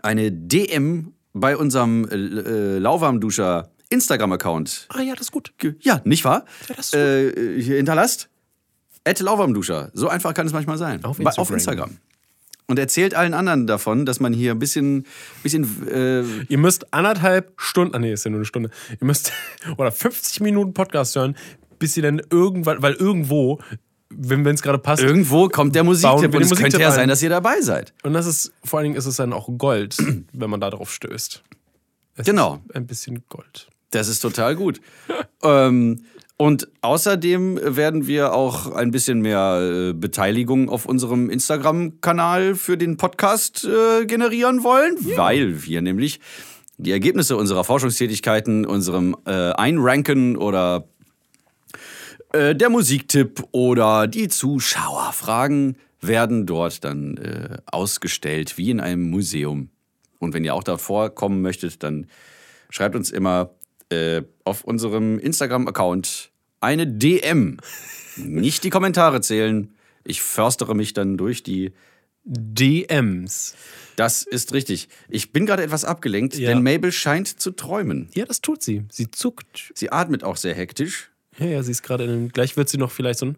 eine 0.03 0.31
DM 0.31 1.13
bei 1.33 1.57
unserem 1.57 2.07
äh, 2.09 2.77
Lauwarmduscher 2.77 3.69
Instagram-Account 3.89 4.87
Ah 4.89 5.01
ja, 5.01 5.13
das 5.13 5.27
ist 5.27 5.31
gut. 5.31 5.53
ja, 5.79 6.01
nicht 6.03 6.23
wahr? 6.25 6.45
Ja, 6.69 6.75
das 6.75 6.87
ist 6.87 6.95
äh, 6.95 7.61
hier 7.61 7.77
hinterlasst. 7.77 8.29
At 9.05 9.19
Lauwarmduscher. 9.19 9.89
So 9.93 10.09
einfach 10.09 10.33
kann 10.33 10.47
es 10.47 10.53
manchmal 10.53 10.77
sein. 10.77 11.03
Auf 11.05 11.17
Bei- 11.17 11.31
Auf 11.31 11.49
Instagram. 11.49 11.89
Instagram. 11.91 11.97
Und 12.69 12.77
erzählt 12.79 13.13
allen 13.15 13.33
anderen 13.33 13.65
davon, 13.65 14.05
dass 14.05 14.19
man 14.19 14.33
hier 14.33 14.51
ein 14.51 14.59
bisschen, 14.59 15.05
bisschen 15.41 15.87
äh, 15.87 16.23
Ihr 16.49 16.57
müsst 16.57 16.93
anderthalb 16.93 17.53
Stunden, 17.55 17.95
ah 17.95 17.99
nee, 17.99 18.11
ist 18.11 18.25
ja 18.25 18.31
nur 18.31 18.39
eine 18.39 18.45
Stunde, 18.45 18.69
ihr 18.99 19.07
müsst, 19.07 19.31
oder 19.77 19.89
50 19.89 20.41
Minuten 20.41 20.73
Podcast 20.73 21.15
hören, 21.15 21.37
bis 21.79 21.95
ihr 21.95 22.03
dann 22.03 22.21
irgendwann, 22.29 22.81
weil 22.81 22.91
irgendwo, 22.95 23.59
wenn 24.09 24.45
es 24.47 24.61
gerade 24.61 24.79
passt, 24.79 25.01
irgendwo 25.01 25.47
kommt 25.47 25.75
der 25.75 25.85
Musiktipp 25.85 26.35
und 26.35 26.41
es 26.41 26.49
könnte 26.49 26.55
Musiktipp 26.55 26.79
ja 26.81 26.89
ein. 26.89 26.93
sein, 26.95 27.07
dass 27.07 27.21
ihr 27.23 27.29
dabei 27.29 27.61
seid. 27.61 27.93
und 28.03 28.11
das 28.11 28.25
ist, 28.25 28.51
vor 28.65 28.79
allen 28.79 28.85
Dingen 28.87 28.95
ist 28.97 29.05
es 29.05 29.15
dann 29.15 29.31
auch 29.31 29.47
Gold, 29.57 29.95
wenn 30.33 30.49
man 30.49 30.59
da 30.59 30.69
drauf 30.69 30.91
stößt. 30.93 31.41
Es 32.15 32.25
Genau. 32.25 32.59
Ein 32.73 32.85
bisschen 32.85 33.23
Gold. 33.29 33.69
Das 33.91 34.07
ist 34.07 34.19
total 34.19 34.55
gut. 34.55 34.81
ähm, 35.43 36.03
und 36.39 36.67
außerdem 36.81 37.59
werden 37.63 38.05
wir 38.05 38.33
auch 38.33 38.71
ein 38.71 38.91
bisschen 38.91 39.21
mehr 39.21 39.89
äh, 39.89 39.93
Beteiligung 39.93 40.69
auf 40.69 40.85
unserem 40.85 41.31
Instagram-Kanal 41.31 42.53
für 42.53 42.77
den 42.77 42.97
Podcast 42.97 43.65
äh, 43.65 44.05
generieren 44.05 44.63
wollen, 44.63 44.97
weil 45.15 45.63
wir 45.63 45.81
nämlich 45.81 46.19
die 46.77 46.91
Ergebnisse 46.91 47.35
unserer 47.37 47.63
Forschungstätigkeiten, 47.63 48.67
unserem 48.67 49.15
äh, 49.25 49.31
Einranken 49.31 50.37
oder 50.37 50.87
äh, 52.33 52.55
der 52.55 52.69
Musiktipp 52.69 53.43
oder 53.51 54.05
die 54.05 54.27
Zuschauerfragen 54.27 55.77
werden 56.01 56.45
dort 56.45 56.83
dann 56.83 57.17
äh, 57.17 57.57
ausgestellt, 57.65 58.59
wie 58.59 58.69
in 58.69 58.79
einem 58.79 59.09
Museum. 59.09 59.69
Und 60.19 60.35
wenn 60.35 60.45
ihr 60.45 60.53
auch 60.53 60.63
davor 60.63 61.09
kommen 61.09 61.41
möchtet, 61.41 61.81
dann 61.81 62.05
schreibt 62.69 62.95
uns 62.95 63.09
immer 63.09 63.56
äh, 63.89 64.23
auf 64.43 64.63
unserem 64.63 65.19
Instagram-Account 65.19 66.31
eine 66.59 66.87
DM. 66.87 67.57
Nicht 68.17 68.63
die 68.63 68.69
Kommentare 68.69 69.21
zählen. 69.21 69.73
Ich 70.03 70.21
förstere 70.21 70.75
mich 70.75 70.93
dann 70.93 71.17
durch 71.17 71.43
die. 71.43 71.71
DMs. 72.29 73.55
Das 73.95 74.23
ist 74.23 74.53
richtig. 74.53 74.89
Ich 75.07 75.31
bin 75.31 75.45
gerade 75.45 75.63
etwas 75.63 75.85
abgelenkt, 75.85 76.35
Ja. 76.37 76.49
denn 76.49 76.61
Mabel 76.61 76.91
scheint 76.91 77.39
zu 77.39 77.51
träumen. 77.51 78.09
Ja, 78.13 78.25
das 78.25 78.41
tut 78.41 78.61
sie. 78.61 78.83
Sie 78.91 79.09
zuckt. 79.11 79.71
Sie 79.75 79.91
atmet 79.91 80.23
auch 80.25 80.35
sehr 80.37 80.53
hektisch, 80.53 81.09
Ja, 81.39 81.45
ja, 81.45 81.63
sie 81.63 81.71
ist 81.71 81.83
gerade 81.83 82.03
in 82.03 82.09
einem, 82.09 82.29
gleich 82.29 82.57
wird 82.57 82.67
sie 82.67 82.77
noch 82.77 82.91
vielleicht 82.91 83.19
so 83.19 83.27
ein 83.27 83.37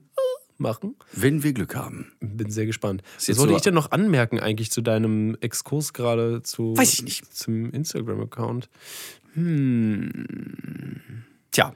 machen. 0.57 0.95
wenn 1.13 1.43
wir 1.43 1.53
Glück 1.53 1.75
haben. 1.75 2.11
Bin 2.19 2.49
sehr 2.49 2.65
gespannt. 2.65 3.03
Was 3.17 3.27
wollte 3.37 3.51
so- 3.51 3.55
ich 3.57 3.61
denn 3.61 3.73
noch 3.75 3.91
anmerken 3.91 4.39
eigentlich 4.39 4.71
zu 4.71 4.81
deinem 4.81 5.37
Exkurs 5.39 5.93
gerade 5.93 6.41
zu 6.43 6.75
Weiß 6.75 6.93
ich 6.95 7.03
nicht. 7.03 7.33
zum 7.35 7.71
Instagram-Account? 9.35 11.11
Tja, 11.51 11.73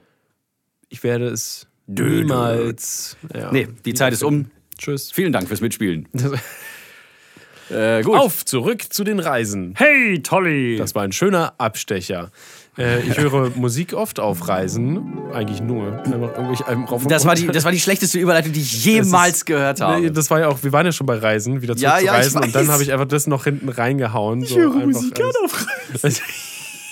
Ich 0.88 1.02
werde 1.02 1.26
es 1.28 1.66
Dö, 1.86 2.20
niemals. 2.20 3.16
Ja. 3.34 3.50
nee, 3.52 3.68
die 3.84 3.94
Zeit 3.94 4.12
ist 4.12 4.22
um. 4.22 4.50
Tschüss. 4.78 5.10
Vielen 5.12 5.32
Dank 5.32 5.48
fürs 5.48 5.60
Mitspielen. 5.60 6.08
Äh, 7.70 8.02
gut. 8.02 8.14
Auf, 8.18 8.44
zurück 8.44 8.92
zu 8.92 9.04
den 9.04 9.18
Reisen. 9.20 9.72
Hey, 9.78 10.20
Tolly! 10.22 10.76
Das 10.76 10.94
war 10.94 11.02
ein 11.02 11.12
schöner 11.12 11.54
Abstecher. 11.56 12.30
Äh, 12.76 13.00
ich 13.08 13.16
höre 13.16 13.48
Musik 13.56 13.94
oft 13.94 14.20
auf 14.20 14.46
Reisen. 14.48 15.18
Eigentlich 15.32 15.62
nur. 15.62 15.92
Das 17.08 17.24
war, 17.24 17.34
die, 17.34 17.46
das 17.46 17.64
war 17.64 17.72
die 17.72 17.80
schlechteste 17.80 18.18
Überleitung, 18.18 18.52
die 18.52 18.60
ich 18.60 18.84
jemals 18.84 19.38
ist- 19.38 19.46
gehört 19.46 19.80
habe. 19.80 20.02
Nee, 20.02 20.10
das 20.10 20.30
war 20.30 20.40
ja 20.40 20.48
auch, 20.48 20.62
wir 20.62 20.72
waren 20.72 20.84
ja 20.84 20.92
schon 20.92 21.06
bei 21.06 21.16
Reisen, 21.16 21.62
wieder 21.62 21.74
zurück 21.74 21.82
Ja, 21.90 21.98
zu 22.00 22.04
ja, 22.04 22.12
ich 22.12 22.18
Reisen. 22.26 22.42
Und 22.42 22.54
dann 22.54 22.68
habe 22.68 22.82
ich 22.82 22.92
einfach 22.92 23.08
das 23.08 23.26
noch 23.26 23.44
hinten 23.44 23.70
reingehauen. 23.70 24.44
so 24.44 24.60
einfach 24.60 25.66
als- 26.02 26.20
auf 26.22 26.24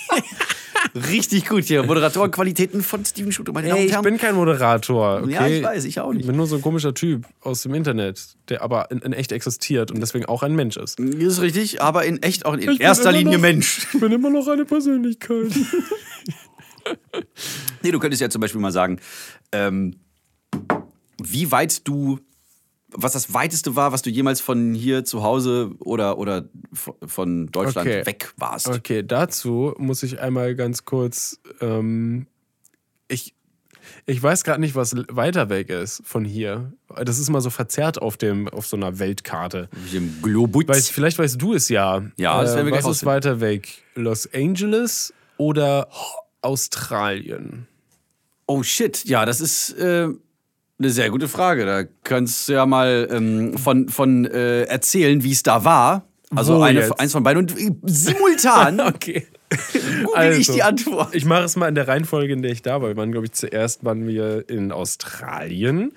Richtig 0.95 1.47
gut 1.47 1.63
hier. 1.63 1.83
Moderatorenqualitäten 1.83 2.83
von 2.83 3.03
Steven 3.03 3.31
Schutter, 3.31 3.51
meine 3.51 3.67
Damen 3.67 3.77
Ey, 3.77 3.81
und 3.83 3.87
ich 3.87 3.93
Herren. 3.93 4.03
bin 4.03 4.17
kein 4.17 4.35
Moderator. 4.35 5.21
Okay? 5.23 5.31
Ja, 5.33 5.47
ich 5.47 5.63
weiß, 5.63 5.85
ich 5.85 5.99
auch 5.99 6.11
Ich 6.11 6.17
nicht. 6.17 6.27
bin 6.27 6.35
nur 6.35 6.45
so 6.45 6.57
ein 6.57 6.61
komischer 6.61 6.93
Typ 6.93 7.25
aus 7.41 7.63
dem 7.63 7.73
Internet, 7.73 8.35
der 8.49 8.61
aber 8.61 8.91
in, 8.91 8.99
in 8.99 9.11
echt 9.13 9.31
existiert 9.31 9.89
und 9.91 9.99
deswegen 10.01 10.25
auch 10.25 10.43
ein 10.43 10.55
Mensch 10.55 10.77
ist. 10.77 10.99
Das 10.99 11.07
ist 11.15 11.41
richtig, 11.41 11.81
aber 11.81 12.05
in 12.05 12.21
echt 12.21 12.45
auch 12.45 12.53
in 12.53 12.59
bin 12.65 12.77
erster 12.77 13.11
Linie 13.11 13.35
noch- 13.37 13.41
Mensch. 13.41 13.87
Ich 13.93 13.99
bin 13.99 14.11
immer 14.11 14.29
noch 14.29 14.47
eine 14.47 14.65
Persönlichkeit. 14.65 15.51
Nee, 17.81 17.91
du 17.91 17.99
könntest 17.99 18.21
ja 18.21 18.29
zum 18.29 18.41
Beispiel 18.41 18.59
mal 18.59 18.71
sagen, 18.71 18.99
ähm, 19.53 19.95
wie 21.21 21.49
weit 21.51 21.87
du, 21.87 22.19
was 22.95 23.13
das 23.13 23.33
weiteste 23.33 23.75
war, 23.75 23.91
was 23.91 24.01
du 24.01 24.09
jemals 24.09 24.41
von 24.41 24.73
hier 24.73 25.03
zu 25.05 25.23
Hause 25.23 25.71
oder, 25.79 26.17
oder 26.17 26.45
von 26.73 27.47
Deutschland 27.47 27.87
Okay. 27.87 28.05
weg 28.05 28.33
warst. 28.37 28.67
Okay, 28.69 29.03
dazu 29.05 29.73
muss 29.77 30.03
ich 30.03 30.19
einmal 30.19 30.55
ganz 30.55 30.85
kurz. 30.85 31.39
Ähm, 31.61 32.27
ich, 33.07 33.33
ich 34.05 34.21
weiß 34.21 34.43
gerade 34.43 34.61
nicht, 34.61 34.75
was 34.75 34.95
weiter 35.09 35.49
weg 35.49 35.69
ist 35.69 36.01
von 36.05 36.23
hier. 36.25 36.71
Das 37.03 37.19
ist 37.19 37.29
mal 37.29 37.41
so 37.41 37.49
verzerrt 37.49 38.01
auf, 38.01 38.17
dem, 38.17 38.47
auf 38.47 38.65
so 38.67 38.77
einer 38.77 38.99
Weltkarte. 38.99 39.69
Hier 39.87 39.99
Im 39.99 40.21
Globus. 40.21 40.67
Weiß, 40.67 40.89
vielleicht 40.89 41.19
weißt 41.19 41.41
du 41.41 41.53
es 41.53 41.69
ja. 41.69 41.97
Äh, 41.97 42.01
Ja, 42.17 42.41
das 42.41 42.55
werden 42.55 42.65
wir 42.67 42.71
gleich 42.71 42.83
Was 42.85 42.97
ist 42.97 43.05
weiter 43.05 43.39
weg? 43.41 43.83
Los 43.95 44.29
Angeles 44.33 45.13
oder 45.37 45.89
Australien? 46.41 47.67
Oh 48.45 48.63
shit, 48.63 49.03
ja, 49.05 49.25
das 49.25 49.41
ist 49.41 49.71
äh, 49.77 50.09
eine 50.83 50.91
sehr 50.91 51.09
gute 51.09 51.27
Frage. 51.27 51.65
Da 51.65 51.83
kannst 52.03 52.49
du 52.49 52.53
ja 52.53 52.65
mal 52.65 53.07
ähm, 53.11 53.57
von, 53.57 53.89
von 53.89 54.25
äh, 54.25 54.63
erzählen, 54.63 55.23
wie 55.23 55.31
es 55.31 55.43
da 55.43 55.63
war. 55.63 56.07
Also 56.35 56.61
eine, 56.61 56.99
eins 56.99 57.11
von 57.11 57.23
beiden 57.23 57.43
und 57.43 57.59
äh, 57.59 57.71
simultan 57.83 58.79
Okay. 58.79 59.27
google 60.05 60.37
ich 60.39 60.47
die 60.47 60.63
Antwort. 60.63 61.13
Ich 61.13 61.25
mache 61.25 61.43
es 61.43 61.55
mal 61.55 61.67
in 61.67 61.75
der 61.75 61.87
Reihenfolge, 61.87 62.33
in 62.33 62.41
der 62.41 62.51
ich 62.51 62.63
da 62.63 62.81
war. 62.81 62.89
Wir 62.89 62.97
waren, 62.97 63.11
glaube 63.11 63.27
ich, 63.27 63.33
zuerst 63.33 63.85
waren 63.85 64.07
wir 64.07 64.49
in 64.49 64.71
Australien. 64.71 65.93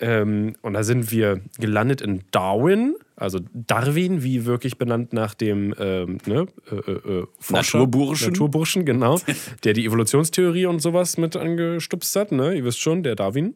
Ähm, 0.00 0.54
und 0.62 0.74
da 0.74 0.82
sind 0.82 1.10
wir 1.10 1.40
gelandet 1.58 2.00
in 2.00 2.22
Darwin, 2.30 2.96
also 3.16 3.38
Darwin, 3.52 4.24
wie 4.24 4.44
wirklich 4.44 4.76
benannt 4.76 5.12
nach 5.12 5.34
dem 5.34 5.74
ähm, 5.78 6.18
ne, 6.26 6.46
äh, 6.70 6.74
äh, 6.74 7.20
äh, 7.20 7.26
Forscher, 7.38 7.78
Naturburschen. 7.78 8.32
Naturburschen, 8.32 8.84
genau, 8.84 9.20
der 9.62 9.72
die 9.72 9.86
Evolutionstheorie 9.86 10.66
und 10.66 10.80
sowas 10.80 11.16
mit 11.16 11.36
angestupst 11.36 12.16
hat. 12.16 12.32
Ne? 12.32 12.54
Ihr 12.54 12.64
wisst 12.64 12.80
schon, 12.80 13.02
der 13.04 13.14
Darwin. 13.14 13.54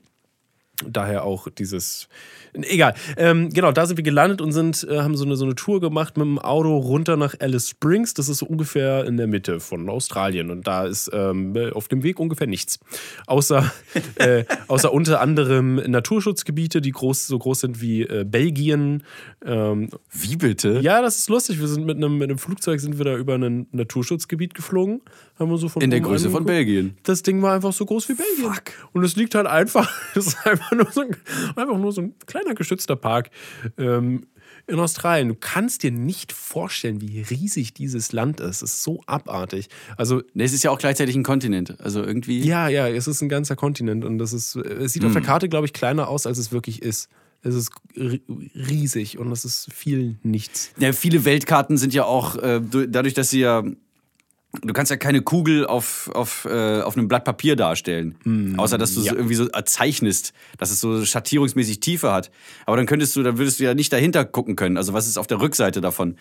Daher 0.86 1.24
auch 1.24 1.48
dieses. 1.48 2.08
Egal. 2.62 2.94
Ähm, 3.16 3.50
genau, 3.50 3.72
da 3.72 3.86
sind 3.86 3.96
wir 3.96 4.04
gelandet 4.04 4.40
und 4.40 4.52
sind, 4.52 4.86
äh, 4.88 5.00
haben 5.00 5.16
so 5.16 5.24
eine, 5.24 5.36
so 5.36 5.44
eine 5.44 5.54
Tour 5.54 5.80
gemacht 5.80 6.16
mit 6.16 6.26
dem 6.26 6.38
Auto 6.38 6.76
runter 6.76 7.16
nach 7.16 7.34
Alice 7.40 7.70
Springs. 7.70 8.14
Das 8.14 8.28
ist 8.28 8.38
so 8.38 8.46
ungefähr 8.46 9.04
in 9.04 9.16
der 9.16 9.26
Mitte 9.26 9.60
von 9.60 9.88
Australien. 9.88 10.50
Und 10.50 10.66
da 10.66 10.86
ist 10.86 11.10
ähm, 11.12 11.54
auf 11.72 11.88
dem 11.88 12.02
Weg 12.02 12.18
ungefähr 12.18 12.46
nichts. 12.46 12.78
Außer, 13.26 13.70
äh, 14.16 14.44
außer 14.66 14.92
unter 14.92 15.20
anderem 15.20 15.76
Naturschutzgebiete, 15.76 16.80
die 16.80 16.92
groß, 16.92 17.26
so 17.26 17.38
groß 17.38 17.60
sind 17.60 17.80
wie 17.80 18.02
äh, 18.02 18.24
Belgien. 18.24 19.04
Ähm, 19.44 19.88
Wie 20.10 20.36
bitte? 20.36 20.80
ja, 20.82 21.02
das 21.02 21.18
ist 21.18 21.28
lustig. 21.28 21.60
Wir 21.60 21.68
sind 21.68 21.86
mit 21.86 21.96
einem, 21.96 22.18
mit 22.18 22.30
einem 22.30 22.38
Flugzeug 22.38 22.80
sind 22.80 22.98
wir 22.98 23.04
da 23.04 23.16
über 23.16 23.34
ein 23.34 23.66
Naturschutzgebiet 23.72 24.54
geflogen. 24.54 25.00
Haben 25.38 25.50
wir 25.50 25.58
so 25.58 25.68
von 25.68 25.82
In 25.82 25.90
der 25.90 26.00
Größe 26.00 26.30
von. 26.30 26.44
Belgien. 26.44 26.96
Das 27.02 27.22
Ding 27.22 27.42
war 27.42 27.54
einfach 27.54 27.72
so 27.72 27.84
groß 27.84 28.08
wie 28.08 28.14
Belgien. 28.14 28.52
Fuck. 28.52 28.72
Und 28.92 29.04
es 29.04 29.16
liegt 29.16 29.34
halt 29.34 29.46
einfach, 29.46 29.90
es 30.14 30.28
ist 30.28 30.46
einfach 30.46 30.72
nur 30.72 30.90
so 30.90 31.02
ein, 31.02 31.16
einfach 31.56 31.78
nur 31.78 31.92
so 31.92 32.02
ein 32.02 32.14
kleiner 32.26 32.47
geschützter 32.54 32.96
Park 32.96 33.30
ähm, 33.78 34.26
in 34.66 34.78
Australien. 34.78 35.28
Du 35.28 35.34
kannst 35.34 35.82
dir 35.82 35.90
nicht 35.90 36.32
vorstellen, 36.32 37.00
wie 37.00 37.20
riesig 37.22 37.72
dieses 37.74 38.12
Land 38.12 38.40
ist. 38.40 38.62
Es 38.62 38.74
ist 38.74 38.82
so 38.82 39.00
abartig. 39.06 39.68
Also 39.96 40.22
es 40.34 40.52
ist 40.52 40.62
ja 40.64 40.70
auch 40.70 40.78
gleichzeitig 40.78 41.16
ein 41.16 41.22
Kontinent. 41.22 41.80
Also 41.80 42.02
irgendwie. 42.02 42.40
ja, 42.44 42.68
ja, 42.68 42.88
es 42.88 43.06
ist 43.08 43.22
ein 43.22 43.28
ganzer 43.28 43.56
Kontinent 43.56 44.04
und 44.04 44.18
das 44.18 44.32
ist, 44.32 44.56
es 44.56 44.92
sieht 44.92 45.02
auf 45.04 45.08
Hm. 45.08 45.14
der 45.14 45.22
Karte, 45.22 45.48
glaube 45.48 45.66
ich, 45.66 45.72
kleiner 45.72 46.08
aus, 46.08 46.26
als 46.26 46.38
es 46.38 46.52
wirklich 46.52 46.82
ist. 46.82 47.08
Es 47.40 47.54
ist 47.54 47.70
ri- 47.96 48.20
riesig 48.68 49.16
und 49.18 49.30
es 49.30 49.44
ist 49.44 49.72
viel 49.72 50.16
nichts. 50.24 50.72
Ja, 50.78 50.92
viele 50.92 51.24
Weltkarten 51.24 51.76
sind 51.76 51.94
ja 51.94 52.04
auch 52.04 52.34
äh, 52.36 52.60
du- 52.60 52.88
dadurch, 52.88 53.14
dass 53.14 53.30
sie 53.30 53.40
ja. 53.40 53.62
Du 54.62 54.72
kannst 54.72 54.90
ja 54.90 54.96
keine 54.96 55.20
Kugel 55.20 55.66
auf, 55.66 56.10
auf, 56.14 56.46
äh, 56.46 56.80
auf 56.80 56.96
einem 56.96 57.06
Blatt 57.06 57.24
Papier 57.24 57.54
darstellen. 57.54 58.16
Außer, 58.56 58.78
dass 58.78 58.94
du 58.94 59.02
ja. 59.02 59.12
es 59.12 59.18
irgendwie 59.18 59.34
so 59.34 59.46
erzeichnest, 59.48 60.32
dass 60.56 60.70
es 60.70 60.80
so 60.80 61.04
schattierungsmäßig 61.04 61.80
Tiefe 61.80 62.12
hat. 62.12 62.30
Aber 62.64 62.78
dann 62.78 62.86
könntest 62.86 63.14
du, 63.14 63.22
dann 63.22 63.36
würdest 63.36 63.60
du 63.60 63.64
ja 63.64 63.74
nicht 63.74 63.92
dahinter 63.92 64.24
gucken 64.24 64.56
können. 64.56 64.78
Also, 64.78 64.94
was 64.94 65.06
ist 65.06 65.18
auf 65.18 65.26
der 65.26 65.40
Rückseite 65.40 65.82
davon? 65.82 66.16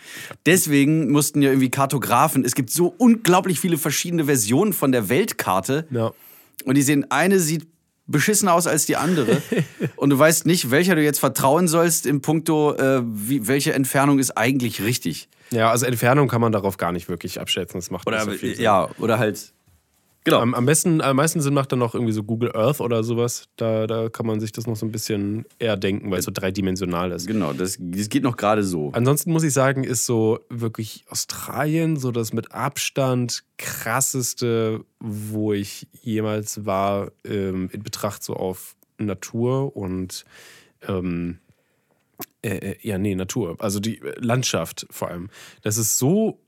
Deswegen 0.45 1.09
mussten 1.09 1.41
ja 1.41 1.51
irgendwie 1.51 1.71
Kartografen. 1.71 2.43
Es 2.43 2.53
gibt 2.53 2.69
so 2.69 2.93
unglaublich 2.97 3.61
viele 3.61 3.77
verschiedene 3.77 4.25
Versionen 4.25 4.73
von 4.73 4.91
der 4.91 5.07
Weltkarte. 5.07 5.87
Ja. 5.89 6.11
Und 6.65 6.75
die 6.75 6.81
sehen, 6.81 7.09
eine 7.09 7.39
sieht 7.39 7.67
beschissener 8.07 8.53
aus 8.53 8.67
als 8.67 8.85
die 8.85 8.97
andere. 8.97 9.41
und 9.95 10.09
du 10.09 10.19
weißt 10.19 10.45
nicht, 10.45 10.69
welcher 10.69 10.95
du 10.95 11.03
jetzt 11.03 11.19
vertrauen 11.19 11.69
sollst 11.69 12.05
im 12.05 12.21
Puncto, 12.21 12.73
äh, 12.73 13.01
wie, 13.05 13.47
welche 13.47 13.73
Entfernung 13.73 14.19
ist 14.19 14.31
eigentlich 14.31 14.81
richtig. 14.81 15.29
Ja, 15.51 15.71
also 15.71 15.85
Entfernung 15.85 16.27
kann 16.27 16.41
man 16.41 16.51
darauf 16.51 16.77
gar 16.77 16.91
nicht 16.91 17.09
wirklich 17.09 17.39
abschätzen. 17.39 17.79
Das 17.79 17.91
macht 17.91 18.07
Oder, 18.07 18.25
nicht 18.25 18.33
so 18.33 18.37
viel 18.39 18.55
Sinn. 18.55 18.63
ja, 18.63 18.89
oder 18.99 19.19
halt. 19.19 19.53
Genau. 20.23 20.41
Am, 20.41 20.53
am, 20.55 20.65
besten, 20.65 20.99
am 20.99 21.15
meisten 21.15 21.39
Sinn 21.39 21.53
macht 21.53 21.71
dann 21.71 21.79
noch 21.79 21.93
irgendwie 21.93 22.11
so 22.11 22.21
Google 22.21 22.51
Earth 22.53 22.81
oder 22.81 23.01
sowas. 23.01 23.47
Da, 23.55 23.87
da 23.87 24.09
kann 24.09 24.25
man 24.25 24.41
sich 24.41 24.51
das 24.51 24.67
noch 24.67 24.75
so 24.75 24.85
ein 24.85 24.91
bisschen 24.91 25.45
eher 25.57 25.77
denken, 25.77 26.11
weil 26.11 26.19
es 26.19 26.25
so 26.25 26.31
dreidimensional 26.33 27.13
ist. 27.13 27.27
Genau, 27.27 27.53
das, 27.53 27.77
das 27.79 28.09
geht 28.09 28.23
noch 28.23 28.35
gerade 28.35 28.63
so. 28.63 28.89
Ansonsten 28.91 29.31
muss 29.31 29.43
ich 29.43 29.53
sagen, 29.53 29.85
ist 29.85 30.05
so 30.05 30.39
wirklich 30.49 31.05
Australien 31.09 31.95
so 31.95 32.11
das 32.11 32.33
mit 32.33 32.51
Abstand 32.51 33.45
krasseste, 33.57 34.83
wo 34.99 35.53
ich 35.53 35.87
jemals 35.93 36.65
war, 36.65 37.11
ähm, 37.23 37.69
in 37.71 37.81
Betracht 37.81 38.21
so 38.21 38.33
auf 38.33 38.75
Natur 38.97 39.77
und 39.77 40.25
ähm, 40.85 41.39
äh, 42.41 42.49
äh, 42.71 42.77
ja, 42.81 42.97
nee, 42.97 43.15
Natur. 43.15 43.55
Also 43.59 43.79
die 43.79 43.99
äh, 43.99 44.13
Landschaft 44.19 44.87
vor 44.89 45.09
allem. 45.09 45.29
Das 45.61 45.77
ist 45.77 45.97
so 45.97 46.39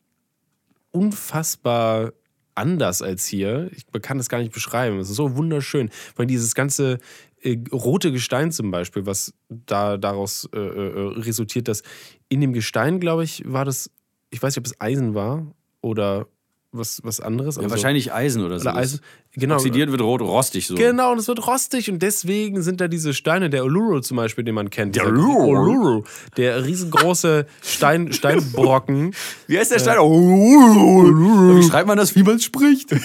unfassbar 0.92 2.14
anders 2.56 3.02
als 3.02 3.26
hier. 3.26 3.70
Ich 3.76 3.86
kann 4.02 4.18
das 4.18 4.30
gar 4.30 4.40
nicht 4.40 4.54
beschreiben. 4.54 5.00
Es 5.00 5.10
ist 5.10 5.16
so 5.16 5.38
wunderschön. 5.38 5.90
Weil 6.16 6.26
dieses 6.26 6.56
ganze 6.56 7.00
äh, 7.42 7.58
rote 7.72 8.12
Gestein 8.12 8.52
zum 8.52 8.72
Beispiel, 8.72 9.06
was 9.06 9.34
da 9.50 9.98
daraus 9.98 10.50
äh, 10.52 10.58
resultiert, 10.58 11.68
dass 11.68 11.84
in 12.28 12.42
dem 12.42 12.54
Gestein, 12.54 13.00
glaube 13.00 13.24
ich, 13.24 13.44
war 13.46 13.66
das, 13.66 13.90
ich 14.30 14.42
weiß 14.42 14.56
nicht, 14.56 14.60
ob 14.60 14.66
es 14.66 14.82
Eisen 14.82 15.14
war 15.16 15.54
oder 15.82 16.28
was, 16.72 17.02
was 17.04 17.20
anderes. 17.20 17.56
Ja, 17.56 17.64
also- 17.64 17.72
wahrscheinlich 17.72 18.14
Eisen 18.14 18.44
oder 18.44 18.60
so. 18.60 18.70
Oder 18.70 18.78
Eisen. 18.78 19.00
Genau. 19.36 19.56
Oxidiert 19.56 19.92
wird 19.92 20.02
rot, 20.02 20.22
rostig 20.22 20.66
so. 20.66 20.74
Genau, 20.74 21.12
und 21.12 21.20
es 21.20 21.28
wird 21.28 21.46
rostig 21.46 21.92
und 21.92 22.02
deswegen 22.02 22.64
sind 22.64 22.82
da 22.82 22.88
diese 22.88 23.14
Steine, 23.14 23.52
der 23.52 23.64
Uluru 23.64 24.00
zum 24.00 24.18
Beispiel, 24.18 24.44
den 24.44 24.56
man 24.56 24.72
kennt. 24.72 24.96
Der 24.96 25.08
Uluru? 25.08 25.46
Uluru. 25.46 26.04
Der 26.36 26.66
riesengroße 26.66 27.46
Stein, 27.62 28.12
Steinbrocken. 28.20 29.14
Wie 29.46 29.60
heißt 29.60 29.72
der 29.72 29.80
Stein? 29.80 29.98
Wie 30.00 31.64
schreibt 31.64 31.88
man 31.88 31.98
das, 31.98 32.16
wie 32.16 32.24
man 32.24 32.38
es 32.38 32.44
spricht? 32.44 32.90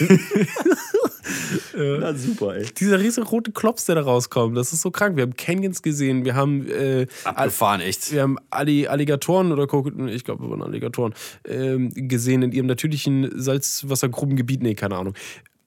Na 1.76 2.14
super, 2.14 2.56
ey. 2.56 2.66
Dieser 2.78 3.00
riesengroße 3.00 3.52
Klops, 3.52 3.84
der 3.84 3.96
da 3.96 4.02
rauskommt, 4.02 4.56
das 4.56 4.72
ist 4.72 4.80
so 4.80 4.90
krank. 4.90 5.16
Wir 5.16 5.22
haben 5.24 5.36
Canyons 5.36 5.82
gesehen, 5.82 6.24
wir 6.24 6.34
haben, 6.34 6.68
äh, 6.68 7.06
Abgefahren, 7.24 7.80
echt. 7.80 8.12
wir 8.12 8.22
haben 8.22 8.38
Alli 8.50 8.86
Alligatoren 8.86 9.52
oder 9.52 9.66
Krokodile, 9.66 10.10
ich 10.12 10.24
glaube, 10.24 10.44
wir 10.44 10.50
waren 10.50 10.62
Alligatoren, 10.62 11.14
ähm, 11.46 11.90
gesehen 11.94 12.42
in 12.42 12.52
ihrem 12.52 12.66
natürlichen 12.66 13.30
Salzwassergrubengebiet. 13.34 14.62
Nee, 14.62 14.74
keine 14.74 14.96
Ahnung, 14.96 15.14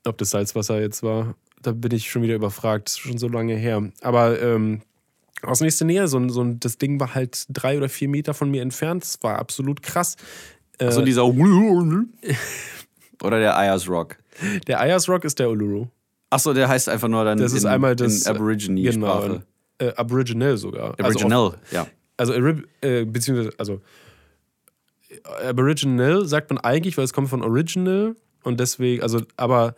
ob 0.07 0.17
das 0.17 0.29
Salzwasser 0.31 0.79
jetzt 0.81 1.03
war. 1.03 1.35
Da 1.61 1.71
bin 1.71 1.91
ich 1.93 2.09
schon 2.09 2.21
wieder 2.21 2.35
überfragt, 2.35 2.89
ist 2.89 2.99
schon 2.99 3.17
so 3.17 3.27
lange 3.27 3.55
her. 3.55 3.91
Aber 4.01 4.41
ähm, 4.41 4.81
aus 5.41 5.61
nächster 5.61 5.85
Nähe, 5.85 6.07
so, 6.07 6.27
so, 6.29 6.43
das 6.43 6.77
Ding 6.77 6.99
war 6.99 7.13
halt 7.15 7.45
drei 7.49 7.77
oder 7.77 7.89
vier 7.89 8.09
Meter 8.09 8.33
von 8.33 8.49
mir 8.51 8.61
entfernt. 8.61 9.03
Das 9.03 9.17
war 9.21 9.37
absolut 9.39 9.81
krass. 9.83 10.15
Äh, 10.79 10.91
So 10.91 11.01
dieser. 11.01 11.25
Oder 13.23 13.39
der 13.39 13.57
Ayers 13.57 13.89
Rock. 13.89 14.17
der 14.67 14.79
Ayers 14.79 15.09
Rock 15.09 15.25
ist 15.25 15.39
der 15.39 15.49
Uluru. 15.49 15.87
Achso, 16.29 16.53
der 16.53 16.67
heißt 16.69 16.87
einfach 16.89 17.07
nur 17.07 17.23
dann 17.25 17.39
Das 17.39 17.53
ist 17.53 17.63
in, 17.63 17.69
einmal 17.69 17.95
das. 17.95 18.25
in 18.27 18.35
Aborigine-Sprache. 18.35 19.27
Genau, 19.79 19.89
äh, 19.91 19.95
Aboriginal 19.95 20.57
sogar. 20.57 20.91
Aboriginal, 20.99 21.55
ja. 21.71 21.87
Also, 22.17 22.33
auf, 22.33 22.39
also 22.39 22.47
Arib- 22.47 22.63
äh, 22.81 23.05
beziehungsweise, 23.05 23.53
also 23.57 23.81
Aboriginal 25.47 26.25
sagt 26.25 26.49
man 26.49 26.57
eigentlich, 26.59 26.97
weil 26.97 27.05
es 27.05 27.13
kommt 27.13 27.29
von 27.29 27.41
Original 27.43 28.15
und 28.43 28.59
deswegen, 28.59 29.01
also, 29.01 29.21
aber 29.37 29.75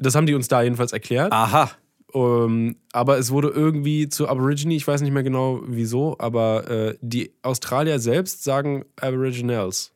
das 0.00 0.14
haben 0.14 0.26
die 0.26 0.34
uns 0.34 0.48
da 0.48 0.62
jedenfalls 0.62 0.92
erklärt. 0.92 1.32
Aha. 1.32 1.70
Ähm, 2.12 2.76
aber 2.92 3.18
es 3.18 3.30
wurde 3.30 3.48
irgendwie 3.48 4.08
zu 4.08 4.28
Aborigine, 4.28 4.74
ich 4.74 4.86
weiß 4.86 5.00
nicht 5.02 5.12
mehr 5.12 5.22
genau 5.22 5.62
wieso, 5.66 6.16
aber 6.18 6.68
äh, 6.68 6.94
die 7.00 7.32
Australier 7.42 8.00
selbst 8.00 8.42
sagen 8.42 8.84
Aboriginals. 9.00 9.92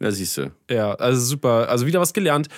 Ja, 0.00 0.10
siehst 0.10 0.36
du. 0.36 0.50
Ja, 0.70 0.92
also 0.94 1.20
super. 1.20 1.68
Also 1.70 1.86
wieder 1.86 2.00
was 2.00 2.12
gelernt. 2.12 2.48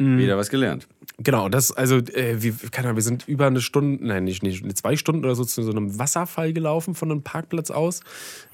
Wieder 0.00 0.36
was 0.38 0.48
gelernt. 0.48 0.86
Genau, 1.18 1.48
das, 1.48 1.72
also, 1.72 1.96
äh, 1.96 2.36
wir, 2.40 2.54
keine 2.70 2.86
Ahnung, 2.86 2.98
wir 2.98 3.02
sind 3.02 3.26
über 3.26 3.48
eine 3.48 3.60
Stunde, 3.60 4.06
nein, 4.06 4.22
nicht, 4.22 4.44
nicht 4.44 4.78
zwei 4.78 4.94
Stunden 4.94 5.24
oder 5.24 5.34
so 5.34 5.44
zu 5.44 5.64
so 5.64 5.72
einem 5.72 5.98
Wasserfall 5.98 6.52
gelaufen 6.52 6.94
von 6.94 7.10
einem 7.10 7.22
Parkplatz 7.22 7.72
aus. 7.72 8.02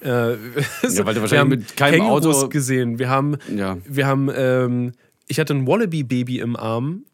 Äh, 0.01 0.07
Ja, 0.09 0.33
weil 0.33 0.33
du 0.33 0.87
wir 0.87 1.05
wahrscheinlich 1.05 1.33
haben 1.39 1.49
mit 1.51 1.77
keinem 1.77 2.01
Kängurus 2.01 2.37
Auto- 2.37 2.49
gesehen. 2.49 2.99
Wir 2.99 3.11
haben, 3.11 3.37
Ja. 3.55 3.77
wir 3.87 4.07
haben, 4.07 4.31
ähm, 4.35 4.93
ich 5.27 5.41
hatte 5.41 5.55
ein 5.55 5.67
Wallaby-Baby 5.67 6.41
im 6.41 6.57
Arm, 6.57 7.05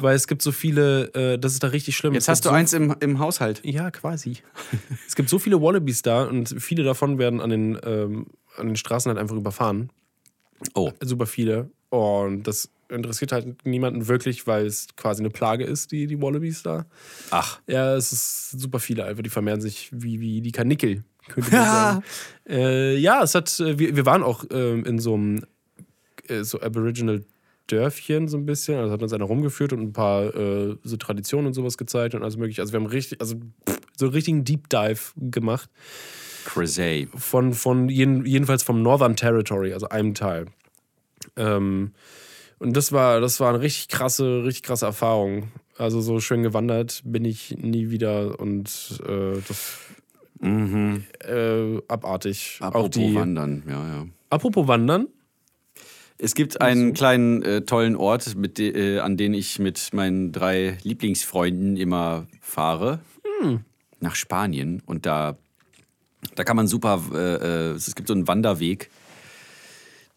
weil 0.00 0.14
es 0.14 0.26
gibt 0.26 0.42
so 0.42 0.52
viele, 0.52 1.12
äh, 1.14 1.38
das 1.38 1.52
ist 1.52 1.62
da 1.62 1.68
richtig 1.68 1.96
schlimm. 1.96 2.14
Jetzt 2.14 2.28
hast 2.28 2.44
du 2.44 2.50
so, 2.50 2.54
eins 2.54 2.72
im, 2.72 2.94
im 3.00 3.18
Haushalt. 3.18 3.60
Ja, 3.64 3.90
quasi. 3.90 4.38
es 5.06 5.16
gibt 5.16 5.28
so 5.28 5.38
viele 5.38 5.60
Wallabies 5.60 6.02
da 6.02 6.24
und 6.24 6.54
viele 6.60 6.84
davon 6.84 7.18
werden 7.18 7.40
an 7.40 7.50
den, 7.50 7.78
ähm, 7.84 8.26
an 8.56 8.66
den 8.66 8.76
Straßen 8.76 9.08
halt 9.08 9.18
einfach 9.18 9.36
überfahren. 9.36 9.90
Oh. 10.74 10.90
Super 11.00 11.26
viele. 11.26 11.70
Und 11.90 12.42
das 12.42 12.68
interessiert 12.90 13.32
halt 13.32 13.64
niemanden 13.64 14.08
wirklich, 14.08 14.46
weil 14.46 14.66
es 14.66 14.88
quasi 14.96 15.22
eine 15.22 15.30
Plage 15.30 15.64
ist, 15.64 15.92
die, 15.92 16.06
die 16.06 16.20
Wallabies 16.20 16.62
da. 16.62 16.86
Ach. 17.30 17.60
Ja, 17.66 17.94
es 17.94 18.12
ist 18.12 18.50
super 18.52 18.78
viele 18.78 19.04
einfach. 19.04 19.22
Die 19.22 19.30
vermehren 19.30 19.60
sich 19.60 19.90
wie, 19.92 20.20
wie 20.20 20.40
die 20.40 20.52
Karnickel, 20.52 21.04
könnte 21.28 21.50
man 21.52 21.64
sagen. 21.64 22.04
äh, 22.48 22.96
ja, 22.96 23.22
es 23.22 23.34
hat, 23.34 23.58
äh, 23.60 23.78
wir, 23.78 23.96
wir 23.96 24.06
waren 24.06 24.22
auch 24.22 24.44
ähm, 24.50 24.84
in 24.84 24.98
so 24.98 25.14
einem 25.14 25.44
äh, 26.28 26.44
so 26.44 26.60
Aboriginal 26.60 27.24
Dörfchen 27.68 28.28
so 28.28 28.36
ein 28.36 28.46
bisschen. 28.46 28.78
Also 28.78 28.92
hat 28.92 29.02
uns 29.02 29.12
einer 29.12 29.24
rumgeführt 29.24 29.72
und 29.72 29.80
ein 29.80 29.92
paar 29.92 30.34
äh, 30.34 30.76
so 30.82 30.96
Traditionen 30.96 31.46
und 31.46 31.54
sowas 31.54 31.78
gezeigt 31.78 32.14
und 32.14 32.22
alles 32.22 32.36
mögliche. 32.36 32.60
Also 32.60 32.72
wir 32.72 32.80
haben 32.80 32.86
richtig, 32.86 33.20
also 33.20 33.36
pff, 33.36 33.80
so 33.96 34.06
einen 34.06 34.14
richtigen 34.14 34.44
Deep 34.44 34.68
Dive 34.68 35.00
gemacht. 35.16 35.70
Crazy. 36.44 37.08
Von, 37.14 37.52
von 37.52 37.88
jeden, 37.88 38.24
jedenfalls 38.26 38.62
vom 38.62 38.82
Northern 38.82 39.16
Territory, 39.16 39.72
also 39.72 39.88
einem 39.88 40.14
Teil. 40.14 40.46
Ähm, 41.36 41.92
und 42.58 42.76
das 42.76 42.90
war, 42.92 43.20
das 43.20 43.38
war 43.40 43.50
eine 43.50 43.60
richtig 43.60 43.88
krasse, 43.88 44.44
richtig 44.44 44.64
krasse 44.64 44.86
Erfahrung. 44.86 45.52
Also 45.76 46.00
so 46.00 46.18
schön 46.18 46.42
gewandert 46.42 47.02
bin 47.04 47.24
ich 47.24 47.56
nie 47.56 47.90
wieder 47.90 48.40
und 48.40 49.00
äh, 49.06 49.40
das 49.46 49.78
äh, 50.42 51.78
abartig. 51.88 52.58
Mhm. 52.60 52.66
Apropos. 52.66 53.14
Wandern, 53.14 53.62
ja, 53.68 53.86
ja. 53.86 54.06
Apropos 54.30 54.66
Wandern. 54.66 55.08
Es 56.20 56.34
gibt 56.34 56.60
einen 56.60 56.94
kleinen 56.94 57.42
äh, 57.42 57.60
tollen 57.62 57.94
Ort, 57.94 58.34
mit 58.34 58.58
de, 58.58 58.96
äh, 58.96 58.98
an 58.98 59.16
den 59.16 59.34
ich 59.34 59.60
mit 59.60 59.90
meinen 59.92 60.32
drei 60.32 60.76
Lieblingsfreunden 60.82 61.76
immer 61.76 62.26
fahre. 62.40 63.00
Nach 64.00 64.16
Spanien. 64.16 64.82
Und 64.84 65.06
da, 65.06 65.38
da 66.34 66.42
kann 66.42 66.56
man 66.56 66.66
super, 66.66 67.02
äh, 67.12 67.70
äh, 67.70 67.70
es 67.74 67.94
gibt 67.94 68.08
so 68.08 68.14
einen 68.14 68.26
Wanderweg, 68.26 68.90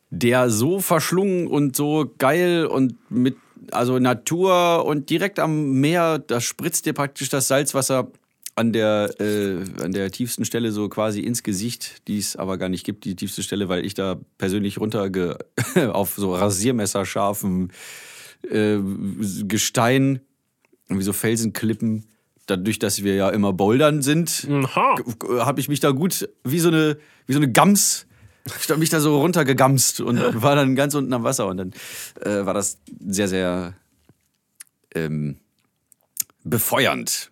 der 0.10 0.50
so 0.50 0.80
verschlungen 0.80 1.48
und 1.48 1.76
so 1.76 2.12
geil 2.18 2.66
und 2.66 2.96
mit 3.12 3.38
also 3.72 4.00
Natur 4.00 4.86
und 4.86 5.10
direkt 5.12 5.40
am 5.40 5.74
Meer, 5.74 6.18
da 6.18 6.42
spritzt 6.42 6.88
dir 6.88 6.94
praktisch 6.94 7.30
das 7.30 7.48
Salzwasser 7.48 8.12
an 8.62 8.72
der, 8.72 9.10
äh, 9.20 9.64
an 9.82 9.92
der 9.92 10.12
tiefsten 10.12 10.46
Stelle 10.46 10.72
so 10.72 10.88
quasi 10.88 11.22
ins 11.22 11.42
Gesicht, 11.42 12.08
die 12.08 12.20
es 12.20 12.36
aber 12.36 12.60
gar 12.60 12.70
nicht 12.70 12.86
gibt, 12.86 13.06
die 13.06 13.16
tiefste 13.16 13.42
Stelle, 13.42 13.70
weil 13.70 13.84
ich 13.84 13.96
da 13.96 14.20
persönlich 14.38 14.80
runter 14.80 15.10
auf 15.94 16.14
so 16.16 16.36
rasiermesserscharfen 16.36 17.72
äh, 18.48 18.78
Gestein, 19.46 20.22
wie 20.90 21.02
so 21.02 21.12
Felsenklippen, 21.12 22.06
dadurch, 22.46 22.78
dass 22.78 23.04
wir 23.04 23.16
ja 23.16 23.30
immer 23.30 23.52
bouldern 23.52 24.04
sind, 24.04 24.48
habe 24.76 25.60
ich 25.60 25.68
mich 25.68 25.80
da 25.80 25.90
gut 25.90 26.30
wie 26.44 26.60
so 26.60 26.68
eine, 26.68 26.98
wie 27.26 27.34
so 27.34 27.40
eine 27.40 27.52
Gams, 27.52 28.06
ich 28.46 28.70
habe 28.70 28.80
mich 28.80 28.90
da 28.90 29.00
so 29.00 29.20
runtergegamst 29.20 30.02
und 30.02 30.20
war 30.42 30.56
dann 30.56 30.76
ganz 30.76 30.94
unten 30.94 31.14
am 31.14 31.24
Wasser 31.24 31.48
und 31.48 31.58
dann 31.58 31.74
äh, 32.22 32.46
war 32.46 32.54
das 32.54 32.78
sehr, 33.08 33.28
sehr 33.28 33.74
ähm, 34.94 35.40
befeuernd. 36.44 37.31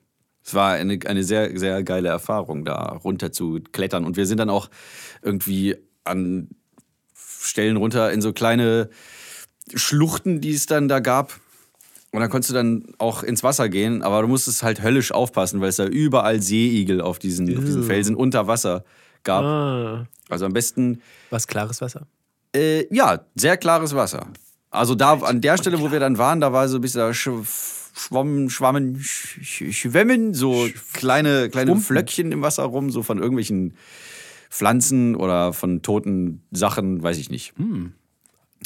Es 0.49 0.55
war 0.55 0.73
eine, 0.73 0.97
eine 1.05 1.23
sehr, 1.23 1.55
sehr 1.59 1.83
geile 1.83 2.09
Erfahrung, 2.09 2.65
da 2.65 2.93
runter 3.03 3.31
zu 3.31 3.59
klettern. 3.71 4.03
Und 4.03 4.17
wir 4.17 4.25
sind 4.25 4.39
dann 4.39 4.49
auch 4.49 4.71
irgendwie 5.21 5.75
an 6.05 6.49
Stellen 7.13 7.77
runter 7.77 8.11
in 8.11 8.19
so 8.19 8.33
kleine 8.33 8.89
Schluchten, 9.75 10.41
die 10.41 10.55
es 10.55 10.65
dann 10.65 10.87
da 10.87 11.01
gab. 11.01 11.39
Und 12.11 12.21
dann 12.21 12.31
konntest 12.31 12.49
du 12.49 12.55
dann 12.55 12.87
auch 12.97 13.21
ins 13.21 13.43
Wasser 13.43 13.69
gehen, 13.69 14.01
aber 14.01 14.23
du 14.23 14.27
musstest 14.27 14.63
halt 14.63 14.81
höllisch 14.81 15.11
aufpassen, 15.11 15.61
weil 15.61 15.69
es 15.69 15.75
da 15.75 15.85
überall 15.85 16.41
Seeigel 16.41 16.99
auf 16.99 17.19
diesen, 17.19 17.55
auf 17.55 17.63
diesen 17.63 17.83
Felsen 17.83 18.15
unter 18.15 18.47
Wasser 18.47 18.83
gab. 19.23 19.43
Ah. 19.43 20.07
Also 20.29 20.47
am 20.47 20.53
besten, 20.53 21.03
Was 21.29 21.45
klares 21.45 21.79
Wasser? 21.79 22.07
äh, 22.55 22.91
ja, 22.91 23.19
sehr 23.35 23.55
klares 23.57 23.93
Wasser. 23.93 24.25
Also 24.71 24.95
da 24.95 25.13
an 25.13 25.41
der 25.41 25.57
Stelle, 25.57 25.79
wo 25.79 25.91
wir 25.91 25.99
dann 25.99 26.17
waren, 26.17 26.41
da 26.41 26.51
war 26.51 26.67
so 26.67 26.79
ein 26.79 26.81
bisschen 26.81 27.13
Schwammen, 27.99 28.49
Schwammen, 28.49 28.99
Sch 29.01 29.39
Sch 29.41 29.63
Schwemmen, 29.73 30.33
so 30.33 30.69
kleine, 30.93 31.49
kleine 31.49 31.75
Flöckchen 31.75 32.31
im 32.31 32.41
Wasser 32.41 32.63
rum, 32.63 32.91
so 32.91 33.03
von 33.03 33.17
irgendwelchen 33.17 33.73
Pflanzen 34.49 35.15
oder 35.15 35.51
von 35.53 35.81
toten 35.81 36.41
Sachen, 36.51 37.03
weiß 37.03 37.17
ich 37.17 37.29
nicht. 37.29 37.53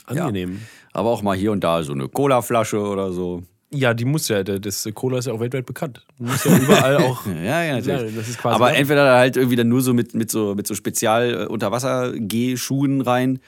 Angenehm. 0.06 0.60
Aber 0.92 1.10
auch 1.10 1.24
mal 1.24 1.36
hier 1.36 1.52
und 1.52 1.64
da 1.64 1.82
so 1.84 1.94
eine 1.94 2.08
Colaflasche 2.08 2.80
oder 2.80 3.12
so. 3.12 3.42
Ja. 3.72 3.96
die 3.96 4.06
muss 4.06 4.28
ja, 4.28 4.44
das 4.44 4.88
Cola 4.94 5.18
ist 5.18 5.26
ja 5.26 5.34
auch 5.34 5.40
weltweit 5.40 5.66
bekannt. 5.66 6.06
Du 6.20 6.26
musst 6.26 6.46
ja 6.46 6.56
überall 6.58 6.98
auch. 6.98 7.26
Ja, 7.44 7.64
ja, 7.64 7.78
natürlich. 7.78 8.14
Ja, 8.14 8.20
das 8.20 8.30
ist 8.30 8.38
quasi 8.38 8.54
Aber 8.56 8.70
da. 8.70 8.76
entweder 8.76 9.18
halt 9.18 9.36
irgendwie 9.36 9.56
dann 9.56 9.70
nur 9.70 9.82
so 9.82 9.96
mit, 9.96 10.14
mit 10.14 10.30
so, 10.30 10.54
mit 10.56 10.68
so 10.68 10.76
Spezial-Unterwasser-G-Schuhen 10.76 13.02
rein 13.02 13.40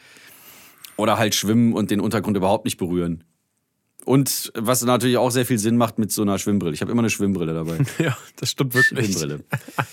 oder 0.97 1.19
halt 1.19 1.35
schwimmen 1.35 1.73
und 1.73 1.91
den 1.91 1.99
Untergrund 1.99 2.35
überhaupt 2.37 2.65
nicht 2.65 2.77
berühren. 2.77 3.23
Und 4.05 4.51
was 4.55 4.83
natürlich 4.83 5.17
auch 5.17 5.31
sehr 5.31 5.45
viel 5.45 5.57
Sinn 5.57 5.77
macht 5.77 5.97
mit 5.97 6.11
so 6.11 6.21
einer 6.21 6.37
Schwimmbrille. 6.37 6.73
Ich 6.73 6.81
habe 6.81 6.91
immer 6.91 7.01
eine 7.01 7.09
Schwimmbrille 7.09 7.53
dabei. 7.53 7.77
Ja, 7.97 8.15
das 8.37 8.51
stimmt 8.51 8.73
wirklich. 8.73 9.13
Schwimmbrille. 9.13 9.43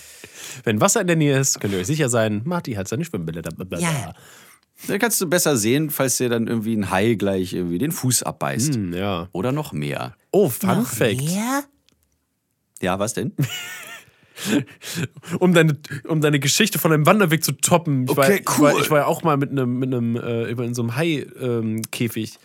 Wenn 0.63 0.79
Wasser 0.79 1.01
in 1.01 1.07
der 1.07 1.15
Nähe 1.15 1.39
ist, 1.39 1.59
könnt 1.59 1.73
ihr 1.73 1.79
euch 1.79 1.87
sicher 1.87 2.09
sein, 2.09 2.41
Marty 2.45 2.73
hat 2.73 2.87
seine 2.87 3.03
Schwimmbrille 3.05 3.41
dabei. 3.41 3.79
Ja. 3.79 4.13
Dann 4.87 4.99
kannst 4.99 5.19
du 5.19 5.27
besser 5.27 5.57
sehen, 5.57 5.89
falls 5.89 6.17
dir 6.17 6.29
dann 6.29 6.47
irgendwie 6.47 6.75
ein 6.75 6.91
Hai 6.91 7.15
gleich 7.15 7.53
irgendwie 7.53 7.79
den 7.79 7.91
Fuß 7.91 8.23
abbeißt. 8.23 8.75
Hm, 8.75 8.93
ja. 8.93 9.29
Oder 9.31 9.51
noch 9.51 9.71
mehr. 9.71 10.15
Oh, 10.31 10.49
Fun 10.49 10.85
Fact. 10.85 11.21
Ja, 12.81 12.99
was 12.99 13.13
denn? 13.13 13.33
Um 15.39 15.53
deine, 15.53 15.77
um 16.07 16.21
deine 16.21 16.39
Geschichte 16.39 16.79
von 16.79 16.91
deinem 16.91 17.05
Wanderweg 17.05 17.43
zu 17.43 17.53
toppen. 17.53 18.05
Ich, 18.09 18.17
war, 18.17 18.25
Okay, 18.25 18.41
ich, 18.41 18.59
war, 18.59 18.73
cool. 18.73 18.81
ich 18.81 18.89
war 18.89 18.99
ja 18.99 19.05
auch 19.05 19.23
mal 19.23 19.37
mit 19.37 19.51
einem, 19.51 19.79
mit 19.79 19.93
einem 19.93 20.15
äh, 20.17 20.49
über 20.49 20.65
in 20.65 20.73
so 20.73 20.81
einem 20.81 20.95
Hai-Käfig. 20.95 22.39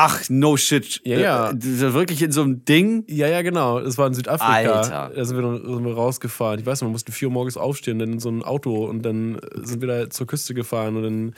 Ach, 0.00 0.22
no 0.28 0.56
shit. 0.56 1.00
Ja, 1.04 1.18
ja. 1.18 1.50
Äh, 1.50 1.56
ist 1.56 1.80
wirklich 1.92 2.22
in 2.22 2.30
so 2.30 2.42
einem 2.42 2.64
Ding. 2.64 3.04
ja, 3.08 3.26
ja, 3.26 3.42
genau. 3.42 3.80
Das 3.80 3.98
war 3.98 4.06
in 4.06 4.14
Südafrika. 4.14 4.46
Alter. 4.72 5.10
Da 5.14 5.24
sind 5.24 5.36
wir, 5.36 5.42
dann- 5.42 5.64
sind 5.74 5.84
wir 5.84 5.94
rausgefahren. 5.94 6.60
Ich 6.60 6.66
weiß 6.66 6.80
noch, 6.82 6.88
wir 6.88 6.92
mussten 6.92 7.10
vier 7.12 7.28
Uhr 7.28 7.34
morgens 7.34 7.56
aufstehen, 7.56 7.98
dann 7.98 8.12
in 8.14 8.18
so 8.20 8.28
ein 8.28 8.42
Auto 8.44 8.84
und 8.86 9.02
dann 9.02 9.40
sind 9.54 9.80
wir 9.80 9.88
da 9.88 10.10
zur 10.10 10.26
Küste 10.28 10.54
gefahren 10.54 10.96
und 10.96 11.02
dann 11.02 11.34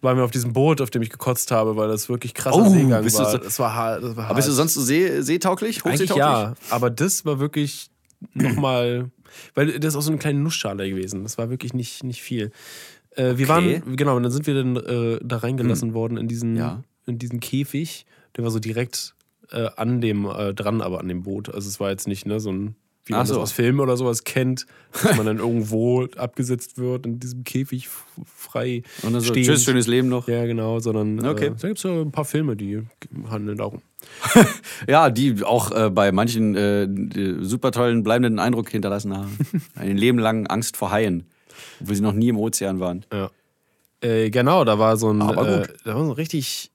waren 0.00 0.16
wir 0.16 0.22
auf 0.24 0.30
diesem 0.30 0.52
Boot, 0.52 0.80
auf 0.80 0.90
dem 0.90 1.02
ich 1.02 1.10
gekotzt 1.10 1.50
habe, 1.50 1.76
weil 1.76 1.88
das 1.88 2.08
wirklich 2.08 2.34
krasser 2.34 2.58
Oh, 2.62 2.68
Seegang 2.68 3.02
bist 3.02 3.18
du 3.18 3.22
war. 3.24 3.32
so- 3.32 3.38
das 3.38 3.58
war 3.58 3.74
hart. 3.74 4.02
Das 4.04 4.16
war 4.16 4.26
Aber 4.26 4.34
bist 4.36 4.46
du 4.46 4.52
hart. 4.52 4.56
sonst 4.58 4.74
so 4.74 4.80
see 4.82 5.20
seetauglich? 5.22 5.84
Eigentlich 5.84 6.10
ja, 6.14 6.54
aber 6.70 6.90
das 6.90 7.24
war 7.24 7.40
wirklich 7.40 7.90
nochmal, 8.34 9.10
weil 9.54 9.78
das 9.80 9.94
ist 9.94 9.96
auch 9.96 10.02
so 10.02 10.10
eine 10.12 10.18
kleine 10.18 10.38
Nussschale 10.38 10.88
gewesen. 10.88 11.24
Das 11.24 11.36
war 11.36 11.50
wirklich 11.50 11.74
nicht, 11.74 12.04
nicht 12.04 12.22
viel. 12.22 12.52
Äh, 13.16 13.36
wir 13.38 13.48
Okay. 13.50 13.82
waren, 13.82 13.96
genau, 13.96 14.16
und 14.16 14.22
dann 14.22 14.30
sind 14.30 14.46
wir 14.46 14.54
dann 14.54 14.76
äh, 14.76 15.18
da 15.24 15.38
reingelassen 15.38 15.94
worden 15.94 16.16
in 16.16 16.28
diesen, 16.28 16.54
Ja. 16.56 16.82
In 17.08 17.18
diesen 17.18 17.40
Käfig. 17.40 18.06
Der 18.36 18.44
war 18.44 18.50
so 18.50 18.58
direkt 18.58 19.14
äh, 19.50 19.68
an 19.76 20.00
dem, 20.00 20.26
äh, 20.26 20.54
dran, 20.54 20.80
aber 20.80 21.00
an 21.00 21.08
dem 21.08 21.22
Boot. 21.22 21.52
Also 21.52 21.68
es 21.68 21.80
war 21.80 21.90
jetzt 21.90 22.06
nicht 22.08 22.26
ne, 22.26 22.38
so 22.40 22.52
ein, 22.52 22.76
wie 23.06 23.14
man 23.14 23.24
so. 23.26 23.34
das 23.34 23.42
aus 23.42 23.52
Filmen 23.52 23.80
oder 23.80 23.96
sowas 23.96 24.24
kennt, 24.24 24.66
dass 25.02 25.16
man 25.16 25.24
dann 25.24 25.38
irgendwo 25.38 26.04
abgesetzt 26.16 26.76
wird 26.76 27.06
in 27.06 27.18
diesem 27.18 27.44
Käfig 27.44 27.88
frei 28.26 28.82
Und 29.02 29.14
dann 29.14 29.22
so, 29.22 29.28
stehend. 29.32 29.46
tschüss, 29.48 29.64
schönes 29.64 29.86
Leben 29.86 30.08
noch. 30.08 30.28
Ja, 30.28 30.44
genau, 30.44 30.78
sondern 30.80 31.24
Okay. 31.26 31.46
äh, 31.46 31.52
da 31.58 31.68
gibt 31.68 31.78
es 31.78 31.84
ja 31.84 31.90
ein 31.92 32.12
paar 32.12 32.26
Filme, 32.26 32.54
die 32.56 32.82
handeln 33.30 33.56
darum. 33.58 33.80
Ja, 34.86 35.10
die 35.10 35.42
auch 35.42 35.72
äh, 35.72 35.90
bei 35.90 36.12
manchen 36.12 36.54
äh, 36.54 36.86
super 37.40 37.72
tollen, 37.72 38.02
bleibenden 38.02 38.38
Eindruck 38.38 38.68
hinterlassen 38.70 39.16
haben. 39.16 39.36
Ein 39.74 39.96
Leben 39.96 40.18
lang 40.18 40.46
Angst 40.46 40.76
vor 40.76 40.90
Haien, 40.92 41.24
obwohl 41.80 41.96
sie 41.96 42.02
noch 42.02 42.12
nie 42.12 42.28
im 42.28 42.36
Ozean 42.38 42.78
waren. 42.78 43.04
Ja. 43.12 43.30
Äh, 44.00 44.30
genau, 44.30 44.64
da 44.64 44.78
war 44.78 44.96
so 44.96 45.10
ein, 45.10 45.20
Aber 45.20 45.62
äh, 45.62 45.68
da 45.84 45.94
war 45.96 46.04
so 46.04 46.10
ein 46.12 46.14
richtig, 46.14 46.70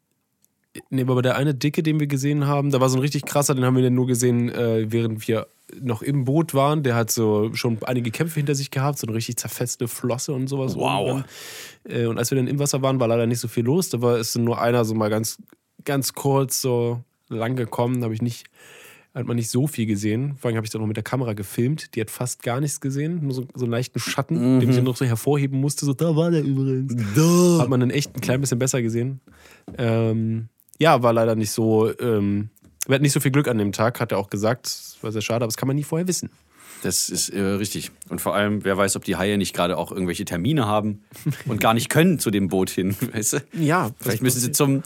nee, 0.90 1.02
aber 1.02 1.22
der 1.22 1.36
eine 1.36 1.54
Dicke, 1.54 1.84
den 1.84 2.00
wir 2.00 2.08
gesehen 2.08 2.48
haben, 2.48 2.72
da 2.72 2.80
war 2.80 2.90
so 2.90 2.98
ein 2.98 3.02
richtig 3.02 3.26
krasser, 3.26 3.56
den 3.56 3.66
haben 3.66 3.76
wir 3.76 3.84
dann 3.84 3.94
nur 3.94 4.08
gesehen, 4.08 4.50
äh, 4.50 4.92
während 4.92 5.28
wir 5.28 5.48
noch 5.82 6.02
im 6.02 6.26
Boot 6.26 6.54
waren. 6.54 6.84
Der 6.84 6.96
hat 6.96 7.12
so 7.12 7.54
schon 7.54 7.78
einige 7.84 8.12
Kämpfe 8.12 8.40
hinter 8.40 8.56
sich 8.56 8.72
gehabt, 8.72 9.00
so 9.00 9.08
eine 9.08 9.16
richtig 9.16 9.38
zerfetzte 9.38 9.88
Flosse 9.88 10.34
und 10.34 10.48
sowas. 10.48 10.76
Wow. 10.76 11.24
Äh, 11.88 12.06
und 12.06 12.18
als 12.18 12.32
wir 12.32 12.38
dann 12.38 12.48
im 12.48 12.60
Wasser 12.60 12.82
waren, 12.82 13.00
war 13.00 13.08
leider 13.08 13.28
nicht 13.28 13.40
so 13.40 13.48
viel 13.48 13.64
los. 13.64 13.90
Da 13.90 14.02
war 14.02 14.18
ist 14.18 14.36
dann 14.36 14.44
nur 14.44 14.62
einer 14.62 14.86
so 14.86 14.94
mal 14.94 15.10
ganz, 15.10 15.42
ganz 15.86 16.14
kurz 16.14 16.62
so 16.62 17.02
lang 17.30 17.56
gekommen. 17.56 18.02
Da 18.02 18.06
habe 18.06 18.14
ich 18.14 18.22
nicht, 18.22 18.48
hat 19.14 19.26
man 19.26 19.36
nicht 19.36 19.50
so 19.50 19.68
viel 19.68 19.86
gesehen. 19.86 20.36
Vor 20.38 20.50
allem 20.50 20.58
habe 20.58 20.66
ich 20.66 20.72
dann 20.72 20.82
noch 20.82 20.88
mit 20.88 20.98
der 20.98 21.04
Kamera 21.04 21.34
gefilmt. 21.34 21.96
Die 21.96 22.02
hat 22.02 22.10
fast 22.10 22.44
gar 22.44 22.60
nichts 22.60 22.82
gesehen. 22.82 23.20
Nur 23.24 23.34
so, 23.34 23.46
so 23.54 23.66
einen 23.66 23.72
leichten 23.72 24.00
Schatten, 24.00 24.60
den 24.60 24.70
ich 24.70 24.76
dann 24.76 24.86
noch 24.86 24.98
so 24.98 25.06
hervorheben 25.06 25.60
musste. 25.60 25.86
So, 25.86 25.94
da 25.94 26.16
war 26.16 26.32
der 26.32 26.44
übrigens. 26.44 26.96
Hat 27.60 27.70
man 27.70 27.80
dann 27.80 27.90
echt 27.90 28.16
ein 28.16 28.22
klein 28.22 28.42
bisschen 28.42 28.60
besser 28.60 28.82
gesehen. 28.82 29.22
Ähm, 29.78 30.50
ja, 30.80 31.02
war 31.04 31.14
leider 31.14 31.36
nicht 31.36 31.52
so. 31.52 31.92
Ähm, 32.00 32.50
wir 32.88 32.96
hatten 32.96 33.04
nicht 33.04 33.14
so 33.14 33.20
viel 33.20 33.32
Glück 33.32 33.48
an 33.48 33.58
dem 33.58 33.72
Tag, 33.72 34.00
hat 34.00 34.12
er 34.12 34.18
auch 34.18 34.30
gesagt. 34.30 34.66
Das 34.66 34.98
war 35.02 35.12
sehr 35.12 35.22
schade, 35.22 35.38
aber 35.38 35.48
das 35.48 35.58
kann 35.58 35.68
man 35.68 35.76
nie 35.76 35.84
vorher 35.84 36.08
wissen. 36.08 36.30
Das 36.82 37.10
ist 37.10 37.30
äh, 37.30 37.40
richtig. 37.42 37.92
Und 38.10 38.20
vor 38.20 38.36
allem, 38.36 38.66
wer 38.66 38.76
weiß, 38.78 38.98
ob 38.98 39.06
die 39.06 39.16
Haie 39.16 39.38
nicht 39.38 39.56
gerade 39.56 39.78
auch 39.78 39.92
irgendwelche 39.92 40.26
Termine 40.26 40.66
haben 40.68 41.02
und 41.46 41.62
gar 41.62 41.74
nicht 41.74 41.90
können 41.90 42.20
zu 42.20 42.30
dem 42.30 42.50
Boot 42.50 42.70
hin. 42.70 42.96
Weißt 43.14 43.34
du? 43.34 43.38
Ja, 43.54 43.92
Vielleicht 44.02 44.22
müssen 44.22 44.42
sie 44.42 44.52
zum 44.52 44.84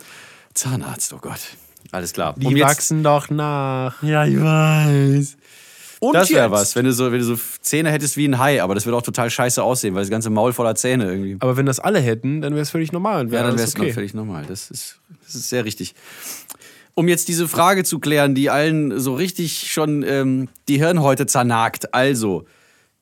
Zahnarzt, 0.54 1.12
oh 1.14 1.18
Gott. 1.20 1.40
Alles 1.92 2.14
klar. 2.14 2.36
Die 2.38 2.46
Um 2.46 2.56
jetzt- 2.56 2.68
wachsen 2.70 3.02
doch 3.04 3.30
nach. 3.32 4.04
Ja, 4.04 4.26
ich 4.26 4.40
weiß. 4.40 5.38
Und 6.00 6.14
Das 6.14 6.30
wäre 6.30 6.52
was, 6.52 6.76
wenn 6.76 6.86
du, 6.86 6.94
so, 6.94 7.12
wenn 7.12 7.20
du 7.20 7.26
so 7.26 7.38
Zähne 7.62 7.92
hättest 7.92 8.18
wie 8.18 8.28
ein 8.28 8.38
Hai, 8.38 8.62
aber 8.62 8.76
das 8.76 8.86
würde 8.86 8.98
auch 8.98 9.02
total 9.02 9.30
scheiße 9.30 9.64
aussehen, 9.64 9.96
weil 9.96 10.02
das 10.04 10.10
ganze 10.12 10.30
Maul 10.30 10.54
voller 10.54 10.76
Zähne 10.76 11.06
irgendwie. 11.10 11.38
Aber 11.40 11.58
wenn 11.58 11.66
das 11.66 11.80
alle 11.80 12.00
hätten, 12.00 12.42
dann 12.42 12.54
wäre 12.54 12.62
es 12.64 12.70
völlig 12.70 12.92
normal. 12.92 13.24
Ja, 13.32 13.44
dann 13.44 13.58
wäre 13.58 13.68
es 13.68 13.78
noch 13.78 13.86
völlig 13.94 14.14
normal. 14.14 14.46
Das 14.48 14.70
ist, 14.70 15.00
das 15.26 15.36
ist 15.36 15.50
sehr 15.50 15.66
richtig. 15.66 15.96
Um 16.94 17.08
jetzt 17.08 17.28
diese 17.28 17.48
Frage 17.48 17.84
zu 17.84 18.00
klären, 18.00 18.36
die 18.36 18.50
allen 18.50 19.00
so 19.00 19.14
richtig 19.16 19.72
schon 19.72 20.04
ähm, 20.04 20.50
die 20.68 20.78
Hirnhäute 20.78 21.26
zernagt. 21.28 21.94
Also, 21.94 22.46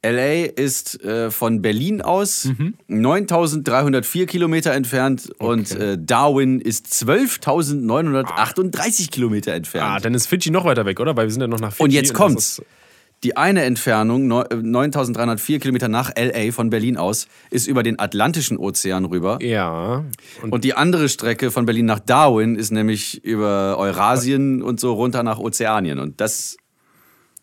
LA 0.06 0.46
ist 0.56 1.02
äh, 1.04 1.32
von 1.32 1.62
Berlin 1.62 2.02
aus 2.02 2.50
9304 2.88 4.26
Kilometer 4.28 4.72
entfernt 4.74 5.32
und 5.40 5.72
äh, 5.72 5.98
Darwin 6.00 6.60
ist 6.62 6.88
12.938 6.94 9.10
Kilometer 9.12 9.54
entfernt. 9.54 9.88
Ah, 9.88 10.00
dann 10.00 10.14
ist 10.14 10.28
Fidschi 10.28 10.52
noch 10.52 10.66
weiter 10.66 10.86
weg, 10.86 11.00
oder? 11.00 11.16
Weil 11.18 11.26
wir 11.28 11.32
sind 11.32 11.42
ja 11.42 11.48
noch 11.48 11.60
nach 11.60 11.70
Fidschi. 11.72 11.84
Und 11.84 11.92
jetzt 11.92 12.14
kommt's. 12.14 12.60
ist- 12.60 12.66
Die 13.24 13.38
eine 13.38 13.64
Entfernung, 13.64 14.28
neu- 14.28 14.42
äh, 14.44 14.56
9304 14.56 15.60
Kilometer 15.60 15.88
nach 15.88 16.12
LA 16.16 16.52
von 16.52 16.70
Berlin 16.70 16.98
aus, 16.98 17.28
ist 17.50 17.66
über 17.68 17.82
den 17.82 17.98
Atlantischen 18.00 18.58
Ozean 18.58 19.06
rüber. 19.06 19.40
Ja. 19.42 20.04
Und 20.44 20.52
Und 20.54 20.64
die 20.64 20.74
andere 20.76 21.10
Strecke 21.10 21.50
von 21.50 21.66
Berlin 21.66 21.86
nach 21.86 22.00
Darwin 22.00 22.56
ist 22.56 22.72
nämlich 22.72 23.24
über 23.24 23.78
Eurasien 23.80 24.62
und 24.62 24.80
so 24.80 24.94
runter 24.94 25.24
nach 25.24 25.40
Ozeanien. 25.40 25.98
Und 26.00 26.22
das 26.22 26.58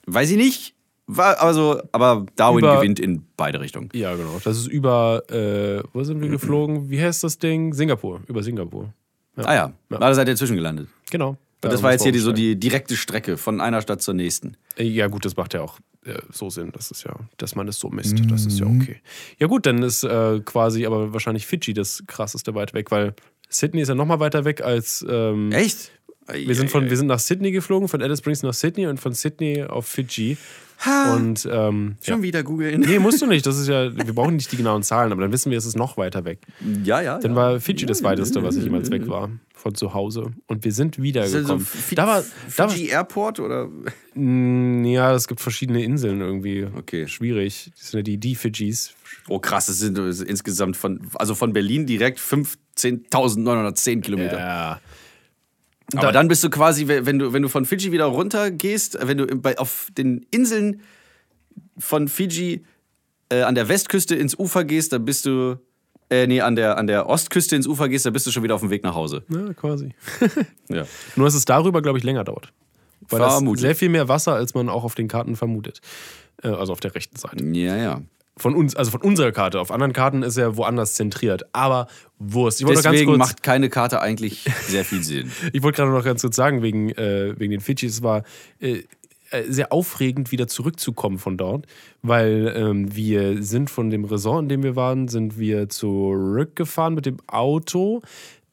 weiß 0.07 0.31
ich 0.31 0.37
nicht. 0.37 0.75
War 1.09 1.43
also, 1.43 1.83
aber 1.91 2.27
Darwin 2.37 2.61
Über- 2.65 2.77
gewinnt 2.77 3.01
in 3.01 3.25
beide 3.37 3.61
Richtungen. 3.61 3.89
ja, 3.93 4.15
genau. 4.15 4.41
Das 4.45 4.57
ist 4.57 4.69
über, 4.69 5.25
äh, 5.31 5.83
wo 5.93 6.05
sind 6.05 6.21
wir 6.21 6.29
geflogen? 6.29 6.91
Wie 6.91 7.01
heißt 7.03 7.25
das 7.25 7.39
Ding? 7.39 7.75
Singapur. 7.75 8.21
Über 8.29 8.43
Singapur. 8.45 8.93
Ah 9.37 9.53
ja, 9.55 9.73
Ja. 9.91 9.99
da 9.99 10.15
seid 10.15 10.29
ihr 10.29 10.37
zwischengelandet. 10.37 10.89
Genau. 11.11 11.37
Und 11.63 11.69
Da 11.69 11.75
das 11.75 11.83
war 11.83 11.93
jetzt 11.93 12.03
hier 12.03 12.13
die, 12.13 12.19
so 12.19 12.33
die 12.33 12.59
direkte 12.59 12.97
Strecke 12.97 13.37
von 13.37 13.61
einer 13.61 13.83
Stadt 13.83 14.03
zur 14.03 14.15
nächsten. 14.15 14.57
Ja, 14.77 15.07
gut, 15.07 15.25
das 15.25 15.37
macht 15.37 15.55
ja 15.55 15.61
auch 15.61 15.79
äh, 16.05 16.19
so 16.33 16.51
Sinn. 16.51 16.73
Das 16.73 16.91
ist 16.91 17.05
ja, 17.05 17.15
dass 17.37 17.55
man 17.55 17.67
das 17.67 17.79
so 17.79 17.89
misst. 17.89 18.21
Das 18.29 18.47
ist 18.47 18.59
ja 18.59 18.67
okay. 18.67 19.01
Ja, 19.39 19.47
gut, 19.47 19.67
dann 19.67 19.83
ist 19.83 20.03
äh, 20.03 20.41
quasi 20.45 20.87
aber 20.87 21.13
wahrscheinlich 21.13 21.47
Fidschi 21.47 21.73
das 21.73 22.03
krasseste 22.09 22.55
weit 22.57 22.75
weg, 22.75 22.91
weil 22.91 23.15
Sydney 23.49 23.83
ist 23.83 23.89
ja 23.89 23.95
nochmal 23.95 24.19
weiter 24.19 24.45
weg 24.45 24.63
als. 24.63 25.05
Ähm, 25.09 25.53
Echt? 25.53 25.93
wir, 26.33 26.55
sind 26.55 26.71
von, 26.71 26.89
wir 26.89 26.97
sind 26.97 27.07
nach 27.07 27.19
Sydney 27.19 27.53
geflogen, 27.53 27.89
von 27.89 28.03
Alice 28.03 28.19
Springs 28.19 28.43
nach 28.43 28.55
Sydney 28.55 28.87
und 28.87 28.99
von 28.99 29.13
Sydney 29.13 29.63
auf 29.63 29.87
Fidschi. 29.87 30.37
Und 31.15 31.49
ähm, 31.51 31.97
ja. 32.03 32.15
Schon 32.15 32.23
wieder 32.23 32.43
googeln. 32.43 32.81
Nee, 32.81 32.99
musst 32.99 33.23
du 33.23 33.27
nicht. 33.27 33.47
Das 33.47 33.57
ist 33.59 33.69
ja, 33.69 33.95
wir 33.97 34.15
brauchen 34.15 34.37
nicht 34.37 34.51
die 34.51 34.57
genauen 34.57 34.83
Zahlen, 34.83 35.13
aber 35.13 35.23
dann 35.23 35.33
wissen 35.33 35.51
wir, 35.51 35.59
es 35.59 35.67
ist 35.67 35.77
noch 35.77 35.97
weiter 35.97 36.25
weg. 36.25 36.41
Ja, 36.85 37.01
ja. 37.01 37.19
Dann 37.19 37.33
ja. 37.33 37.37
war 37.37 37.61
Fidschi 37.61 37.87
das 37.87 38.03
weiteste, 38.03 38.43
was 38.43 38.57
ich 38.57 38.65
jemals 38.65 38.91
weg 38.91 39.09
war. 39.09 39.31
Von 39.55 39.77
zu 39.77 39.95
Hause. 39.95 40.33
Und 40.49 40.65
wir 40.65 40.73
sind 40.73 41.01
wiedergekommen. 41.01 41.65
Fi- 41.65 41.95
Da 41.95 42.07
war, 42.09 42.25
da 42.57 42.65
war, 42.65 42.69
Fiji 42.71 42.89
Airport 42.89 43.39
oder? 43.39 43.69
Mm, 44.15 44.85
ja, 44.85 45.15
es 45.15 45.29
gibt 45.29 45.41
verschiedene 45.41 45.85
Inseln 45.85 46.21
irgendwie. 46.21 46.67
Okay. 46.77 47.07
Schwierig. 47.07 47.71
Das 47.79 47.91
sind 47.93 47.99
ja 47.99 48.03
die, 48.03 48.19
die 48.19 48.35
Fidschis. 48.35 48.95
Oh 49.29 49.39
krass, 49.39 49.67
das 49.67 49.79
sind 49.79 49.97
insgesamt 49.99 50.77
von, 50.77 51.01
also 51.15 51.37
von 51.37 51.53
Berlin 51.53 51.87
direkt 51.87 52.19
15.910 52.19 54.01
Kilometer. 54.01 54.39
Ja. 54.39 54.81
Aber 55.95 56.09
Da- 56.09 56.13
dann 56.13 56.29
bist 56.29 56.43
du 56.45 56.51
quasi, 56.51 56.87
wenn 56.89 57.19
du, 57.19 57.33
wenn 57.33 57.43
du 57.43 57.49
von 57.49 57.65
Fidschi 57.65 57.93
wieder 57.93 58.07
runter 58.07 58.51
gehst, 58.51 58.99
wenn 59.01 59.19
du 59.19 59.27
bei, 59.37 59.59
auf 59.59 59.89
den 59.97 60.25
Inseln 60.31 60.81
von 61.79 62.09
Fidschi 62.09 62.65
äh, 63.31 63.43
an 63.43 63.55
der 63.55 63.69
Westküste 63.69 64.15
ins 64.15 64.39
Ufer 64.39 64.65
gehst, 64.65 64.93
dann 64.93 65.05
bist 65.05 65.27
du, 65.27 65.57
äh, 66.11 66.27
nee, 66.27 66.41
an 66.41 66.57
der, 66.57 66.79
an 66.79 66.87
der 66.87 67.09
Ostküste 67.09 67.57
ins 67.57 67.67
Ufer 67.67 67.89
gehst, 67.89 68.05
dann 68.07 68.13
bist 68.13 68.27
du 68.27 68.31
schon 68.31 68.43
wieder 68.43 68.55
auf 68.55 68.61
dem 68.61 68.71
Weg 68.71 68.83
nach 68.83 68.95
Hause. 68.95 69.25
Ja, 69.29 69.53
quasi. 69.55 69.95
Ja. 70.69 70.87
Nur, 71.17 71.27
dass 71.27 71.35
es 71.35 71.45
darüber, 71.45 71.83
glaube 71.83 71.99
ich, 71.99 72.05
länger 72.05 72.25
dauert. 72.25 72.53
Weil 73.09 73.19
das 73.21 73.35
Vermutlich. 73.35 73.61
sehr 73.61 73.75
viel 73.75 73.89
mehr 73.91 74.09
Wasser, 74.09 74.35
als 74.35 74.55
man 74.55 74.69
auch 74.69 74.85
auf 74.85 74.95
den 74.95 75.09
Karten 75.09 75.37
vermutet. 75.37 75.81
Äh, 76.43 76.49
also 76.49 76.73
auf 76.73 76.81
der 76.81 76.95
rechten 76.95 77.17
Seite. 77.17 77.45
Ja, 77.45 77.77
ja. 77.77 78.01
Von 78.39 78.55
uns, 78.55 78.75
also 78.75 78.91
von 78.91 79.03
unserer 79.03 79.31
Karte. 79.31 79.61
Auf 79.61 79.71
anderen 79.71 79.93
Karten 79.93 80.23
ist 80.23 80.39
er 80.39 80.57
woanders 80.57 80.95
zentriert. 80.95 81.45
Aber 81.53 81.87
Wurst. 82.19 82.61
Ich 82.61 82.67
Deswegen 82.67 83.07
kurz, 83.07 83.19
macht 83.19 83.43
keine 83.43 83.69
Karte 83.69 84.01
eigentlich 84.01 84.45
sehr 84.67 84.85
viel 84.85 85.03
Sinn. 85.03 85.31
ich 85.53 85.63
wollte 85.63 85.83
gerade 85.83 85.91
noch 85.91 86.05
ganz 86.05 86.23
kurz 86.23 86.37
sagen, 86.37 86.63
wegen, 86.63 86.91
äh, 86.91 87.39
wegen 87.39 87.51
den 87.51 87.61
Fidschi, 87.61 87.87
es 87.87 88.03
war 88.03 88.23
äh, 88.59 88.85
äh, 89.33 89.51
sehr 89.51 89.73
aufregend, 89.73 90.31
wieder 90.31 90.47
zurückzukommen 90.47 91.19
von 91.19 91.39
dort, 91.39 91.67
weil 92.03 92.53
ähm, 92.55 92.95
wir 92.95 93.43
sind 93.43 93.71
von 93.71 93.89
dem 93.89 94.05
Resort, 94.05 94.43
in 94.43 94.49
dem 94.51 94.63
wir 94.63 94.77
waren, 94.77 95.09
sind 95.09 95.39
wir 95.39 95.71
zurückgefahren 95.71 96.95
mit 96.95 97.07
dem 97.07 97.17
Auto 97.29 98.03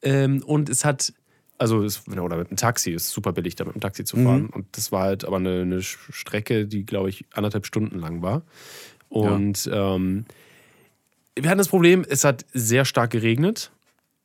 ähm, 0.01 0.41
und 0.45 0.69
es 0.69 0.85
hat, 0.85 1.13
also 1.57 1.83
es, 1.83 2.07
oder 2.07 2.37
mit 2.37 2.49
dem 2.49 2.55
Taxi, 2.55 2.93
es 2.93 3.07
ist 3.07 3.11
super 3.11 3.33
billig, 3.33 3.55
da 3.55 3.65
mit 3.65 3.75
dem 3.75 3.81
Taxi 3.81 4.05
zu 4.05 4.15
fahren 4.15 4.47
und 4.47 4.67
das 4.71 4.93
war 4.93 5.03
halt 5.03 5.25
aber 5.25 5.35
eine, 5.35 5.63
eine 5.63 5.81
Strecke, 5.81 6.65
die, 6.65 6.85
glaube 6.85 7.09
ich, 7.09 7.25
anderthalb 7.33 7.65
Stunden 7.65 7.99
lang 7.99 8.21
war 8.21 8.43
und 9.09 9.69
ähm, 9.71 10.25
wir 11.35 11.49
hatten 11.49 11.57
das 11.57 11.67
Problem, 11.67 12.05
es 12.07 12.23
hat 12.23 12.45
sehr 12.53 12.85
stark 12.85 13.11
geregnet 13.11 13.71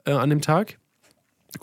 äh, 0.04 0.12
an 0.12 0.30
dem 0.30 0.40
Tag. 0.40 0.78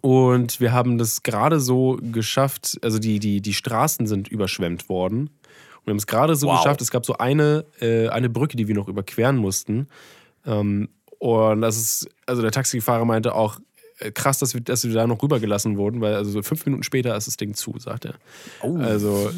Und 0.01 0.61
wir 0.61 0.71
haben 0.71 0.97
das 0.97 1.23
gerade 1.23 1.59
so 1.59 1.99
geschafft, 2.01 2.79
also 2.81 2.97
die, 2.97 3.19
die, 3.19 3.41
die 3.41 3.53
Straßen 3.53 4.07
sind 4.07 4.29
überschwemmt 4.29 4.87
worden. 4.87 5.29
Und 5.79 5.85
wir 5.85 5.91
haben 5.91 5.97
es 5.97 6.07
gerade 6.07 6.35
so 6.35 6.47
Wow. 6.47 6.57
geschafft, 6.61 6.81
es 6.81 6.91
gab 6.91 7.05
so 7.05 7.17
eine, 7.17 7.65
äh, 7.81 8.07
eine 8.07 8.29
Brücke, 8.29 8.55
die 8.55 8.67
wir 8.67 8.75
noch 8.75 8.87
überqueren 8.87 9.35
mussten. 9.35 9.87
Ähm, 10.45 10.89
und 11.19 11.61
das 11.61 11.77
ist, 11.77 12.09
also 12.25 12.41
der 12.41 12.51
Taxifahrer 12.51 13.05
meinte 13.05 13.35
auch, 13.35 13.59
krass, 14.11 14.39
dass 14.39 14.53
wir, 14.53 14.61
dass 14.61 14.83
wir 14.83 14.93
da 14.93 15.05
noch 15.05 15.21
rübergelassen 15.21 15.77
wurden, 15.77 16.01
weil 16.01 16.15
also 16.15 16.31
so 16.31 16.41
fünf 16.41 16.65
Minuten 16.65 16.83
später 16.83 17.15
ist 17.15 17.27
das 17.27 17.37
Ding 17.37 17.53
zu, 17.53 17.75
sagt 17.77 18.05
er. 18.05 18.15
Also, 18.61 19.29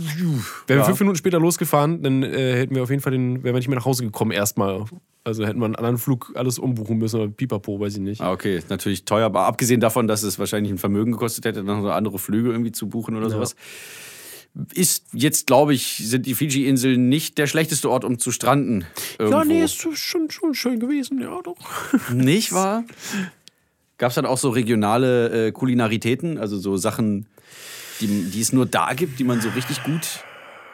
wären 0.68 0.80
wir 0.80 0.86
fünf 0.86 1.00
Minuten 1.00 1.18
später 1.18 1.40
losgefahren, 1.40 2.02
dann 2.02 2.24
äh, 2.24 2.60
hätten 2.60 2.76
wir 2.76 2.84
auf 2.84 2.90
jeden 2.90 3.02
Fall 3.02 3.12
den, 3.12 3.44
wären 3.44 3.54
wir 3.54 3.60
nicht 3.60 3.68
mehr 3.68 3.78
nach 3.78 3.86
Hause 3.86 4.04
gekommen 4.04 4.32
erstmal. 4.32 4.86
Also 5.26 5.46
hätten 5.46 5.60
wir 5.60 5.66
einen 5.66 5.76
anderen 5.76 5.98
Flug 5.98 6.34
alles 6.36 6.60
umbuchen 6.60 6.98
müssen 6.98 7.20
oder 7.20 7.32
pipapo, 7.32 7.80
weiß 7.80 7.94
ich 7.96 8.02
nicht. 8.02 8.22
Ah, 8.22 8.32
okay, 8.32 8.58
ist 8.58 8.70
natürlich 8.70 9.06
teuer, 9.06 9.26
aber 9.26 9.42
abgesehen 9.42 9.80
davon, 9.80 10.08
dass 10.08 10.24
es 10.24 10.38
wahrscheinlich 10.38 10.72
ein 10.72 10.78
Vermögen 10.78 11.14
gekostet 11.14 11.46
hätte, 11.46 11.64
noch 11.64 11.86
andere 11.90 12.20
Flüge 12.20 12.52
irgendwie 12.52 12.74
zu 12.74 12.90
buchen 12.90 13.16
oder 13.16 13.30
sowas. 13.30 13.56
Ist 14.74 15.06
jetzt, 15.14 15.48
glaube 15.48 15.74
ich, 15.74 15.98
sind 15.98 16.26
die 16.26 16.36
Fidschi-Inseln 16.36 17.10
nicht 17.10 17.38
der 17.38 17.48
schlechteste 17.48 17.90
Ort, 17.90 18.06
um 18.06 18.20
zu 18.20 18.32
stranden. 18.32 18.86
Irgendwo. 19.18 19.40
Ja, 19.40 19.46
nee, 19.46 19.64
ist 19.64 19.76
schon, 19.76 20.30
schon 20.30 20.54
schön 20.54 20.80
gewesen, 20.80 21.20
ja 21.22 21.42
doch. 21.42 21.58
Nicht 22.14 22.54
wahr? 22.54 22.84
Gab 23.98 24.10
es 24.10 24.16
dann 24.16 24.26
auch 24.26 24.38
so 24.38 24.50
regionale 24.50 25.48
äh, 25.48 25.52
Kulinaritäten, 25.52 26.38
also 26.38 26.58
so 26.58 26.78
Sachen, 26.78 27.28
die, 28.02 28.08
die 28.08 28.42
es 28.42 28.52
nur 28.54 28.66
da 28.66 28.94
gibt, 28.94 29.20
die 29.20 29.24
man 29.24 29.40
so 29.42 29.50
richtig 29.50 29.84
gut 29.84 30.24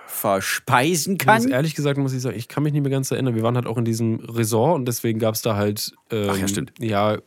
verspeisen 0.07 1.17
kann? 1.17 1.47
ehrlich 1.49 1.75
gesagt 1.75 1.97
muss 1.97 2.13
ich 2.13 2.21
sagen, 2.21 2.37
ich 2.37 2.47
kann 2.47 2.63
mich 2.63 2.73
nicht 2.73 2.81
mehr 2.81 2.91
ganz 2.91 3.11
erinnern. 3.11 3.35
Wir 3.35 3.43
waren 3.43 3.55
halt 3.55 3.67
auch 3.67 3.77
in 3.77 3.85
diesem 3.85 4.15
Resort 4.21 4.75
und 4.75 4.85
deswegen 4.85 5.19
gab 5.19 5.35
es 5.35 5.41
da 5.41 5.55
halt. 5.55 5.93
Ähm, 6.11 6.27
Ach 6.31 6.37
ja, 6.37 6.47
stimmt. 6.47 6.73
Ja, 6.79 7.17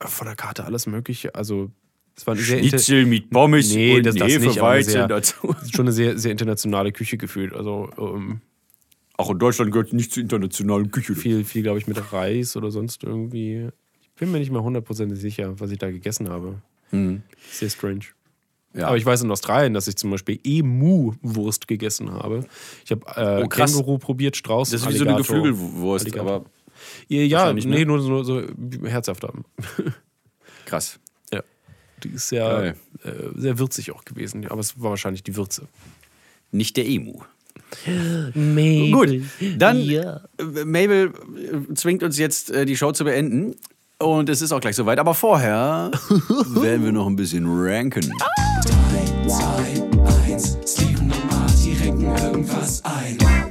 von 0.00 0.26
der 0.26 0.36
Karte 0.36 0.64
alles 0.64 0.86
Mögliche. 0.86 1.34
Also, 1.34 1.70
es 2.16 2.26
war 2.26 2.34
eine 2.34 2.42
Schnitzel 2.42 3.04
mit 3.06 3.30
Pommes 3.30 3.74
Nee, 3.74 3.96
und 3.96 4.06
das- 4.06 4.14
das 4.14 4.28
nicht, 4.28 4.36
aber 4.36 4.50
Hefeweizen 4.76 4.92
sehr- 4.92 5.08
dazu. 5.08 5.54
schon 5.72 5.86
eine 5.86 5.92
sehr, 5.92 6.18
sehr 6.18 6.32
internationale 6.32 6.92
Küche 6.92 7.16
gefühlt. 7.18 7.52
Also, 7.54 7.90
ähm, 7.98 8.40
Auch 9.18 9.30
in 9.30 9.38
Deutschland 9.38 9.72
gehört 9.72 9.92
nicht 9.92 10.12
zur 10.12 10.22
internationalen 10.22 10.90
Küche. 10.90 11.14
viel, 11.14 11.44
viel 11.44 11.62
glaube 11.62 11.78
ich, 11.78 11.86
mit 11.86 12.12
Reis 12.12 12.56
oder 12.56 12.70
sonst 12.70 13.02
irgendwie. 13.04 13.68
Ich 14.16 14.20
bin 14.20 14.32
mir 14.32 14.38
nicht 14.38 14.50
mal 14.50 14.62
hundertprozentig 14.62 15.20
sicher, 15.20 15.58
was 15.60 15.70
ich 15.70 15.78
da 15.78 15.90
gegessen 15.90 16.28
habe. 16.30 16.56
Sehr 16.90 17.68
strange. 17.70 18.00
Ja. 18.72 18.88
Aber 18.88 18.96
ich 18.96 19.04
weiß 19.06 19.22
in 19.22 19.30
Australien, 19.30 19.74
dass 19.74 19.88
ich 19.88 19.96
zum 19.96 20.10
Beispiel 20.10 20.40
Emu-Wurst 20.42 21.68
gegessen 21.68 22.10
habe. 22.12 22.46
Ich 22.84 22.90
habe 22.92 23.02
äh, 23.14 23.44
Oh. 23.44 23.48
Känguru 23.48 23.98
probiert, 23.98 24.36
Strauß, 24.36 24.70
das 24.70 24.80
ist 24.82 24.88
wie 24.88 24.92
so 24.96 25.04
eine 25.04 25.14
Alligator. 25.16 25.42
Geflügelwurst, 25.42 26.06
Alligator. 26.06 26.32
aber 26.32 26.44
Ja, 27.08 27.20
ja 27.22 27.38
Wahrscheinlich, 27.40 27.66
nee, 27.66 27.78
ne? 27.80 27.86
nur 27.86 28.00
so, 28.00 28.22
so 28.22 28.42
herzhafter. 28.84 29.32
krass. 30.66 30.98
Ja. 31.32 31.42
Die 32.02 32.08
ist 32.10 32.28
sehr, 32.28 32.44
Geil. 32.48 32.76
äh, 33.04 33.38
sehr 33.40 33.58
würzig 33.58 33.92
auch 33.92 34.04
gewesen. 34.04 34.46
Aber 34.48 34.60
es 34.60 34.80
war 34.80 34.90
wahrscheinlich 34.90 35.22
die 35.24 35.36
Würze. 35.36 35.68
Nicht 36.52 36.76
der 36.78 36.86
Emu. 36.88 37.20
Mabel. 38.34 38.90
Gut, 38.92 39.20
dann 39.58 39.80
Ja. 39.82 40.20
äh, 40.38 40.64
Mabel 40.64 41.12
äh, 41.70 41.74
zwingt 41.74 42.02
uns 42.02 42.18
jetzt 42.18 42.50
äh, 42.50 42.64
die 42.66 42.76
Show 42.76 42.92
zu 42.92 43.04
beenden. 43.04 43.56
Und 43.98 44.28
es 44.28 44.42
ist 44.42 44.52
auch 44.52 44.60
gleich 44.60 44.76
soweit. 44.76 44.98
Aber 44.98 45.14
vorher 45.14 45.90
werden 46.08 46.84
wir 46.84 46.92
noch 46.92 47.06
ein 47.06 47.16
bisschen 47.16 47.46
ranken. 47.48 48.12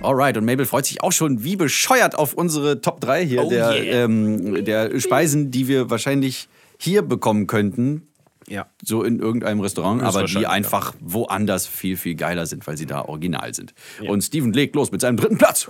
Alright, 0.04 0.38
und 0.38 0.46
Mabel 0.46 0.68
freut 0.68 0.86
sich 0.86 1.02
auch 1.02 1.12
schon 1.12 1.44
wie 1.44 1.56
bescheuert 1.56 2.16
auf 2.16 2.36
unsere 2.36 2.80
Top 2.80 3.02
3 3.02 3.26
hier 3.26 3.44
Oh 3.44 3.50
der, 3.50 3.72
yeah. 3.72 4.04
ähm, 4.04 4.64
der 4.64 5.00
Speisen, 5.00 5.50
die 5.50 5.68
wir 5.68 5.90
wahrscheinlich 5.90 6.48
hier 6.78 7.02
bekommen 7.02 7.48
könnten. 7.48 8.08
Ja. 8.48 8.68
So 8.84 9.04
in 9.04 9.20
irgendeinem 9.20 9.60
Restaurant, 9.60 10.04
aber 10.04 10.24
die 10.26 10.46
einfach 10.46 10.94
woanders 11.00 11.66
viel, 11.66 11.98
viel 11.98 12.14
geiler 12.16 12.46
sind, 12.46 12.68
weil 12.68 12.78
sie 12.78 12.86
da 12.86 13.02
original 13.06 13.54
sind. 13.56 13.74
Und 14.08 14.22
Steven 14.24 14.54
legt 14.54 14.76
los 14.76 14.92
mit 14.92 15.02
seinem 15.02 15.18
dritten 15.18 15.38
Platz. 15.40 15.68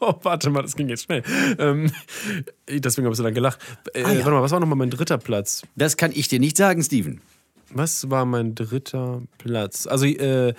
Oh, 0.00 0.14
warte 0.22 0.50
mal, 0.50 0.62
das 0.62 0.76
ging 0.76 0.88
jetzt 0.88 1.04
schnell. 1.04 1.22
Ähm, 1.58 1.90
deswegen 2.68 3.06
habe 3.06 3.12
ich 3.12 3.16
so 3.16 3.22
lange 3.22 3.34
gelacht. 3.34 3.58
Äh, 3.94 4.02
Ah, 4.04 4.10
ja. 4.12 4.18
Warte 4.18 4.30
mal, 4.32 4.42
was 4.42 4.50
war 4.52 4.60
nochmal 4.60 4.76
mein 4.78 4.90
dritter 4.90 5.18
Platz? 5.18 5.62
Das 5.76 5.96
kann 5.96 6.10
ich 6.12 6.28
dir 6.28 6.40
nicht 6.40 6.56
sagen, 6.56 6.82
Steven. 6.82 7.20
Was 7.70 8.10
war 8.10 8.26
mein 8.26 8.54
dritter 8.54 9.22
Platz? 9.38 9.86
Also, 9.86 10.04
äh, 10.04 10.52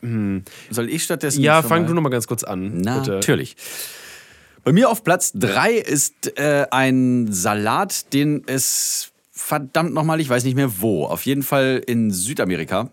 hm. 0.00 0.42
Soll 0.70 0.88
ich 0.88 1.04
stattdessen. 1.04 1.40
ja, 1.42 1.62
fang 1.62 1.82
mal- 1.82 1.88
du 1.88 1.94
nochmal 1.94 2.10
ganz 2.10 2.26
kurz 2.26 2.42
an. 2.42 2.72
bitte. 2.78 2.82
Natürlich. 3.12 3.54
Bei 4.64 4.72
mir 4.72 4.88
auf 4.90 5.02
Platz 5.02 5.32
3 5.34 5.72
ist 5.74 6.38
äh, 6.38 6.66
ein 6.70 7.32
Salat, 7.32 8.12
den 8.12 8.44
es 8.46 9.10
verdammt 9.30 9.92
nochmal, 9.92 10.20
ich 10.20 10.28
weiß 10.28 10.44
nicht 10.44 10.54
mehr 10.54 10.80
wo, 10.80 11.04
auf 11.06 11.26
jeden 11.26 11.42
Fall 11.42 11.82
in 11.86 12.10
Südamerika. 12.10 12.90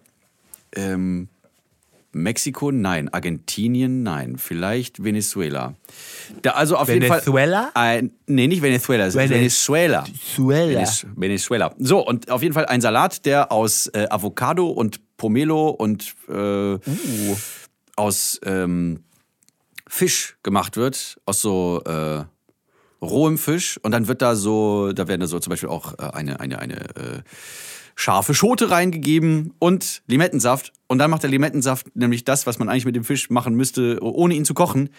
Ähm, 0.75 1.27
Mexiko, 2.11 2.71
nein. 2.71 3.07
Argentinien, 3.13 4.01
nein. 4.01 4.37
Vielleicht 4.39 5.03
Venezuela. 5.03 5.75
Da, 6.41 6.51
also 6.51 6.75
auf 6.75 6.89
jeden 6.89 7.03
Venezuela? 7.03 7.69
Fall. 7.73 7.97
Ein, 7.99 8.11
nee, 8.25 8.47
nicht 8.47 8.63
Venezuela, 8.63 9.05
es 9.05 9.13
ist 9.13 9.29
Venezuela. 9.29 10.05
Venezuela. 10.05 10.81
Venez- 10.81 11.05
Venezuela. 11.15 11.75
So, 11.77 12.05
und 12.05 12.31
auf 12.31 12.41
jeden 12.41 12.53
Fall 12.53 12.65
ein 12.65 12.81
Salat, 12.81 13.25
der 13.27 13.51
aus 13.51 13.87
äh, 13.87 14.07
Avocado 14.09 14.67
und 14.69 15.01
Pomelo 15.17 15.69
und 15.69 16.15
äh, 16.29 16.77
aus 17.95 18.39
ähm, 18.43 19.03
Fisch 19.89 20.37
gemacht 20.43 20.77
wird, 20.77 21.19
aus 21.25 21.41
so 21.41 21.81
äh, 21.83 22.23
rohem 23.01 23.37
Fisch. 23.37 23.79
Und 23.81 23.91
dann 23.91 24.07
wird 24.07 24.21
da 24.21 24.35
so, 24.35 24.93
da 24.93 25.07
werden 25.07 25.21
da 25.21 25.27
so 25.27 25.39
zum 25.39 25.49
Beispiel 25.49 25.69
auch 25.69 25.93
äh, 25.97 26.03
eine, 26.13 26.39
eine, 26.39 26.59
eine 26.59 26.79
äh, 26.95 27.21
scharfe 27.95 28.33
Schote 28.33 28.69
reingegeben 28.69 29.53
und 29.59 30.03
Limettensaft. 30.07 30.73
Und 30.87 30.99
dann 30.99 31.09
macht 31.09 31.23
der 31.23 31.29
Limettensaft 31.29 31.95
nämlich 31.95 32.23
das, 32.23 32.45
was 32.45 32.59
man 32.59 32.69
eigentlich 32.69 32.85
mit 32.85 32.95
dem 32.95 33.03
Fisch 33.03 33.29
machen 33.29 33.55
müsste, 33.55 33.97
ohne 34.01 34.35
ihn 34.35 34.45
zu 34.45 34.53
kochen. 34.53 34.89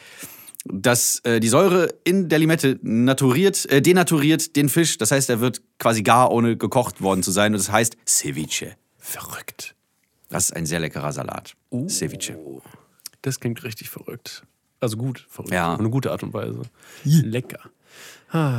Dass 0.66 1.20
äh, 1.20 1.40
die 1.40 1.48
Säure 1.48 1.88
in 2.04 2.28
der 2.28 2.38
Limette 2.38 2.78
naturiert, 2.82 3.70
äh, 3.70 3.80
denaturiert 3.80 4.56
den 4.56 4.68
Fisch. 4.68 4.98
Das 4.98 5.12
heißt, 5.12 5.30
er 5.30 5.40
wird 5.40 5.62
quasi 5.78 6.02
gar, 6.02 6.30
ohne 6.32 6.56
gekocht 6.56 7.00
worden 7.00 7.22
zu 7.22 7.30
sein. 7.30 7.54
Und 7.54 7.60
das 7.60 7.72
heißt 7.72 7.96
Ceviche. 8.06 8.74
Verrückt. 8.98 9.74
Das 10.28 10.46
ist 10.46 10.56
ein 10.56 10.66
sehr 10.66 10.80
leckerer 10.80 11.12
Salat. 11.12 11.54
Ceviche. 11.88 12.36
Das 13.22 13.40
klingt 13.40 13.64
richtig 13.64 13.88
verrückt. 13.88 14.44
Also 14.80 14.96
gut, 14.96 15.26
verrückt. 15.28 15.52
Ja. 15.52 15.74
Auf 15.74 15.80
eine 15.80 15.90
gute 15.90 16.10
Art 16.10 16.22
und 16.22 16.32
Weise. 16.32 16.62
Lecker. 17.04 17.60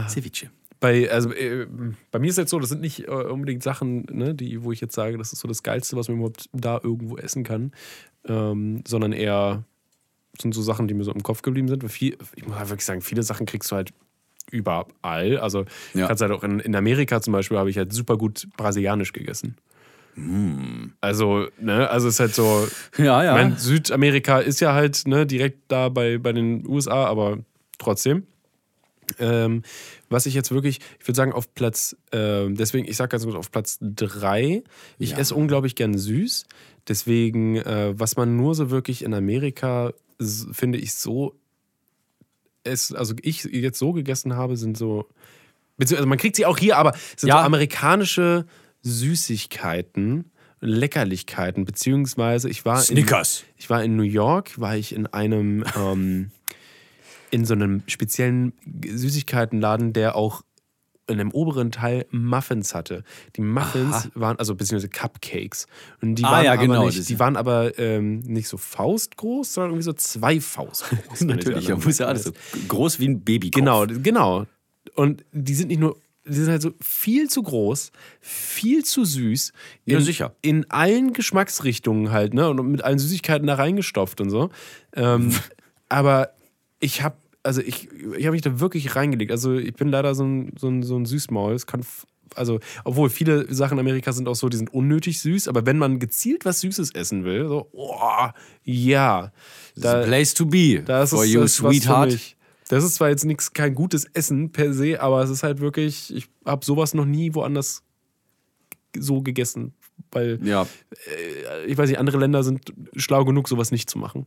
Ceviche. 0.10 0.50
Bei, 0.80 1.10
also, 1.12 1.32
äh, 1.32 1.68
bei 2.12 2.20
mir 2.20 2.30
ist 2.30 2.38
jetzt 2.38 2.50
so, 2.50 2.60
das 2.60 2.70
sind 2.70 2.82
nicht 2.82 3.08
äh, 3.08 3.12
unbedingt 3.12 3.62
Sachen, 3.64 4.06
ne, 4.12 4.34
die, 4.34 4.64
wo 4.64 4.72
ich 4.72 4.82
jetzt 4.82 4.96
sage, 4.96 5.18
das 5.18 5.32
ist 5.32 5.40
so 5.40 5.48
das 5.48 5.62
Geilste, 5.64 5.96
was 5.96 6.08
man 6.08 6.18
überhaupt 6.18 6.50
da 6.54 6.80
irgendwo 6.84 7.18
essen 7.18 7.44
kann, 7.44 7.72
ähm, 8.28 8.84
sondern 8.88 9.14
eher 9.14 9.64
sind 10.40 10.54
so 10.56 10.62
Sachen, 10.64 10.88
die 10.88 10.94
mir 10.96 11.04
so 11.04 11.12
im 11.12 11.22
Kopf 11.24 11.44
geblieben 11.44 11.68
sind. 11.68 11.88
Viel, 11.92 12.18
ich 12.36 12.46
muss 12.48 12.58
halt 12.58 12.70
wirklich 12.70 12.86
sagen, 12.86 13.02
viele 13.02 13.22
Sachen 13.22 13.46
kriegst 13.46 13.72
du 13.72 13.76
halt 13.76 13.92
überall. 14.50 15.38
Also 15.38 15.66
Ja. 15.94 16.08
kannst 16.08 16.22
halt 16.22 16.32
auch 16.32 16.44
in, 16.44 16.60
in 16.60 16.76
Amerika 16.76 17.22
zum 17.22 17.34
Beispiel 17.34 17.58
habe 17.58 17.70
ich 17.70 17.78
halt 17.78 17.94
super 17.94 18.18
gut 18.18 18.48
brasilianisch 18.58 19.14
gegessen. 19.14 19.58
Also, 21.02 21.48
ne, 21.60 21.90
also 21.90 22.08
es 22.08 22.16
ist 22.16 22.20
halt 22.20 22.36
so, 22.36 22.68
Ja, 22.98 23.24
ja. 23.24 23.36
ich 23.38 23.44
meine, 23.44 23.58
Südamerika 23.60 24.40
ist 24.40 24.60
ja 24.62 24.74
halt 24.74 25.08
ne, 25.08 25.26
direkt 25.26 25.60
da 25.68 25.90
bei, 25.90 26.18
bei 26.18 26.32
den 26.34 26.68
USA, 26.68 27.06
aber 27.06 27.40
trotzdem. 27.78 28.28
Ähm, 29.20 29.64
was 30.10 30.26
ich 30.26 30.34
jetzt 30.34 30.52
wirklich, 30.52 30.80
ich 31.00 31.08
würde 31.08 31.18
sagen, 31.18 31.34
auf 31.34 31.54
Platz, 31.54 31.96
ähm, 32.14 32.56
deswegen, 32.56 32.88
ich 32.88 32.96
sage 32.96 33.10
ganz 33.10 33.24
kurz, 33.26 33.36
auf 33.36 33.52
Platz 33.52 33.78
3. 33.82 34.64
Ich 35.00 35.12
Ja. 35.12 35.18
esse 35.18 35.36
unglaublich 35.36 35.76
gern 35.76 35.98
süß. 35.98 36.46
Deswegen, 36.88 37.58
äh, 37.58 37.94
was 38.00 38.16
man 38.16 38.38
nur 38.38 38.56
so 38.56 38.70
wirklich 38.70 39.04
in 39.04 39.14
Amerika, 39.14 39.92
finde 40.54 40.78
ich, 40.78 40.94
so, 40.94 41.36
es, 42.64 42.94
also 42.94 43.14
ich 43.22 43.44
jetzt 43.44 43.80
so 43.80 43.92
gegessen 43.92 44.36
habe, 44.36 44.56
sind 44.56 44.78
so, 44.78 45.08
beziehungsweise 45.78 46.08
man 46.08 46.18
kriegt 46.18 46.36
sie 46.36 46.46
auch 46.46 46.58
hier, 46.58 46.78
aber 46.78 46.94
es 47.16 47.22
sind 47.22 47.30
Ja. 47.30 47.40
so 47.40 47.46
amerikanische 47.46 48.46
Süßigkeiten. 48.82 50.32
Leckerlichkeiten, 50.64 51.66
beziehungsweise 51.66 52.48
ich 52.48 52.66
war 52.66 52.80
Snickers. 52.82 53.40
In, 53.42 53.46
ich 53.58 53.70
war 53.72 53.84
in 53.84 53.96
New 53.96 54.04
York, 54.04 54.60
war 54.60 54.78
ich 54.78 54.94
in 54.94 55.08
einem 55.08 55.66
ähm, 55.76 56.30
in 57.32 57.46
so 57.46 57.56
einem 57.56 57.82
speziellen 57.88 58.54
Süßigkeitenladen, 58.86 59.94
der 59.94 60.16
auch 60.16 60.44
in 61.08 61.18
dem 61.18 61.32
oberen 61.32 61.72
Teil 61.72 62.06
Muffins 62.12 62.76
hatte. 62.76 63.04
Die 63.36 63.42
Muffins 63.42 63.96
Aha. 63.96 64.10
waren, 64.14 64.40
also 64.40 64.56
beziehungsweise 64.56 64.90
Cupcakes. 64.90 65.68
Und 66.02 66.16
die 66.16 66.24
Ah, 66.24 66.32
waren 66.32 66.46
ja, 66.46 66.54
aber 66.54 66.62
genau, 66.62 66.86
nicht, 66.86 67.10
die 67.10 67.20
waren 67.20 67.36
aber 67.38 67.78
ähm, 67.80 68.20
nicht 68.20 68.48
so 68.48 68.58
faustgroß, 68.58 69.54
sondern 69.54 69.72
irgendwie 69.72 69.84
so 69.84 69.94
zwei 69.94 70.40
Faust 70.40 70.86
groß. 70.90 71.22
Natürlich, 71.22 71.68
ja, 71.68 71.76
muss 71.76 71.98
ja 71.98 72.06
alles 72.06 72.24
so 72.24 72.32
groß 72.68 73.00
wie 73.00 73.10
ein 73.10 73.22
Babykopf. 73.22 73.56
Genau, 73.56 73.86
genau. 73.88 74.46
Und 74.96 75.26
die 75.32 75.56
sind 75.56 75.70
nicht 75.70 75.80
nur, 75.80 75.98
die 76.26 76.34
sind 76.34 76.50
halt 76.50 76.62
so 76.62 76.72
viel 76.82 77.30
zu 77.30 77.42
groß, 77.42 77.92
viel 78.20 78.84
zu 78.86 79.06
süß. 79.06 79.54
In, 79.86 79.94
Ja, 79.94 80.02
sicher. 80.02 80.36
In 80.42 80.70
allen 80.70 81.14
Geschmacksrichtungen 81.14 82.12
halt, 82.12 82.34
ne? 82.34 82.50
Und 82.50 82.72
mit 82.72 82.84
allen 82.84 83.00
Süßigkeiten 83.00 83.48
da 83.48 83.56
reingestopft 83.56 84.22
und 84.22 84.30
so. 84.30 84.50
Ähm, 84.96 85.34
aber 85.90 86.32
ich 86.80 87.02
habe, 87.02 87.16
also 87.44 87.62
ich, 87.62 87.90
ich 87.92 88.26
habe 88.26 88.32
mich 88.32 88.42
da 88.42 88.60
wirklich 88.60 88.96
reingelegt. 88.96 89.32
Also 89.32 89.56
ich 89.56 89.74
bin 89.74 89.90
leider 89.90 90.14
so 90.14 90.24
ein, 90.24 90.54
so 90.60 90.68
ein, 90.68 90.84
so 90.84 90.98
ein 90.98 91.06
Süßmaul. 91.06 91.54
Es 91.54 91.66
kann. 91.66 91.82
Also, 92.36 92.62
obwohl 92.86 93.10
viele 93.10 93.54
Sachen 93.54 93.78
in 93.78 93.82
Amerika 93.82 94.14
sind 94.14 94.30
auch 94.30 94.36
so, 94.36 94.48
die 94.48 94.56
sind 94.56 94.74
unnötig 94.74 95.20
süß, 95.20 95.50
aber 95.50 95.66
wenn 95.66 95.78
man 95.78 96.00
gezielt 96.00 96.46
was 96.46 96.62
Süßes 96.62 96.92
essen 96.96 97.26
will, 97.26 97.50
so, 97.50 97.68
oh, 97.74 98.30
ja. 98.64 99.34
Da, 99.76 100.04
Place 100.04 100.34
to 100.34 100.46
be 100.46 100.82
da 100.82 101.04
ist 101.04 101.10
for 101.10 101.26
es 101.26 101.32
you, 101.34 101.46
sweetheart. 101.46 102.18
Das 102.72 102.84
ist 102.84 102.96
zwar 102.96 103.10
jetzt 103.10 103.26
nichts, 103.26 103.52
kein 103.54 103.76
gutes 103.76 104.06
Essen 104.14 104.52
per 104.52 104.74
se, 104.74 105.02
aber 105.02 105.22
es 105.24 105.30
ist 105.30 105.44
halt 105.44 105.60
wirklich, 105.60 106.14
ich 106.16 106.28
habe 106.46 106.64
sowas 106.66 106.94
noch 106.94 107.06
nie 107.06 107.34
woanders 107.34 107.84
so 108.98 109.22
gegessen, 109.22 109.74
weil 110.12 110.40
Ja, 110.44 110.68
ich 111.68 111.78
weiß 111.78 111.90
nicht, 111.90 112.00
andere 112.00 112.18
Länder 112.18 112.44
sind 112.44 112.74
schlau 112.96 113.26
genug, 113.26 113.48
sowas 113.50 113.72
nicht 113.72 113.90
zu 113.90 113.98
machen. 113.98 114.26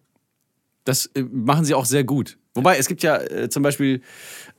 das 0.84 1.06
äh, 1.14 1.22
machen 1.22 1.64
sie 1.64 1.74
auch 1.74 1.86
sehr 1.86 2.04
gut. 2.04 2.38
Wobei, 2.54 2.76
es 2.76 2.86
gibt 2.88 3.02
ja 3.02 3.16
äh, 3.16 3.48
zum 3.48 3.62
Beispiel 3.62 4.02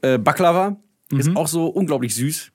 äh, 0.01 0.17
Baklava, 0.17 0.77
Mhm. 1.11 1.19
ist 1.19 1.35
auch 1.35 1.47
so 1.47 1.67
unglaublich 1.67 2.15
süß. 2.15 2.51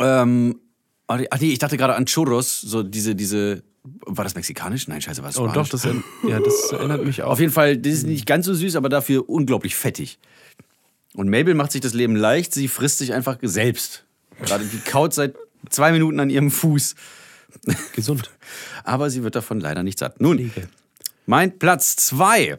Ähm, 0.00 0.60
ach 1.06 1.18
nee, 1.18 1.26
ach 1.30 1.40
nee, 1.40 1.52
ich 1.52 1.58
dachte 1.60 1.76
gerade 1.76 1.94
an 1.94 2.06
Churros, 2.06 2.60
so 2.60 2.82
diese, 2.82 3.14
diese, 3.14 3.62
war 3.82 4.24
das 4.24 4.34
mexikanisch? 4.34 4.88
Nein, 4.88 5.00
scheiße, 5.00 5.22
war 5.22 5.30
es 5.30 5.38
Oh, 5.38 5.48
doch, 5.48 5.68
das, 5.68 5.84
ja, 5.84 6.40
das 6.40 6.72
erinnert 6.72 7.04
mich 7.04 7.22
auch. 7.22 7.30
Auf 7.30 7.40
jeden 7.40 7.52
Fall, 7.52 7.76
das 7.76 7.92
ist 7.92 8.06
nicht 8.06 8.26
ganz 8.26 8.46
so 8.46 8.54
süß, 8.54 8.76
aber 8.76 8.88
dafür 8.88 9.28
unglaublich 9.28 9.74
fettig. 9.74 10.18
Und 11.14 11.28
Mabel 11.28 11.54
macht 11.54 11.72
sich 11.72 11.80
das 11.80 11.94
Leben 11.94 12.14
leicht, 12.14 12.54
sie 12.54 12.68
frisst 12.68 12.98
sich 12.98 13.12
einfach 13.12 13.38
selbst. 13.42 14.04
Gerade 14.42 14.64
die 14.64 14.78
kaut 14.78 15.14
seit 15.14 15.34
zwei 15.68 15.92
Minuten 15.92 16.20
an 16.20 16.30
ihrem 16.30 16.50
Fuß. 16.50 16.94
gesund. 17.94 18.30
Aber 18.84 19.10
sie 19.10 19.22
wird 19.22 19.34
davon 19.34 19.60
leider 19.60 19.82
nicht 19.82 19.98
satt. 19.98 20.20
Nun, 20.20 20.52
mein 21.26 21.58
Platz 21.58 21.96
zwei 21.96 22.58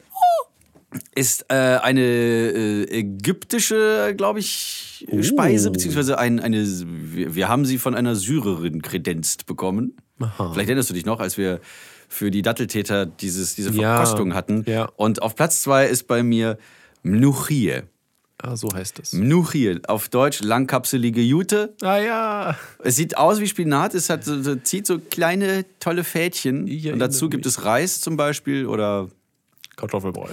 ist 1.16 1.46
äh, 1.50 1.54
eine 1.54 2.02
äh, 2.02 2.84
ägyptische, 2.84 4.14
glaube 4.18 4.40
ich, 4.40 5.08
Speise, 5.22 5.72
beziehungsweise 5.72 6.20
ein, 6.20 6.40
eine, 6.40 6.66
wir, 6.66 7.34
wir 7.34 7.48
haben 7.48 7.66
sie 7.66 7.78
von 7.78 7.96
einer 7.96 8.16
Syrerin 8.16 8.82
kredenzt 8.82 9.46
bekommen. 9.46 9.96
Aha. 10.24 10.52
Vielleicht 10.54 10.70
erinnerst 10.70 10.90
du 10.90 10.94
dich 10.94 11.06
noch, 11.06 11.20
als 11.20 11.38
wir 11.38 11.60
für 12.08 12.30
die 12.32 12.42
Datteltäter 12.42 13.06
dieses, 13.06 13.56
diese 13.56 13.72
Ja, 13.72 13.96
Verkostung 13.98 14.34
hatten. 14.34 14.64
ja. 14.68 14.86
Und 14.98 15.22
auf 15.22 15.36
Platz 15.36 15.62
zwei 15.62 15.86
ist 15.88 16.08
bei 16.08 16.24
mir 16.24 16.58
Mnuchie. 17.04 17.82
Ah, 18.44 18.56
so 18.56 18.68
heißt 18.74 19.00
es. 19.00 19.14
Mnuchie, 19.14 19.80
auf 19.88 20.10
Deutsch 20.10 20.42
langkapselige 20.42 21.22
Jute. 21.22 21.76
Ah 21.82 21.98
ja. 22.00 22.58
Es 22.84 22.96
sieht 22.96 23.16
aus 23.18 23.40
wie 23.40 23.48
Spinat, 23.48 23.94
es 23.94 24.10
hat 24.10 24.24
so, 24.26 24.56
zieht 24.56 24.88
so 24.88 24.98
kleine, 25.00 25.66
tolle 25.80 26.04
Fädchen. 26.04 26.64
Und 26.92 27.00
dazu 27.00 27.30
gibt 27.30 27.46
es 27.46 27.64
Reis 27.66 28.02
zum 28.02 28.18
Beispiel 28.18 28.66
oder 28.66 29.10
Kartoffelbrei. 29.76 30.32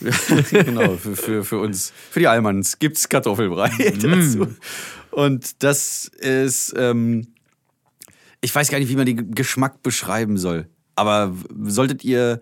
genau, 0.50 0.96
für, 0.96 1.16
für, 1.16 1.44
für 1.44 1.58
uns, 1.58 1.92
für 2.10 2.20
die 2.20 2.28
Allmanns 2.28 2.78
gibt 2.78 2.98
es 2.98 3.08
Kartoffelbrei 3.08 3.70
dazu. 4.00 4.54
Und 5.10 5.62
das 5.62 6.04
ist, 6.04 6.74
ähm, 6.76 7.26
ich 8.40 8.54
weiß 8.54 8.70
gar 8.70 8.78
nicht, 8.78 8.88
wie 8.88 8.96
man 8.96 9.06
den 9.06 9.34
Geschmack 9.34 9.82
beschreiben 9.82 10.38
soll. 10.38 10.68
Aber 10.94 11.34
solltet 11.64 12.04
ihr 12.04 12.40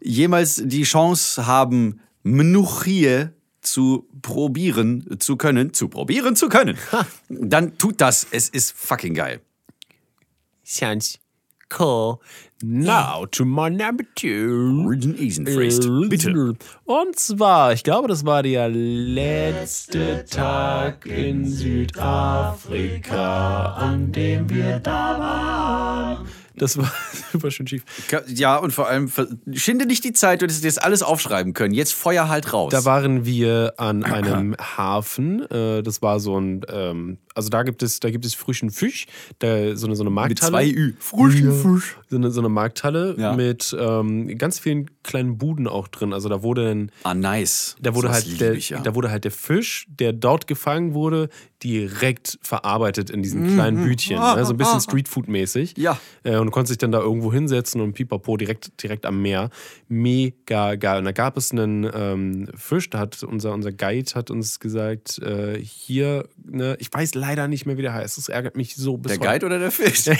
jemals 0.00 0.62
die 0.64 0.82
Chance 0.82 1.46
haben, 1.46 2.00
Mnuchie 2.22 3.28
zu 3.60 4.08
probieren 4.22 5.18
zu 5.18 5.36
können, 5.36 5.72
zu 5.74 5.88
probieren 5.88 6.36
zu 6.36 6.48
können, 6.48 6.78
dann 7.28 7.76
tut 7.78 8.00
das. 8.00 8.26
Es 8.30 8.48
ist 8.48 8.72
fucking 8.72 9.14
geil. 9.14 9.40
Sounds 10.64 11.18
cool. 11.78 12.18
Now 12.62 13.24
to 13.30 13.44
my 13.46 13.70
number 13.70 14.04
two. 14.16 14.82
Origin 14.84 15.16
Eisenfrist. 15.18 15.88
Bitte. 16.08 16.54
Und 16.84 17.16
zwar, 17.18 17.72
ich 17.72 17.82
glaube, 17.84 18.08
das 18.08 18.26
war 18.26 18.42
der 18.42 18.68
letzte 18.68 20.24
Tag 20.28 21.06
in 21.06 21.46
Südafrika, 22.60 23.64
an 23.76 24.12
dem 24.12 24.50
wir 24.50 24.78
da 24.78 25.18
waren. 25.18 26.26
Das 26.56 26.76
war 26.76 26.92
super 27.32 27.50
schön 27.50 27.66
schief. 27.66 27.82
Ja, 28.26 28.56
und 28.58 28.72
vor 28.74 28.86
allem, 28.88 29.10
schinde 29.54 29.86
nicht 29.86 30.04
die 30.04 30.12
Zeit, 30.12 30.42
du 30.42 30.44
hättest 30.44 30.62
jetzt 30.62 30.82
alles 30.82 31.02
aufschreiben 31.02 31.54
können. 31.54 31.72
Jetzt 31.72 31.94
Feuer 31.94 32.28
halt 32.28 32.52
raus. 32.52 32.70
Da 32.70 32.84
waren 32.84 33.24
wir 33.24 33.72
an 33.78 34.04
einem 34.04 34.54
Hafen. 34.58 35.50
Äh, 35.50 35.82
Das 35.82 36.02
war 36.02 36.20
so 36.20 36.38
ein, 36.38 36.60
ähm, 36.68 37.16
also 37.34 37.48
da 37.48 37.62
gibt 37.62 37.82
es, 37.82 38.00
da 38.00 38.10
gibt 38.10 38.26
es 38.26 38.34
frischen 38.34 38.70
Fisch, 38.70 39.06
da, 39.38 39.74
so 39.74 39.86
eine, 39.86 39.96
so 39.96 40.02
eine 40.02 40.10
mit 40.10 40.14
Markthalle. 40.16 40.50
zwei 40.52 40.68
Ü. 40.68 40.92
Frischen 40.98 41.52
Fisch. 41.62 41.96
So 42.10 42.16
eine, 42.16 42.30
so 42.32 42.40
eine 42.40 42.48
Markthalle 42.48 43.14
Ja. 43.18 43.34
mit 43.34 43.74
ähm, 43.78 44.36
ganz 44.36 44.58
vielen 44.58 44.90
kleinen 45.04 45.38
Buden 45.38 45.68
auch 45.68 45.86
drin. 45.88 46.12
Also 46.12 46.28
da 46.28 46.42
wurde 46.42 46.64
dann 46.64 46.90
Ah, 47.04 47.14
nice. 47.14 47.76
Da 47.80 47.94
wurde, 47.94 48.10
halt 48.10 48.40
der, 48.40 48.52
ich, 48.54 48.70
ja. 48.70 48.80
da 48.80 48.94
wurde 48.96 49.10
halt 49.12 49.22
der 49.24 49.30
Fisch, 49.30 49.86
der 49.88 50.12
dort 50.12 50.46
gefangen 50.48 50.92
wurde, 50.92 51.28
direkt 51.62 52.38
verarbeitet 52.42 53.10
in 53.10 53.22
diesen 53.22 53.54
kleinen 53.54 53.84
Bütchen. 53.84 54.18
Ne? 54.18 54.44
So 54.44 54.52
ein 54.52 54.56
bisschen 54.56 54.80
Streetfood-mäßig. 54.80 55.76
Mhm. 55.76 55.82
Ja. 55.82 56.00
Äh, 56.24 56.36
und 56.38 56.46
du 56.46 56.50
konntest 56.52 56.70
dich 56.72 56.78
dann 56.78 56.90
da 56.90 56.98
irgendwo 56.98 57.32
hinsetzen 57.32 57.80
und 57.80 57.92
pipapo 57.92 58.36
direkt, 58.36 58.82
direkt 58.82 59.06
am 59.06 59.22
Meer. 59.22 59.50
Mega 59.88 60.74
geil. 60.74 60.98
Und 60.98 61.04
da 61.04 61.12
gab 61.12 61.36
es 61.36 61.52
einen 61.52 61.88
ähm, 61.94 62.48
Fisch, 62.56 62.90
da 62.90 62.98
hat 62.98 63.22
unser, 63.22 63.52
unser 63.54 63.70
Guide 63.72 64.10
hat 64.14 64.30
uns 64.30 64.58
gesagt, 64.58 65.18
äh, 65.20 65.58
hier, 65.62 66.28
ne, 66.44 66.76
ich 66.80 66.92
weiß 66.92 67.14
leider 67.14 67.46
nicht 67.46 67.66
mehr, 67.66 67.76
wie 67.76 67.82
der 67.82 67.92
heißt. 67.94 68.18
Das 68.18 68.28
ärgert 68.28 68.56
mich 68.56 68.74
so 68.74 68.96
bis 68.96 69.12
Der 69.12 69.20
heute. 69.20 69.30
Guide 69.30 69.46
oder 69.46 69.58
der 69.60 69.70
Fisch? 69.70 70.04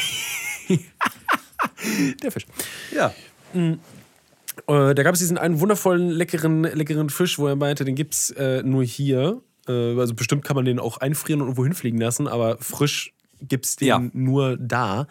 Der 2.22 2.32
Fisch. 2.32 2.46
ja. 2.94 3.12
Äh, 3.54 4.94
da 4.94 5.02
gab 5.02 5.14
es 5.14 5.20
diesen 5.20 5.38
einen 5.38 5.60
wundervollen, 5.60 6.10
leckeren, 6.10 6.62
leckeren 6.62 7.10
Fisch, 7.10 7.38
wo 7.38 7.46
er 7.46 7.56
meinte, 7.56 7.84
den 7.84 7.94
gibt 7.94 8.14
es 8.14 8.30
äh, 8.30 8.62
nur 8.62 8.84
hier. 8.84 9.40
Äh, 9.68 9.98
also 9.98 10.14
bestimmt 10.14 10.44
kann 10.44 10.56
man 10.56 10.64
den 10.64 10.78
auch 10.78 10.98
einfrieren 10.98 11.40
und 11.40 11.48
irgendwo 11.48 11.64
hinfliegen 11.64 12.00
lassen, 12.00 12.28
aber 12.28 12.58
frisch 12.58 13.12
gibt 13.42 13.66
es 13.66 13.76
den 13.76 13.88
Ja. 13.88 14.02
nur 14.12 14.56
da. 14.58 15.06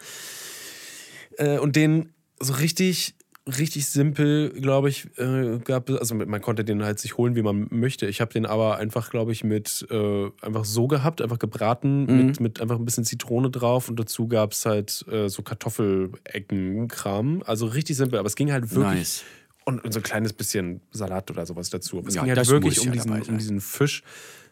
Äh, 1.36 1.58
und 1.58 1.76
den 1.76 2.12
so 2.38 2.54
richtig, 2.54 3.14
richtig 3.50 3.86
simpel, 3.86 4.50
glaube 4.50 4.88
ich, 4.88 5.06
äh, 5.18 5.58
gab 5.64 5.88
es, 5.90 5.96
also 5.98 6.14
man 6.14 6.40
konnte 6.40 6.64
den 6.64 6.82
halt 6.84 6.98
sich 6.98 7.16
holen, 7.16 7.34
wie 7.36 7.42
man 7.42 7.66
möchte. 7.70 8.06
Ich 8.06 8.20
habe 8.20 8.32
den 8.32 8.46
aber 8.46 8.76
einfach, 8.78 9.10
glaube 9.10 9.32
ich, 9.32 9.44
mit 9.44 9.86
äh, 9.90 10.30
einfach 10.42 10.64
so 10.64 10.86
gehabt, 10.88 11.22
einfach 11.22 11.38
gebraten, 11.38 12.06
Mhm. 12.06 12.16
mit, 12.16 12.40
mit 12.40 12.60
einfach 12.60 12.76
ein 12.76 12.84
bisschen 12.84 13.04
Zitrone 13.04 13.50
drauf 13.50 13.88
und 13.88 13.98
dazu 14.00 14.26
gab 14.28 14.52
es 14.52 14.66
halt 14.66 15.04
äh, 15.10 15.28
so 15.28 15.42
Kartoffelecken-Kram. 15.42 17.42
Also 17.46 17.66
richtig 17.66 17.96
simpel, 17.96 18.18
aber 18.18 18.26
es 18.26 18.36
ging 18.36 18.52
halt 18.52 18.70
wirklich. 18.74 18.98
Nice. 18.98 19.24
Und, 19.64 19.84
und 19.84 19.92
so 19.92 20.00
ein 20.00 20.02
kleines 20.02 20.32
bisschen 20.32 20.80
Salat 20.90 21.30
oder 21.30 21.46
sowas 21.46 21.70
dazu. 21.70 21.98
Aber 21.98 22.08
es 22.08 22.14
Ja, 22.14 22.24
ging 22.24 22.34
halt 22.34 22.48
wirklich 22.48 22.80
um, 22.80 22.86
ja 22.86 22.92
diesen, 22.92 23.22
um 23.22 23.38
diesen 23.38 23.60
Fisch. 23.60 24.02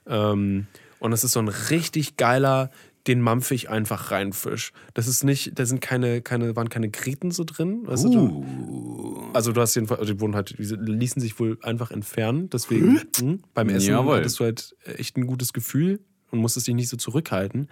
Ähm, 0.07 0.67
und 1.01 1.13
es 1.13 1.25
ist 1.25 1.33
so 1.33 1.41
ein 1.41 1.49
richtig 1.49 2.17
geiler, 2.17 2.71
den 3.09 3.21
mampfe 3.23 3.55
ich 3.55 3.69
einfach 3.71 4.11
rein 4.11 4.33
Fisch. 4.33 4.73
Das 4.95 5.09
ist 5.09 5.25
nicht, 5.25 5.59
da 5.59 5.67
sind 5.67 5.81
keine, 5.81 6.21
keine, 6.23 6.55
waren 6.55 6.69
keine 6.69 6.91
Gräten 6.91 7.31
so 7.31 7.43
drin. 7.45 7.81
Weißt 7.85 8.05
Uh. 8.07 8.13
du, 8.13 9.31
also 9.33 9.53
du 9.53 9.61
hast 9.61 9.75
jedenfalls, 9.75 10.01
also 10.01 10.13
die 10.15 10.21
wurden 10.21 10.35
halt, 10.37 10.55
diese 10.59 10.77
ließen 10.77 11.21
sich 11.21 11.39
wohl 11.41 11.59
einfach 11.63 11.91
entfernen. 11.91 12.51
Deswegen 12.51 13.01
mh, 13.21 13.39
beim 13.55 13.69
Essen 13.71 13.91
Jawohl. 13.91 14.19
hattest 14.19 14.39
du 14.39 14.45
halt 14.45 14.77
echt 14.85 15.17
ein 15.17 15.27
gutes 15.27 15.53
Gefühl 15.53 16.01
und 16.31 16.39
musstest 16.41 16.67
dich 16.69 16.75
nicht 16.75 16.89
so 16.91 16.97
zurückhalten. 16.97 17.69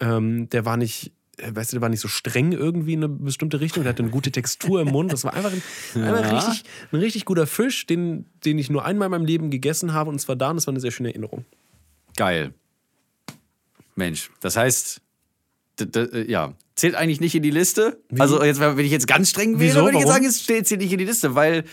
Ähm, 0.00 0.48
der 0.50 0.64
war 0.64 0.76
nicht, 0.76 1.12
äh, 1.38 1.54
weißt 1.54 1.72
du, 1.72 1.76
der 1.76 1.82
war 1.82 1.88
nicht 1.88 2.00
so 2.00 2.08
streng 2.08 2.52
irgendwie 2.52 2.94
in 2.94 3.04
eine 3.04 3.08
bestimmte 3.08 3.60
Richtung. 3.60 3.84
Der 3.84 3.90
hatte 3.90 4.02
eine 4.02 4.10
gute 4.10 4.32
Textur 4.32 4.80
im 4.80 4.88
Mund. 4.88 5.12
Das 5.12 5.22
war 5.24 5.34
einfach 5.34 5.52
ein, 5.52 6.02
einfach 6.02 6.30
Ja. 6.32 6.38
richtig, 6.38 6.64
ein 6.92 6.98
richtig 6.98 7.24
guter 7.24 7.46
Fisch, 7.46 7.86
den, 7.86 8.26
den 8.44 8.58
ich 8.58 8.70
nur 8.70 8.84
einmal 8.84 9.06
in 9.06 9.10
meinem 9.12 9.26
Leben 9.26 9.50
gegessen 9.50 9.92
habe. 9.94 10.10
Und 10.10 10.18
zwar 10.20 10.34
da, 10.36 10.50
und 10.50 10.56
das 10.56 10.66
war 10.66 10.72
eine 10.72 10.80
sehr 10.80 10.90
schöne 10.90 11.10
Erinnerung. 11.10 11.44
Geil. 12.16 12.54
Mensch, 13.94 14.30
das 14.40 14.56
heißt, 14.56 15.00
äh, 15.80 16.30
ja, 16.30 16.54
zählt 16.74 16.94
eigentlich 16.94 17.20
nicht 17.20 17.34
in 17.34 17.42
die 17.42 17.50
Liste. 17.50 18.00
Also 18.18 18.42
jetzt, 18.42 18.60
wenn 18.60 18.78
ich 18.78 18.92
jetzt 18.92 19.06
ganz 19.06 19.30
streng 19.30 19.58
wäre, 19.58 19.70
Wieso? 19.70 19.84
würde 19.84 19.96
ich 19.96 20.00
jetzt 20.00 20.12
sagen, 20.12 20.24
es 20.24 20.42
steht 20.42 20.66
zählt 20.66 20.80
nicht 20.80 20.92
in 20.92 20.98
die 20.98 21.04
Liste, 21.04 21.34
weil 21.34 21.64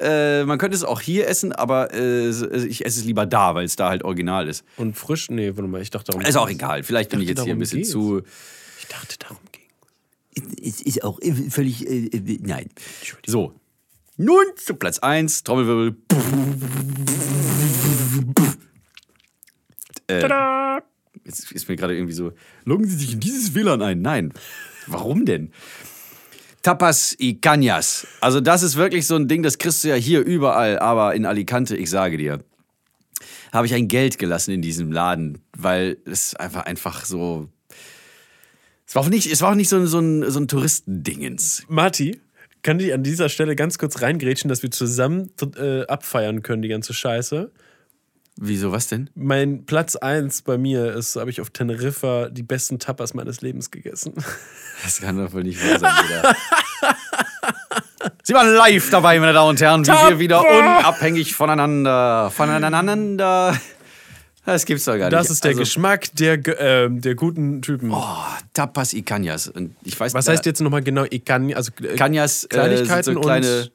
äh, 0.00 0.44
man 0.44 0.58
könnte 0.58 0.76
es 0.76 0.84
auch 0.84 1.00
hier 1.00 1.28
essen, 1.28 1.52
aber 1.52 1.92
äh, 1.92 2.28
ich 2.28 2.84
esse 2.84 3.00
es 3.00 3.04
lieber 3.04 3.26
da, 3.26 3.54
weil 3.54 3.64
es 3.64 3.76
da 3.76 3.88
halt 3.88 4.04
original 4.04 4.48
ist. 4.48 4.64
Und 4.76 4.96
frisch? 4.96 5.30
Nee, 5.30 5.48
warte 5.48 5.68
mal, 5.68 5.82
ich 5.82 5.90
dachte 5.90 6.12
darum. 6.12 6.26
Ist 6.26 6.36
auch 6.36 6.48
egal. 6.48 6.82
Vielleicht 6.82 7.10
bin 7.10 7.20
ich 7.20 7.28
jetzt 7.28 7.42
hier 7.42 7.54
ein 7.54 7.58
bisschen 7.58 7.80
geht's. 7.80 7.90
zu. 7.90 8.22
Ich 8.80 8.86
dachte, 8.88 9.18
darum 9.18 9.38
ging 9.52 9.62
es 10.62 10.80
ist 10.80 11.04
auch 11.04 11.18
völlig. 11.50 11.86
Äh, 11.86 12.06
äh, 12.06 12.38
nein. 12.42 12.68
So. 13.26 13.54
Nun 14.16 14.44
zu 14.56 14.74
Platz 14.74 14.98
1, 14.98 15.44
Trommelwirbel. 15.44 15.96
Äh, 20.06 20.80
jetzt 21.24 21.50
ist 21.52 21.68
mir 21.68 21.76
gerade 21.76 21.94
irgendwie 21.94 22.14
so, 22.14 22.32
loggen 22.64 22.86
Sie 22.86 22.96
sich 22.96 23.12
in 23.14 23.20
dieses 23.20 23.54
WLAN 23.54 23.82
ein. 23.82 24.02
Nein. 24.02 24.32
Warum 24.86 25.24
denn? 25.24 25.52
Tapas 26.62 27.16
y 27.18 27.38
Cañas. 27.40 28.06
Also 28.20 28.40
das 28.40 28.62
ist 28.62 28.76
wirklich 28.76 29.06
so 29.06 29.16
ein 29.16 29.26
Ding, 29.28 29.42
das 29.42 29.58
kriegst 29.58 29.82
du 29.84 29.88
ja 29.88 29.94
hier 29.96 30.20
überall, 30.20 30.78
aber 30.78 31.14
in 31.14 31.26
Alicante, 31.26 31.76
ich 31.76 31.90
sage 31.90 32.16
dir, 32.16 32.44
habe 33.52 33.66
ich 33.66 33.74
ein 33.74 33.88
Geld 33.88 34.18
gelassen 34.18 34.52
in 34.52 34.62
diesem 34.62 34.92
Laden, 34.92 35.38
weil 35.56 35.98
es 36.04 36.34
einfach 36.36 36.64
einfach 36.64 37.04
so 37.04 37.48
es 38.86 38.94
war 38.94 39.04
auch 39.04 39.08
nicht, 39.08 39.30
es 39.32 39.40
war 39.40 39.52
auch 39.52 39.54
nicht 39.54 39.70
so, 39.70 39.76
ein- 39.76 39.86
so 39.86 39.98
ein, 40.00 40.30
so 40.30 40.38
ein 40.38 40.48
Touristendingens. 40.48 41.64
Marti, 41.68 42.20
kann 42.62 42.78
ich 42.78 42.92
an 42.92 43.02
dieser 43.02 43.28
Stelle 43.30 43.56
ganz 43.56 43.78
kurz 43.78 44.02
reingrätschen, 44.02 44.48
dass 44.50 44.62
wir 44.62 44.70
zusammen 44.70 45.30
äh, 45.56 45.86
abfeiern 45.86 46.42
können, 46.42 46.60
die 46.60 46.68
ganze 46.68 46.92
Scheiße? 46.92 47.50
Wieso, 48.36 48.72
was 48.72 48.88
denn? 48.88 49.10
Mein 49.14 49.66
Platz 49.66 49.94
1 49.94 50.42
bei 50.42 50.56
mir 50.56 50.94
ist, 50.94 51.16
habe 51.16 51.30
ich 51.30 51.40
auf 51.40 51.50
Teneriffa 51.50 52.28
die 52.30 52.42
besten 52.42 52.78
Tapas 52.78 53.14
meines 53.14 53.42
Lebens 53.42 53.70
gegessen. 53.70 54.14
Das 54.82 55.00
kann 55.00 55.18
doch 55.18 55.32
wohl 55.32 55.44
nicht 55.44 55.60
wahr 55.62 55.78
sein, 55.78 55.92
Bruder. 55.94 56.36
Sie 58.24 58.34
waren 58.34 58.48
live 58.54 58.90
dabei, 58.90 59.18
meine 59.20 59.32
Damen 59.32 59.50
und 59.50 59.60
Herren, 59.60 59.86
wie 59.86 59.90
wir 59.90 60.18
wieder 60.18 60.40
unabhängig 60.40 61.34
voneinander, 61.34 62.30
voneinander. 62.30 63.56
Das 64.44 64.64
gibt's 64.64 64.84
doch 64.86 64.92
gar 64.96 65.04
nicht. 65.04 65.12
Das 65.12 65.30
ist 65.30 65.44
der 65.44 65.50
Also, 65.50 65.60
Geschmack 65.60 66.08
der, 66.14 66.40
ähm, 66.60 67.00
der 67.00 67.14
guten 67.14 67.62
Typen. 67.62 67.92
Oh, 67.92 68.04
Tapas 68.52 68.92
y 68.92 69.04
Cañas. 69.04 69.48
Und 69.48 69.76
ich 69.84 69.98
weiß, 69.98 70.14
Was 70.14 70.26
heißt 70.28 70.46
jetzt 70.46 70.60
nochmal 70.60 70.82
genau 70.82 71.04
Ikan? 71.04 71.54
Also 71.54 71.70
äh, 71.80 71.94
Cañas, 71.94 72.44
äh, 72.46 72.48
Kleinigkeiten 72.48 73.02
sind 73.04 73.14
so 73.14 73.20
kleine, 73.20 73.62
und. 73.62 73.72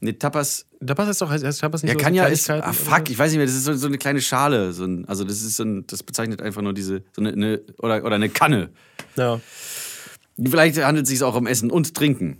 Nee, 0.00 0.12
Tapas. 0.14 0.66
Tapas 0.84 1.08
heißt 1.08 1.20
doch, 1.22 1.30
heißt 1.30 1.44
heißt 1.44 1.60
Tapas 1.60 1.82
nicht 1.82 1.92
Ja, 1.92 1.98
so 1.98 2.04
Caña 2.06 2.26
ist. 2.28 2.44
Kleinigkeiten 2.44 2.62
Ah, 2.62 2.88
oder 2.88 2.96
fuck, 2.96 3.10
ich 3.10 3.18
weiß 3.18 3.30
nicht 3.32 3.38
mehr. 3.38 3.46
Das 3.46 3.54
ist 3.54 3.64
so, 3.64 3.74
so 3.74 3.86
eine 3.86 3.98
kleine 3.98 4.20
Schale. 4.20 4.72
So 4.72 4.84
ein, 4.84 5.08
also, 5.08 5.24
das 5.24 5.42
ist 5.42 5.56
so 5.56 5.64
ein, 5.64 5.86
das 5.86 6.02
bezeichnet 6.02 6.40
einfach 6.42 6.62
nur 6.62 6.72
diese. 6.72 7.02
So 7.14 7.22
eine, 7.22 7.32
eine, 7.32 7.60
oder, 7.78 8.04
oder 8.04 8.14
eine 8.14 8.28
Kanne. 8.28 8.70
Ja. 9.16 9.40
Vielleicht 10.42 10.82
handelt 10.82 11.04
es 11.04 11.10
sich 11.10 11.22
auch 11.22 11.34
um 11.34 11.46
Essen 11.46 11.70
und 11.70 11.94
Trinken. 11.94 12.38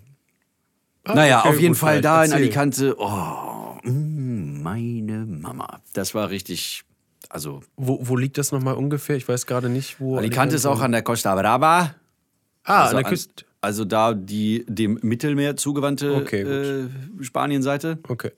Ah, 1.05 1.15
naja, 1.15 1.41
okay, 1.41 1.49
auf 1.49 1.61
jeden 1.61 1.75
Fall 1.75 2.01
da 2.01 2.25
in 2.25 2.31
Erzähl. 2.31 2.45
Alicante. 2.45 2.95
Oh, 2.99 3.79
mm, 3.83 4.63
meine 4.63 5.25
Mama. 5.27 5.81
Das 5.95 6.15
war 6.15 6.31
richtig. 6.31 6.85
Also, 7.31 7.63
Wo, 7.77 7.99
wo 8.03 8.17
liegt 8.17 8.39
das 8.39 8.53
nochmal 8.53 8.75
ungefähr? 8.75 9.17
Ich 9.17 9.29
weiß 9.29 9.47
gerade 9.47 9.69
nicht, 9.69 10.01
wo. 10.01 10.17
Alicante 10.17 10.57
ist 10.57 10.65
auch 10.67 10.81
an 10.81 10.93
der 10.93 11.03
Costa 11.03 11.35
Brava. 11.35 11.95
Ah, 12.65 12.85
also 12.85 12.97
an 12.97 13.03
der 13.03 13.11
Küste. 13.11 13.45
Also 13.61 13.85
da 13.85 14.15
die 14.15 14.65
dem 14.69 14.99
Mittelmeer 15.03 15.57
zugewandte 15.57 16.15
Okay, 16.15 16.43
äh, 16.43 16.89
Spanienseite. 17.21 17.99
Okay. 18.07 18.31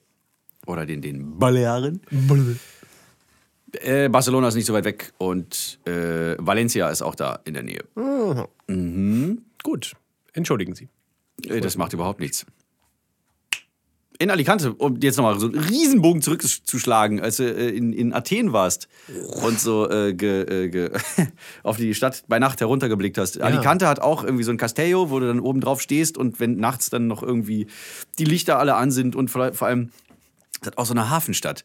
Oder 0.65 0.85
den, 0.85 1.01
den 1.01 1.37
Balearen. 1.37 2.01
Äh, 3.73 4.09
Barcelona 4.09 4.47
ist 4.49 4.55
nicht 4.55 4.65
so 4.65 4.73
weit 4.73 4.85
weg 4.85 5.13
und 5.17 5.79
äh, 5.85 6.35
Valencia 6.37 6.89
ist 6.89 7.01
auch 7.01 7.15
da 7.15 7.39
in 7.45 7.53
der 7.53 7.63
Nähe. 7.63 7.83
Gut. 9.63 9.93
Entschuldigen 10.33 10.75
Sie. 10.75 10.89
Äh, 11.47 11.61
das 11.61 11.77
macht 11.77 11.93
überhaupt 11.93 12.19
nichts. 12.19 12.45
In 14.21 14.29
Alicante, 14.29 14.73
um 14.73 14.99
jetzt 15.01 15.17
nochmal 15.17 15.39
so 15.39 15.47
einen 15.47 15.57
Riesenbogen 15.57 16.21
zurückzuschlagen, 16.21 17.21
als 17.21 17.37
du 17.37 17.43
äh, 17.43 17.69
in, 17.69 17.91
in 17.91 18.13
Athen 18.13 18.53
warst 18.53 18.87
und 19.43 19.59
so 19.59 19.89
äh, 19.89 20.13
ge, 20.13 20.41
äh, 20.43 20.69
ge 20.69 20.91
auf 21.63 21.77
die 21.77 21.95
Stadt 21.95 22.25
bei 22.27 22.37
Nacht 22.37 22.59
heruntergeblickt 22.59 23.17
hast. 23.17 23.41
Alicante 23.41 23.87
hat 23.87 23.99
auch 23.99 24.23
irgendwie 24.23 24.43
so 24.43 24.51
ein 24.51 24.57
Castello, 24.57 25.09
wo 25.09 25.19
du 25.19 25.25
dann 25.25 25.39
oben 25.39 25.59
drauf 25.59 25.81
stehst 25.81 26.19
und 26.19 26.39
wenn 26.39 26.57
nachts 26.57 26.91
dann 26.91 27.07
noch 27.07 27.23
irgendwie 27.23 27.65
die 28.19 28.25
Lichter 28.25 28.59
alle 28.59 28.75
an 28.75 28.91
sind 28.91 29.15
und 29.15 29.31
vor 29.31 29.53
vor 29.53 29.67
allem, 29.67 29.89
es 30.61 30.67
hat 30.67 30.77
auch 30.77 30.85
so 30.85 30.93
eine 30.93 31.09
Hafenstadt. 31.09 31.63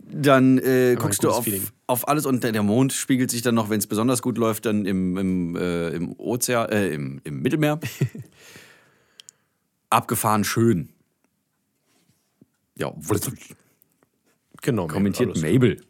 Dann 0.00 0.58
äh, 0.58 0.96
guckst 0.98 1.24
du 1.24 1.30
auf, 1.30 1.46
auf 1.86 2.08
alles 2.08 2.26
und 2.26 2.44
der 2.44 2.52
der 2.52 2.62
Mond 2.62 2.92
spiegelt 2.92 3.30
sich 3.30 3.40
dann 3.40 3.54
noch, 3.54 3.70
wenn 3.70 3.78
es 3.78 3.86
besonders 3.86 4.20
gut 4.20 4.36
läuft, 4.36 4.66
dann 4.66 4.84
im, 4.84 5.16
im, 5.16 5.56
äh, 5.56 5.88
im 5.92 6.12
Ozean, 6.18 6.68
äh, 6.68 6.88
im, 6.88 7.22
im 7.24 7.40
Mittelmeer. 7.40 7.80
Abgefahren 9.88 10.44
schön. 10.44 10.90
Ja, 12.78 12.92
Genau. 14.62 14.86
kommentiert. 14.86 15.36
Mabel. 15.36 15.82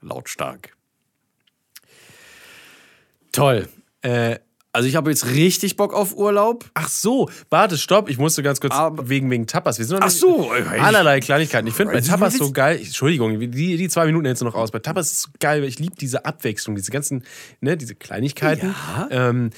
Lautstark. 0.00 0.76
Toll. 3.32 3.68
Äh, 4.02 4.38
Also 4.72 4.86
ich 4.88 4.94
habe 4.96 5.08
jetzt 5.08 5.24
richtig 5.28 5.76
Bock 5.76 5.94
auf 5.94 6.14
Urlaub. 6.14 6.66
ach 6.74 6.88
so, 6.90 7.30
warte, 7.48 7.78
stopp. 7.78 8.10
Ich 8.10 8.18
musste 8.18 8.42
ganz 8.42 8.60
kurz 8.60 8.74
Aber- 8.74 9.08
wegen, 9.08 9.30
wegen 9.30 9.46
Tapas. 9.46 9.78
Wir 9.78 9.86
sind 9.86 10.00
noch 10.00 10.02
Ach 10.06 10.10
nicht- 10.10 10.20
so, 10.20 10.52
ey, 10.52 10.78
Allerlei 10.80 11.20
Kleinigkeiten. 11.20 11.66
Ich 11.66 11.72
finde 11.72 11.94
bei 11.94 12.02
Tapas 12.02 12.34
so 12.36 12.52
geil. 12.52 12.76
Entschuldigung, 12.76 13.40
die, 13.40 13.48
die 13.78 13.88
zwei 13.88 14.04
Minuten 14.04 14.26
hältst 14.26 14.42
du 14.42 14.44
noch 14.44 14.54
aus. 14.54 14.70
Bei 14.72 14.78
Tapas 14.80 15.06
ist 15.06 15.12
es 15.12 15.22
so 15.22 15.30
geil, 15.40 15.62
weil 15.62 15.68
ich 15.70 15.78
liebe 15.78 15.96
diese 15.96 16.26
Abwechslung, 16.26 16.76
diese 16.76 16.90
ganzen, 16.90 17.24
ne, 17.62 17.78
diese 17.78 17.94
Kleinigkeiten. 17.94 18.74
Ja. 18.98 19.08
Ähm, 19.10 19.48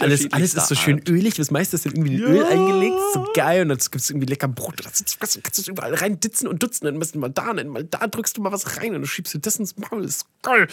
alles, 0.00 0.32
alles 0.32 0.54
ist 0.54 0.68
so 0.68 0.74
schön 0.74 1.00
ölig. 1.08 1.34
Das 1.34 1.50
meiste 1.50 1.76
ist 1.76 1.86
dann 1.86 1.92
irgendwie 1.92 2.14
in 2.14 2.22
Öl 2.22 2.44
eingelegt. 2.44 2.96
So 3.12 3.26
geil. 3.34 3.62
Und 3.62 3.68
dann 3.68 3.78
gibt 3.78 3.96
es 3.96 4.10
irgendwie 4.10 4.26
lecker 4.26 4.48
Brot. 4.48 4.78
Da 4.78 4.84
kannst 4.84 5.36
du 5.36 5.40
kannst 5.40 5.66
du 5.66 5.70
überall 5.70 5.94
rein 5.94 6.20
ditzen 6.20 6.46
und 6.48 6.62
dutzen. 6.62 6.84
Dann 6.84 6.98
du 7.00 7.18
mal 7.18 7.28
da, 7.28 7.52
dann 7.52 7.68
mal 7.68 7.84
da 7.84 8.06
drückst 8.06 8.36
du 8.36 8.42
mal 8.42 8.52
was 8.52 8.78
rein 8.78 8.94
und 8.94 9.02
du 9.02 9.06
schiebst 9.06 9.34
dir 9.34 9.40
das 9.40 9.56
ins 9.56 9.76
Maul. 9.76 10.02
Das 10.02 10.16
ist 10.16 10.26
geil. 10.42 10.66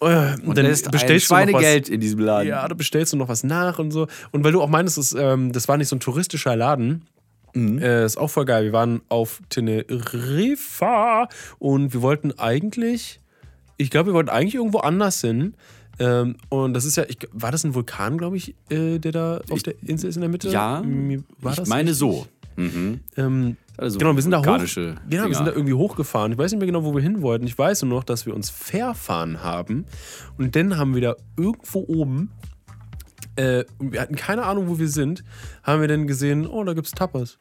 Äh, 0.00 0.04
Und, 0.04 0.48
Und 0.48 0.58
dann 0.58 0.66
ein 0.66 0.72
bestellst 0.72 0.90
du 0.90 1.06
noch 1.06 1.12
was. 1.12 1.22
Schweinegeld 1.22 1.88
in 1.88 2.00
diesem 2.00 2.20
Laden. 2.20 2.48
Ja, 2.48 2.66
da 2.66 2.74
bestellst 2.74 3.12
du 3.12 3.16
noch 3.16 3.28
was 3.28 3.44
nach 3.44 3.78
und 3.78 3.90
so. 3.90 4.06
Und 4.32 4.44
weil 4.44 4.52
du 4.52 4.62
auch 4.62 4.68
meinst, 4.68 4.98
das, 4.98 5.14
ähm, 5.18 5.52
das 5.52 5.68
war 5.68 5.76
nicht 5.76 5.88
so 5.88 5.96
ein 5.96 6.00
touristischer 6.00 6.56
Laden. 6.56 7.06
Äh, 7.56 8.04
ist 8.04 8.16
auch 8.16 8.30
voll 8.30 8.46
geil. 8.46 8.64
Wir 8.64 8.72
waren 8.72 9.02
auf 9.08 9.40
Teneriffa 9.48 11.28
und 11.58 11.92
wir 11.94 12.02
wollten 12.02 12.32
eigentlich, 12.38 13.20
ich 13.76 13.90
glaube, 13.90 14.10
wir 14.10 14.14
wollten 14.14 14.30
eigentlich 14.30 14.56
irgendwo 14.56 14.78
anders 14.78 15.20
hin. 15.20 15.54
Ähm, 15.98 16.36
und 16.48 16.74
das 16.74 16.84
ist 16.84 16.96
ja, 16.96 17.04
ich, 17.08 17.18
war 17.32 17.52
das 17.52 17.64
ein 17.64 17.74
Vulkan, 17.74 18.18
glaube 18.18 18.36
ich, 18.36 18.54
äh, 18.68 18.98
der 18.98 19.12
da 19.12 19.40
auf 19.50 19.62
der 19.62 19.74
Insel 19.86 20.08
ist 20.10 20.16
in 20.16 20.22
der 20.22 20.30
Mitte? 20.30 20.48
Ja, 20.48 20.82
War 21.40 21.52
ich 21.52 21.58
das 21.58 21.68
meine 21.68 21.90
richtig? 21.90 21.98
so. 21.98 22.26
Mhm. 22.56 23.00
Ähm, 23.16 23.56
Also 23.76 23.98
genau, 23.98 24.14
wir 24.14 24.22
sind 24.22 24.30
da 24.32 24.38
hoch. 24.38 24.44
Genau, 24.44 25.28
wir 25.28 25.34
sind 25.34 25.46
da 25.46 25.52
irgendwie 25.52 25.74
hochgefahren. 25.74 26.32
Ich 26.32 26.38
weiß 26.38 26.52
nicht 26.52 26.60
mehr 26.60 26.66
genau, 26.66 26.84
wo 26.84 26.94
wir 26.94 27.02
hin 27.02 27.22
wollten. 27.22 27.46
Ich 27.46 27.56
weiß 27.58 27.82
nur 27.82 27.98
noch, 27.98 28.04
dass 28.04 28.26
wir 28.26 28.34
uns 28.34 28.50
verfahren 28.50 29.42
haben. 29.42 29.86
Und 30.38 30.54
dann 30.56 30.76
haben 30.76 30.94
wir 30.94 31.02
da 31.02 31.16
irgendwo 31.36 31.84
oben, 31.86 32.30
äh, 33.36 33.64
wir 33.80 34.00
hatten 34.00 34.14
keine 34.16 34.44
Ahnung, 34.44 34.68
wo 34.68 34.78
wir 34.78 34.88
sind, 34.88 35.24
haben 35.62 35.80
wir 35.80 35.88
dann 35.88 36.06
gesehen, 36.06 36.46
oh, 36.46 36.62
da 36.64 36.74
gibt's 36.74 36.92
Tapas. 36.92 37.38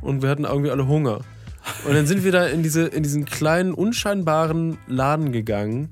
Und 0.00 0.22
wir 0.22 0.28
hatten 0.28 0.44
irgendwie 0.44 0.70
alle 0.70 0.86
Hunger. 0.88 1.20
Und 1.86 1.94
dann 1.94 2.06
sind 2.06 2.24
wir 2.24 2.32
da 2.32 2.46
in, 2.46 2.62
diese, 2.62 2.86
in 2.86 3.02
diesen 3.02 3.24
kleinen, 3.24 3.74
unscheinbaren 3.74 4.78
Laden 4.86 5.32
gegangen. 5.32 5.90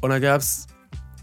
Und 0.00 0.10
da 0.10 0.18
gab's 0.18 0.66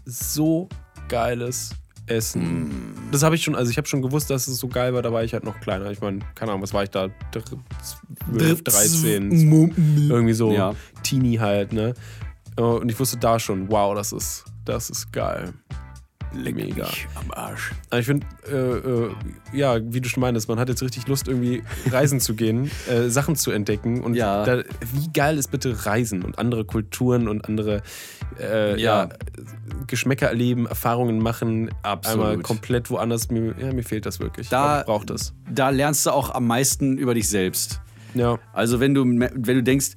so 0.04 0.68
geiles 1.08 1.70
Essen. 2.06 2.94
Das 3.12 3.22
habe 3.22 3.36
ich 3.36 3.44
schon, 3.44 3.54
also 3.54 3.70
ich 3.70 3.76
habe 3.76 3.86
schon 3.86 4.02
gewusst, 4.02 4.30
dass 4.30 4.48
es 4.48 4.58
so 4.58 4.68
geil 4.68 4.92
war, 4.94 5.02
da 5.02 5.12
war 5.12 5.22
ich 5.22 5.32
halt 5.32 5.44
noch 5.44 5.60
kleiner. 5.60 5.90
Ich 5.90 6.00
meine, 6.00 6.20
keine 6.34 6.52
Ahnung, 6.52 6.62
was 6.62 6.74
war 6.74 6.82
ich 6.82 6.90
da? 6.90 7.08
12, 8.32 8.64
13, 8.64 9.30
irgendwie 10.08 10.32
so 10.32 10.52
Ja. 10.52 10.74
Teenie 11.02 11.38
halt, 11.38 11.72
ne? 11.72 11.94
Und 12.56 12.90
ich 12.90 12.98
wusste 12.98 13.16
da 13.16 13.38
schon, 13.38 13.70
wow, 13.70 13.94
das 13.94 14.12
ist, 14.12 14.44
das 14.64 14.90
ist 14.90 15.12
geil. 15.12 15.52
Mega. 16.34 16.88
Am 17.14 17.30
Arsch. 17.30 17.72
Aber 17.90 18.00
Ich 18.00 18.06
finde, 18.06 18.26
äh, 18.50 18.54
äh, 18.56 19.10
ja, 19.52 19.78
wie 19.82 20.00
du 20.00 20.08
schon 20.08 20.20
meintest, 20.20 20.48
man 20.48 20.58
hat 20.58 20.68
jetzt 20.68 20.82
richtig 20.82 21.06
Lust, 21.08 21.28
irgendwie 21.28 21.62
reisen 21.90 22.20
zu 22.20 22.34
gehen, 22.34 22.70
äh, 22.90 23.08
Sachen 23.08 23.36
zu 23.36 23.50
entdecken. 23.50 24.02
Und 24.02 24.14
Ja. 24.14 24.44
da, 24.44 24.62
wie 24.92 25.08
geil 25.12 25.38
ist 25.38 25.50
bitte 25.50 25.86
Reisen 25.86 26.22
und 26.22 26.38
andere 26.38 26.64
Kulturen 26.64 27.28
und 27.28 27.46
andere 27.46 27.82
äh, 28.40 28.80
ja. 28.80 29.04
Ja. 29.04 29.08
Geschmäcker 29.86 30.28
erleben, 30.28 30.66
Erfahrungen 30.66 31.18
machen. 31.18 31.70
Absolut. 31.82 32.20
Einmal 32.26 32.38
komplett 32.42 32.90
woanders. 32.90 33.30
Mir, 33.30 33.54
ja, 33.58 33.72
mir 33.72 33.82
fehlt 33.84 34.06
das 34.06 34.20
wirklich. 34.20 34.48
Da- 34.48 34.80
ich 34.80 34.86
brauche 34.86 35.06
das. 35.06 35.34
Da 35.50 35.68
lernst 35.70 36.06
du 36.06 36.10
auch 36.10 36.30
am 36.34 36.46
meisten 36.46 36.96
über 36.96 37.14
dich 37.14 37.28
selbst. 37.28 37.80
Ja. 38.14 38.38
Also 38.52 38.80
wenn 38.80 38.94
du, 38.94 39.04
wenn 39.04 39.56
du 39.56 39.62
denkst, 39.62 39.92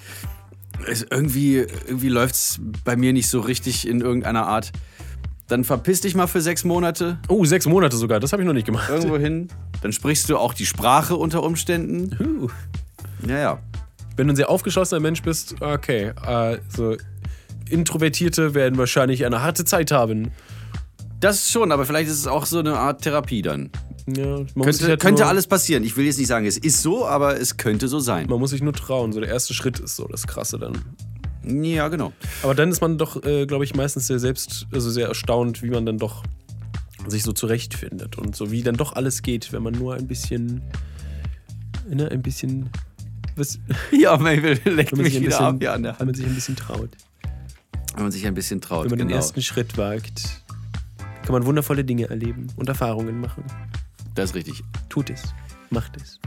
irgendwie, 1.10 1.58
irgendwie 1.88 2.10
läuft 2.10 2.36
es 2.36 2.60
bei 2.84 2.96
mir 2.96 3.14
nicht 3.14 3.30
so 3.30 3.40
richtig 3.40 3.88
in 3.88 4.02
irgendeiner 4.02 4.46
Art, 4.48 4.72
dann 5.48 5.64
verpiss 5.64 6.02
dich 6.02 6.16
mal 6.16 6.28
für 6.28 6.42
sechs 6.42 6.64
Monate 6.64 7.20
Oh, 7.28 7.46
sechs 7.46 7.66
Monate 7.68 7.98
sogar. 7.98 8.20
Das 8.20 8.32
habe 8.32 8.42
ich 8.42 8.48
noch 8.48 8.54
nicht 8.54 8.66
gemacht. 8.66 8.90
irgendwo 8.90 9.18
hin. 9.18 9.48
Dann 9.82 9.92
sprichst 9.92 10.30
du 10.30 10.38
auch 10.38 10.54
die 10.54 10.66
Sprache 10.66 11.16
unter 11.16 11.44
Umständen. 11.44 12.16
Uh. 12.20 12.50
Ja, 13.28 13.38
ja. 13.38 13.60
Wenn 14.16 14.28
du 14.28 14.34
ein 14.34 14.36
sehr 14.36 14.50
aufgeschlossener 14.50 15.02
Mensch 15.02 15.22
bist, 15.22 15.56
okay. 15.62 16.14
Äh, 16.26 16.58
so 16.70 16.96
Introvertierte 17.70 18.54
werden 18.54 18.78
wahrscheinlich 18.78 19.26
eine 19.26 19.42
harte 19.42 19.66
Zeit 19.66 19.92
haben. 19.92 20.32
Das 21.20 21.50
schon, 21.50 21.72
aber 21.72 21.86
vielleicht 21.86 22.10
ist 22.10 22.20
es 22.20 22.28
auch 22.28 22.46
so 22.46 22.60
eine 22.60 22.78
Art 22.78 23.02
Therapie 23.02 23.42
dann. 23.42 23.72
Ja, 24.08 24.38
Könnte, 24.62 24.88
halt 24.88 25.00
könnte 25.02 25.26
alles 25.26 25.48
passieren. 25.48 25.84
Ich 25.84 25.98
will 25.98 26.06
jetzt 26.06 26.20
nicht 26.20 26.28
sagen, 26.28 26.46
es 26.46 26.58
ist 26.58 26.84
so, 26.84 27.08
aber 27.08 27.40
es 27.40 27.58
könnte 27.58 27.88
so 27.88 28.00
sein. 28.00 28.28
Man 28.30 28.40
muss 28.40 28.52
sich 28.52 28.62
nur 28.62 28.74
trauen. 28.74 29.12
So 29.12 29.20
der 29.20 29.30
erste 29.30 29.56
Schritt 29.56 29.80
ist 29.80 29.96
so 29.96 30.08
das 30.08 30.28
Krasse 30.28 30.60
dann. 30.60 30.78
Ja, 31.48 31.88
genau. 31.90 32.14
Aber 32.44 32.56
dann 32.56 32.72
ist 32.72 32.82
man 32.82 32.98
doch, 32.98 33.24
äh, 33.24 33.46
glaube 33.46 33.64
ich, 33.66 33.76
meistens 33.76 34.08
sehr 34.08 34.20
selbst, 34.20 34.68
also 34.72 34.90
sehr 34.90 35.08
erstaunt, 35.08 35.62
wie 35.62 35.70
man 35.70 35.86
dann 35.86 35.98
doch 35.98 36.24
sich 37.08 37.24
so 37.24 37.34
zurechtfindet 37.34 38.18
und 38.18 38.36
so 38.36 38.52
wie 38.52 38.64
dann 38.64 38.78
doch 38.78 38.94
alles 38.94 39.22
geht, 39.22 39.54
wenn 39.54 39.62
man 39.64 39.74
nur 39.74 39.96
ein 39.96 40.08
bisschen, 40.08 40.62
ne, 41.88 42.10
ein 42.10 42.22
bisschen, 42.22 42.70
was, 43.36 43.60
Ja, 43.92 44.18
Mabel, 44.18 44.60
leckt 44.66 44.92
wenn 44.92 44.98
man, 44.98 45.06
sich 45.06 45.14
mich 45.14 45.16
ein 45.16 45.22
wieder 45.22 45.30
bisschen, 45.30 45.46
ab 45.46 45.76
an 45.76 45.84
der 45.84 46.00
wenn 46.00 46.06
man 46.08 46.16
sich 46.16 46.26
ein 46.26 46.36
bisschen 46.36 46.56
traut. 46.56 46.90
Wenn 47.94 48.04
man 48.04 48.12
sich 48.12 48.26
ein 48.26 48.34
bisschen 48.34 48.62
traut. 48.62 48.86
Wenn 48.86 48.92
man 48.92 49.00
den 49.00 49.08
genau. 49.10 49.20
ersten 49.20 49.42
Schritt 49.42 49.78
wagt, 49.78 50.42
kann 51.24 51.34
man 51.34 51.46
wundervolle 51.46 51.84
Dinge 51.84 52.10
erleben 52.10 52.48
und 52.56 52.68
Erfahrungen 52.70 53.22
machen. 53.22 53.44
Das 54.16 54.32
ist 54.32 54.36
richtig. 54.36 54.64
Tut 54.90 55.10
es. 55.10 55.24
Macht 55.70 55.98
es. 55.98 56.20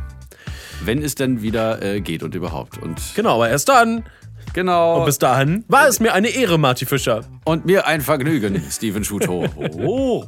Wenn 0.84 1.02
es 1.02 1.14
dann 1.14 1.42
wieder 1.42 1.82
äh, 1.82 2.00
geht 2.00 2.22
und 2.22 2.34
überhaupt. 2.34 2.78
Und 2.78 3.00
Genau, 3.14 3.34
aber 3.36 3.48
erst 3.48 3.68
dann. 3.68 4.04
Genau. 4.52 5.00
Und 5.00 5.06
bis 5.06 5.18
dahin 5.18 5.64
war 5.68 5.86
es 5.88 6.00
mir 6.00 6.12
eine 6.14 6.28
Ehre, 6.28 6.58
Marty 6.58 6.86
Fischer. 6.86 7.24
Und 7.44 7.64
mir 7.66 7.86
ein 7.86 8.00
Vergnügen, 8.00 8.62
Steven 8.70 9.04
Schuto. 9.04 9.46
Oh. 9.80 10.24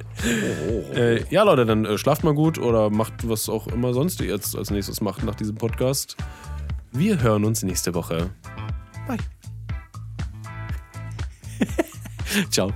Äh, 0.94 1.24
ja, 1.30 1.42
Leute, 1.42 1.66
dann 1.66 1.84
äh, 1.84 1.98
schlaft 1.98 2.24
mal 2.24 2.34
gut 2.34 2.58
oder 2.58 2.90
macht 2.90 3.28
was 3.28 3.48
auch 3.48 3.66
immer 3.68 3.92
sonst 3.92 4.20
ihr 4.20 4.28
jetzt 4.28 4.56
als 4.56 4.70
nächstes 4.70 5.00
macht 5.00 5.24
nach 5.24 5.34
diesem 5.34 5.56
Podcast. 5.56 6.16
Wir 6.92 7.20
hören 7.20 7.44
uns 7.44 7.62
nächste 7.62 7.94
Woche. 7.94 8.30
Bye. 9.06 9.18
Ciao. 12.50 12.72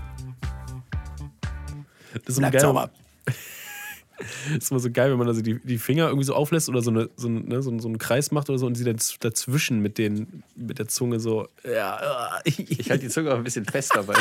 Das 2.15 2.23
ist 2.27 2.39
immer 2.39 2.51
Bleibt 2.51 2.53
geil. 2.55 2.61
sauber. 2.61 2.91
Das 4.55 4.57
ist 4.65 4.71
immer 4.71 4.81
so 4.81 4.91
geil, 4.91 5.11
wenn 5.11 5.19
man 5.19 5.29
also 5.29 5.41
die, 5.43 5.59
die 5.65 5.79
Finger 5.79 6.07
irgendwie 6.07 6.25
so 6.25 6.35
auflässt 6.35 6.69
oder 6.69 6.83
so, 6.83 6.91
eine, 6.91 7.11
so, 7.17 7.29
ein- 7.29 7.47
ne, 7.47 7.63
so, 7.63 7.71
einen- 7.71 7.81
so 7.81 7.89
einen 7.89 7.99
Kreis 7.99 8.31
macht 8.31 8.49
oder 8.51 8.59
so 8.59 8.67
und 8.67 8.75
sie 8.75 8.85
dann 8.85 8.97
dazwischen 9.21 9.81
mit, 9.81 9.99
den, 9.99 10.43
mit 10.57 10.79
der 10.79 10.89
Zunge 10.89 11.21
so. 11.21 11.49
Ja, 11.65 12.41
Ich 12.45 12.91
halte 12.91 13.05
die 13.05 13.11
Zunge 13.11 13.33
auch 13.33 13.39
ein 13.39 13.45
bisschen 13.45 13.65
fest 13.65 13.93
dabei. 13.95 14.15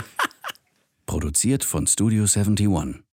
Produziert 1.05 1.63
von 1.65 1.85
Studio 1.87 2.23
71. 2.23 3.03